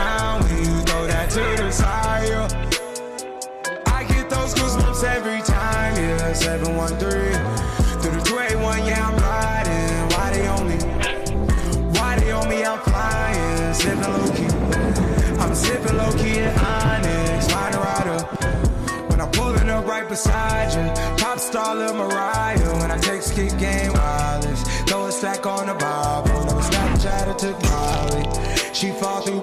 Through 6.89 8.11
the 8.11 8.21
281, 8.25 8.85
yeah, 8.87 9.07
I'm 9.07 9.15
riding. 9.17 10.09
Why 10.17 10.31
they 10.33 10.47
on 10.47 10.67
me? 10.67 10.77
Why 11.99 12.19
they 12.19 12.31
on 12.31 12.49
me? 12.49 12.63
I'm 12.63 12.79
flying. 12.79 13.73
Sipping 13.73 14.01
low 14.01 14.31
key. 14.33 14.49
I'm 15.39 15.53
sipping 15.53 15.95
low 15.95 16.11
key 16.13 16.39
in 16.39 16.49
Onyx. 16.49 17.53
Mine 17.53 17.73
rider. 17.73 18.23
When 19.09 19.21
I'm 19.21 19.29
pulling 19.31 19.69
up 19.69 19.85
right 19.85 20.09
beside 20.09 20.73
you. 20.73 20.91
Pop 21.23 21.37
star 21.39 21.75
Lil 21.75 21.93
Mariah. 21.93 22.57
When 22.81 22.89
I 22.89 22.97
take 22.97 23.21
skip 23.21 23.57
game 23.59 23.93
wireless. 23.93 24.63
Throw 24.89 25.05
a 25.05 25.11
stack 25.11 25.45
on 25.45 25.67
the 25.67 25.75
Bible. 25.75 26.45
Never 26.45 26.61
Snapchat 26.61 27.27
or 27.27 27.35
took 27.35 27.61
Molly. 27.69 28.73
She 28.73 28.89
fall 28.89 29.21
through 29.21 29.40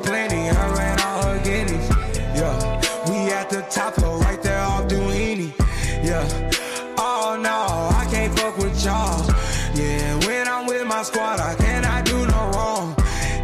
my 10.98 11.04
squad, 11.04 11.38
I 11.38 11.54
cannot 11.54 12.04
do 12.06 12.26
no 12.26 12.50
wrong. 12.54 12.94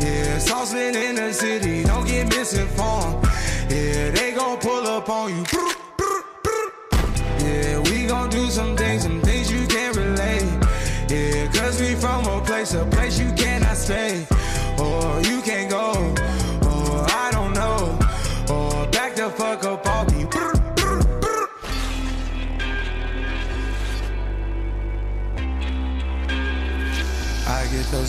Yeah, 0.01 0.39
saucemen 0.39 0.97
in 0.97 1.15
the 1.15 1.33
city, 1.33 1.85
don't 1.85 2.05
get 2.05 2.27
misinformed. 2.29 3.25
Yeah, 3.71 4.11
they 4.11 4.33
gon' 4.33 4.59
pull 4.59 4.85
up 4.89 5.09
on 5.09 5.31
you. 5.31 5.45
Yeah, 7.45 7.79
we 7.79 8.07
gon' 8.07 8.29
do 8.31 8.51
some 8.51 8.77
things, 8.77 9.05
some 9.05 9.21
things 9.21 9.53
you 9.53 9.69
can't 9.69 9.97
relate. 9.97 10.51
Yeah, 11.09 11.47
cause 11.53 11.81
we 11.81 11.95
from 11.95 12.27
a 12.27 12.41
place, 12.45 12.75
a 12.75 12.85
place 12.87 13.21
you 13.21 13.31
cannot 13.35 13.77
stay. 13.77 14.27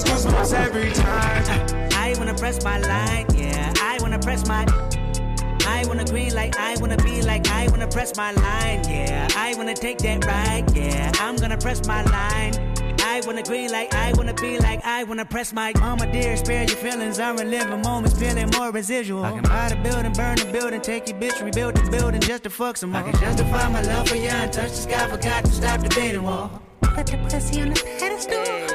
I 0.00 0.04
get 0.04 0.22
those 0.22 0.26
goosebumps 0.26 0.54
every 0.54 0.92
time. 0.92 1.90
I 1.92 2.14
wanna 2.18 2.34
press 2.34 2.64
my 2.64 2.78
line, 2.78 3.26
yeah. 3.34 3.72
I 3.82 3.98
wanna 4.00 4.18
press 4.18 4.46
my. 4.46 4.66
I 5.66 5.84
wanna 5.86 6.04
green 6.04 6.34
like 6.34 6.58
I 6.58 6.76
wanna 6.80 6.96
be 6.98 7.22
like 7.22 7.48
I 7.48 7.68
wanna 7.68 7.88
press 7.88 8.16
my 8.16 8.32
line, 8.32 8.82
yeah. 8.88 9.28
I 9.36 9.54
wanna 9.56 9.74
take 9.74 9.98
that 9.98 10.24
ride, 10.24 10.76
yeah. 10.76 11.12
I'm 11.20 11.36
gonna 11.36 11.56
press 11.56 11.86
my 11.86 12.02
line. 12.04 12.54
I 13.02 13.22
wanna 13.26 13.42
green 13.42 13.70
like 13.70 13.94
I 13.94 14.12
wanna 14.14 14.34
be 14.34 14.58
like 14.58 14.84
I 14.84 15.04
wanna 15.04 15.24
press 15.24 15.52
my 15.52 15.72
mama 15.78 16.10
dear, 16.10 16.36
spare 16.36 16.64
your 16.64 16.76
feelings. 16.76 17.18
I'm 17.18 17.36
reliving 17.36 17.82
moments, 17.82 18.18
feeling 18.18 18.50
more 18.56 18.70
residual. 18.70 19.24
I 19.24 19.32
can 19.32 19.42
buy 19.42 19.68
the 19.68 19.76
building, 19.76 20.12
burn 20.12 20.36
the 20.36 20.46
building, 20.46 20.80
take 20.80 21.08
your 21.08 21.18
bitch, 21.18 21.42
rebuild 21.42 21.76
the 21.76 21.90
building 21.90 22.20
just 22.20 22.44
to 22.44 22.50
fuck 22.50 22.76
some 22.76 22.90
more. 22.90 23.02
I 23.02 23.10
can 23.10 23.20
justify 23.20 23.68
my 23.68 23.82
love 23.82 24.08
for 24.08 24.16
you 24.16 24.28
and 24.28 24.52
touch 24.52 24.70
the 24.70 24.76
sky, 24.76 25.08
forgot 25.08 25.44
to 25.44 25.50
stop 25.50 25.80
the 25.80 25.88
beating 25.88 26.22
wall. 26.22 26.62
Put 26.82 27.06
the 27.06 27.16
pussy 27.28 27.62
on 27.62 27.70
the 27.70 27.80
pedestal. 27.98 28.69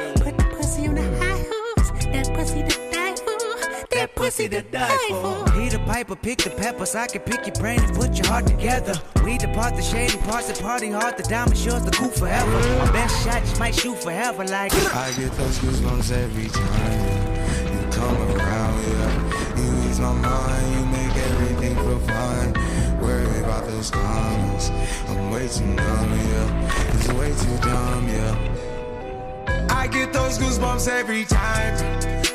Pussy 2.45 2.63
to 2.63 2.91
die 2.91 3.15
for. 3.15 3.87
That 3.95 4.15
pussy 4.15 4.49
to 4.49 4.61
die 4.61 5.07
for. 5.09 5.51
Peter 5.53 5.79
Piper, 5.79 6.15
pick 6.15 6.39
the 6.39 6.49
peppers. 6.51 6.95
I 6.95 7.07
can 7.07 7.21
pick 7.21 7.45
your 7.45 7.55
brain 7.55 7.79
and 7.79 7.95
put 7.95 8.17
your 8.17 8.27
heart 8.27 8.47
together. 8.47 8.93
We 9.23 9.37
depart 9.37 9.75
the 9.75 9.81
shady 9.81 10.17
parts, 10.17 10.51
the 10.51 10.61
party 10.61 10.91
hard, 10.91 11.17
the 11.17 11.23
diamond 11.23 11.57
yours, 11.57 11.83
the 11.83 11.91
cool 11.91 12.09
forever. 12.09 12.51
My 12.51 12.91
best 12.91 13.23
shot 13.23 13.41
just 13.41 13.59
might 13.59 13.75
shoot 13.75 13.97
forever, 13.97 14.45
like. 14.45 14.73
I 14.93 15.11
get 15.13 15.31
those 15.33 15.59
goosebumps 15.59 16.11
every 16.11 16.49
time 16.49 17.01
you 17.73 17.91
come 17.91 18.17
around, 18.37 18.83
yeah. 18.83 19.57
You 19.57 19.89
ease 19.89 19.99
my 19.99 20.13
mind, 20.13 20.73
you 20.75 20.85
make 20.85 21.15
everything 21.15 21.75
feel 21.75 21.99
fine. 21.99 22.53
Worry 23.01 23.39
about 23.39 23.65
those 23.67 23.89
comments, 23.89 24.69
I'm 25.07 25.31
way 25.31 25.47
too 25.47 25.65
numb, 25.65 26.11
yeah. 26.11 26.93
It's 26.93 27.07
way 27.13 27.29
too 27.29 27.57
dumb, 27.67 28.07
yeah. 28.07 29.67
I 29.69 29.87
get 29.87 30.13
those 30.13 30.37
goosebumps 30.37 30.87
every 30.87 31.25
time. 31.25 32.34